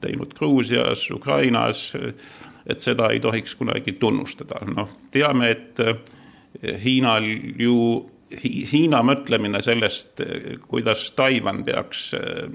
teinud 0.00 0.34
Gruusias, 0.36 1.06
Ukrainas, 1.10 1.92
et 2.66 2.80
seda 2.80 3.10
ei 3.12 3.20
tohiks 3.20 3.56
kunagi 3.56 3.96
tunnustada, 4.00 4.62
noh 4.68 4.90
teame, 5.14 5.50
et 5.50 5.80
äh, 5.84 5.96
Hiinal 6.84 7.28
ju 7.60 7.78
Hiina 8.42 9.04
mõtlemine 9.06 9.60
sellest, 9.62 10.18
kuidas 10.66 11.04
Taiwan 11.14 11.62
peaks 11.64 12.08
äh, 12.18 12.48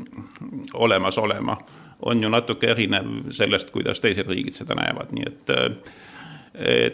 olemas 0.74 1.18
olema, 1.18 1.56
on 2.02 2.24
ju 2.24 2.30
natuke 2.30 2.74
erinev 2.74 3.32
sellest, 3.32 3.72
kuidas 3.72 4.02
teised 4.04 4.28
riigid 4.28 4.58
seda 4.58 4.76
näevad, 4.76 5.14
nii 5.16 5.30
et, 5.30 5.56
et 5.56 5.82
Eh, 6.54 6.92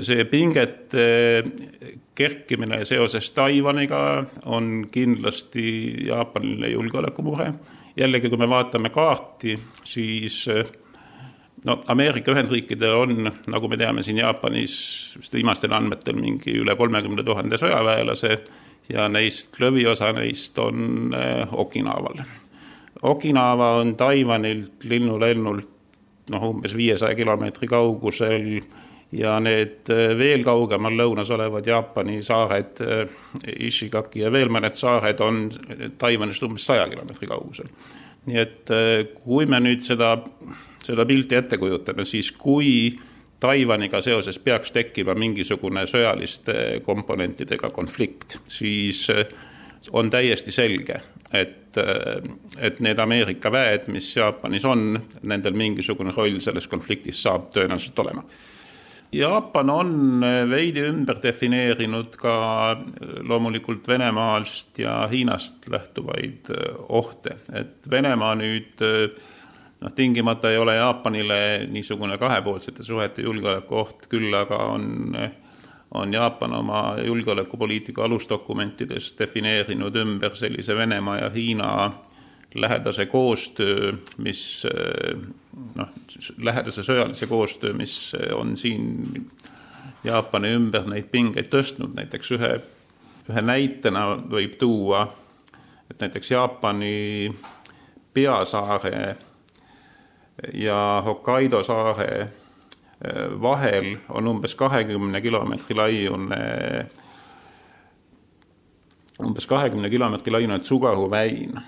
see 0.00 0.24
pingete 0.24 1.02
eh, 1.02 1.94
kerkimine 2.14 2.84
seoses 2.84 3.30
Taiwaniga 3.30 4.24
on 4.44 4.86
kindlasti 4.90 6.06
Jaapanile 6.06 6.68
julgeolekumure. 6.68 7.52
jällegi, 7.96 8.28
kui 8.28 8.38
me 8.38 8.48
vaatame 8.48 8.90
kaarti, 8.90 9.58
siis 9.84 10.48
eh, 10.48 10.64
no 11.64 11.82
Ameerika 11.86 12.32
Ühendriikidel 12.32 12.94
on, 12.96 13.32
nagu 13.46 13.68
me 13.68 13.76
teame 13.76 14.02
siin 14.02 14.18
Jaapanis 14.18 14.76
vist 15.20 15.34
viimastel 15.34 15.72
andmetel 15.72 16.16
mingi 16.16 16.56
üle 16.60 16.76
kolmekümne 16.76 17.24
tuhande 17.24 17.60
sõjaväelase 17.60 18.38
ja 18.88 19.08
neist 19.08 19.60
lõviosa 19.60 20.12
neist 20.16 20.58
on 20.58 21.12
Okinaval. 21.52 22.24
Okinawa 23.02 23.76
on 23.82 23.96
Taiwanilt 23.96 24.84
linnulennult 24.84 25.68
noh, 26.30 26.48
umbes 26.48 26.74
viiesaja 26.76 27.14
kilomeetri 27.14 27.68
kaugusel 27.68 28.60
ja 29.12 29.36
need 29.40 29.90
äh, 29.92 30.14
veel 30.18 30.44
kaugemal 30.44 30.96
lõunas 30.96 31.30
olevad 31.34 31.66
Jaapani 31.68 32.20
saared, 32.24 32.80
äh, 32.80 33.04
Ishigaki 33.66 34.24
ja 34.24 34.32
veel 34.32 34.50
mõned 34.52 34.76
saared 34.78 35.20
on 35.24 35.44
Taiwanist 36.00 36.44
umbes 36.46 36.66
saja 36.66 36.88
kilomeetri 36.90 37.28
kaugusel. 37.28 37.70
nii 38.26 38.38
et 38.38 38.70
äh, 38.70 38.92
kui 39.24 39.46
me 39.46 39.60
nüüd 39.60 39.82
seda, 39.84 40.14
seda 40.82 41.06
pilti 41.06 41.36
ette 41.36 41.58
kujutame, 41.58 42.04
siis 42.08 42.32
kui 42.32 42.92
Taiwaniga 43.42 44.00
seoses 44.00 44.38
peaks 44.38 44.72
tekkima 44.72 45.16
mingisugune 45.18 45.82
sõjaliste 45.90 46.80
komponentidega 46.86 47.72
konflikt, 47.74 48.38
siis 48.46 49.08
on 49.90 50.10
täiesti 50.14 50.54
selge, 50.54 51.00
et, 51.34 51.74
et 52.62 52.78
need 52.86 53.02
Ameerika 53.02 53.50
väed, 53.50 53.88
mis 53.90 54.12
Jaapanis 54.14 54.64
on, 54.64 54.94
nendel 55.26 55.58
mingisugune 55.58 56.14
roll 56.14 56.38
selles 56.38 56.70
konfliktis 56.70 57.18
saab 57.26 57.50
tõenäoliselt 57.50 57.98
olema 57.98 58.22
Jaapan 59.12 59.70
on 59.70 60.24
eh, 60.24 60.42
veidi 60.48 60.86
ümber 60.88 61.18
defineerinud 61.22 62.14
ka 62.16 62.34
eh, 62.72 63.18
loomulikult 63.28 63.88
Venemaast 63.88 64.78
ja 64.80 64.94
Hiinast 65.10 65.68
lähtuvaid 65.68 66.48
eh, 66.54 66.78
ohte, 66.88 67.36
et 67.52 67.90
Venemaa 67.90 68.32
nüüd 68.40 68.80
noh, 68.80 69.92
tingimata 69.94 70.50
ei 70.50 70.60
ole 70.62 70.78
Jaapanile 70.78 71.40
niisugune 71.68 72.16
kahepoolsete 72.18 72.82
suhete 72.82 73.26
julgeolekuoht, 73.26 74.08
küll 74.08 74.32
aga 74.32 74.62
on, 74.72 75.12
on 75.92 76.16
Jaapan 76.16 76.56
oma 76.62 76.80
julgeolekupoliitika 77.04 78.06
alusdokumentides 78.08 79.12
defineerinud 79.18 80.00
ümber 80.06 80.40
sellise 80.40 80.76
Venemaa 80.76 81.18
ja 81.18 81.28
Hiina 81.36 81.68
lähedase 82.54 83.06
koostöö, 83.06 83.92
mis 84.18 84.66
noh, 85.74 85.88
lähedase 86.38 86.84
sõjalise 86.84 87.26
koostöö, 87.26 87.72
mis 87.72 88.12
on 88.36 88.56
siin 88.56 89.30
Jaapani 90.04 90.50
ümber 90.56 90.86
neid 90.90 91.08
pingeid 91.12 91.48
tõstnud, 91.52 91.94
näiteks 91.94 92.32
ühe, 92.34 92.52
ühe 93.30 93.42
näitena 93.44 94.06
võib 94.30 94.56
tuua, 94.58 95.04
et 95.90 96.00
näiteks 96.02 96.30
Jaapani 96.34 97.32
peasaare 98.14 99.16
ja 100.54 101.02
Hokkaido 101.04 101.62
saare 101.62 102.08
eh, 102.20 102.30
vahel 103.42 103.96
on 104.08 104.28
umbes 104.28 104.54
kahekümne 104.54 105.20
kilomeetri 105.20 105.76
laiune, 105.76 106.40
umbes 109.22 109.46
kahekümne 109.46 109.90
kilomeetri 109.90 110.32
laiune 110.32 110.58
Tsugaru 110.58 111.10
väin 111.10 111.60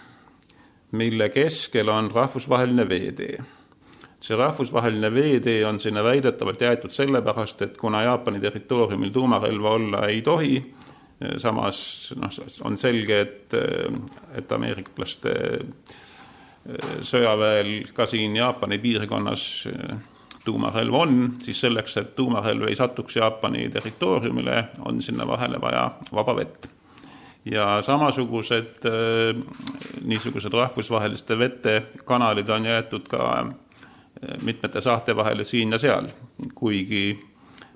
mille 0.95 1.29
keskel 1.29 1.89
on 1.89 2.11
rahvusvaheline 2.11 2.89
veetee. 2.89 3.39
see 4.25 4.37
rahvusvaheline 4.37 5.11
veetee 5.13 5.67
on 5.69 5.79
sinna 5.81 6.05
väidetavalt 6.05 6.61
jäetud 6.61 6.91
sellepärast, 6.91 7.63
et 7.63 7.77
kuna 7.77 8.03
Jaapani 8.03 8.41
territooriumil 8.41 9.11
tuumarelva 9.13 9.71
olla 9.71 10.07
ei 10.09 10.23
tohi, 10.23 10.75
samas 11.37 12.15
noh, 12.17 12.31
on 12.65 12.79
selge, 12.79 13.21
et, 13.21 13.57
et 14.35 14.53
ameeriklaste 14.53 15.35
sõjaväel 17.05 17.91
ka 17.93 18.07
siin 18.09 18.37
Jaapani 18.37 18.79
piirkonnas 18.81 19.69
tuumarelv 20.45 20.95
on, 20.95 21.19
siis 21.45 21.61
selleks, 21.61 21.99
et 22.01 22.17
tuumarelv 22.17 22.69
ei 22.69 22.81
satuks 22.81 23.17
Jaapani 23.21 23.69
territooriumile, 23.77 24.71
on 24.89 25.03
sinna 25.03 25.29
vahele 25.29 25.61
vaja 25.61 25.91
vaba 26.13 26.37
vett 26.41 26.73
ja 27.51 27.83
samasugused 27.83 28.87
äh, 28.89 29.43
niisugused 30.05 30.53
rahvusvaheliste 30.53 31.39
vete 31.39 31.83
kanalid 32.05 32.49
on 32.49 32.65
jäetud 32.65 33.09
ka 33.09 33.25
äh, 33.41 34.39
mitmete 34.43 34.81
saarte 34.81 35.17
vahele 35.17 35.45
siin 35.45 35.73
ja 35.73 35.79
seal, 35.79 36.09
kuigi 36.55 37.21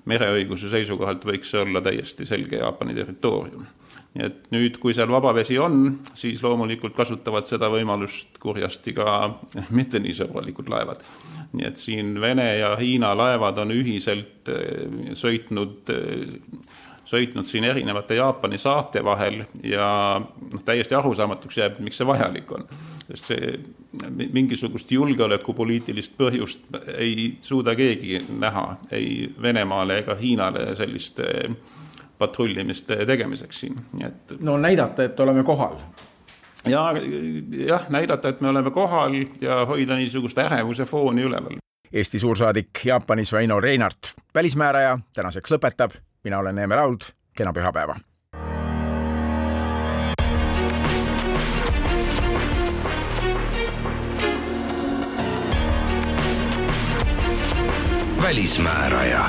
mereõiguse 0.09 0.69
seisukohalt 0.71 1.25
võiks 1.25 1.51
see 1.53 1.61
olla 1.61 1.81
täiesti 1.85 2.25
selge 2.25 2.57
Jaapani 2.57 2.95
territoorium. 2.97 3.67
nii 4.15 4.25
et 4.25 4.47
nüüd, 4.49 4.77
kui 4.81 4.93
seal 4.97 5.11
vaba 5.11 5.35
vesi 5.37 5.59
on, 5.61 5.99
siis 6.17 6.41
loomulikult 6.43 6.95
kasutavad 6.97 7.45
seda 7.45 7.69
võimalust 7.69 8.39
kurjasti 8.41 8.93
ka 8.97 9.35
mitte 9.77 10.01
nii 10.01 10.15
sõbralikud 10.17 10.69
laevad. 10.69 11.03
nii 11.53 11.67
et 11.67 11.77
siin 11.77 12.15
Vene 12.21 12.55
ja 12.57 12.75
Hiina 12.79 13.13
laevad 13.17 13.61
on 13.61 13.73
ühiselt 13.75 14.49
eh, 14.49 15.13
sõitnud 15.13 15.93
sõitnud 17.09 17.47
siin 17.49 17.65
erinevate 17.65 18.19
Jaapani 18.19 18.57
saarte 18.57 19.03
vahel 19.05 19.41
ja 19.63 19.87
noh, 20.19 20.63
täiesti 20.65 20.95
arusaamatuks 20.95 21.57
jääb, 21.57 21.79
miks 21.83 21.97
see 21.97 22.07
vajalik 22.07 22.51
on. 22.51 22.67
sest 23.09 23.31
see 23.31 23.53
mingisugust 24.33 24.91
julgeolekupoliitilist 24.91 26.13
põhjust 26.17 26.67
ei 26.97 27.37
suuda 27.41 27.75
keegi 27.75 28.21
näha 28.29 28.65
ei 28.91 29.29
Venemaale 29.41 29.97
ega 30.03 30.15
Hiinale 30.15 30.75
selliste 30.75 31.49
patrullimiste 32.19 33.05
tegemiseks 33.05 33.59
siin, 33.59 33.79
nii 33.93 34.05
et. 34.05 34.37
no 34.39 34.57
näidata, 34.57 35.03
et 35.03 35.19
oleme 35.19 35.43
kohal 35.43 35.79
ja 36.67 36.93
jah, 37.67 37.89
näidata, 37.89 38.29
et 38.29 38.41
me 38.41 38.49
oleme 38.49 38.71
kohal 38.71 39.15
ja 39.41 39.63
hoida 39.65 39.95
niisugust 39.95 40.37
ärevuse 40.37 40.85
fooni 40.85 41.23
üleval. 41.23 41.57
Eesti 41.93 42.19
suursaadik 42.19 42.69
Jaapanis 42.85 43.33
Väino 43.33 43.59
Reinart, 43.59 43.97
välismääraja, 44.35 44.99
tänaseks 45.13 45.51
lõpetab. 45.51 45.91
mina 46.23 46.39
olen 46.39 46.55
Neeme 46.55 46.75
Raud, 46.75 47.01
kena 47.37 47.53
pühapäeva. 47.53 47.95
välismääraja 58.21 59.25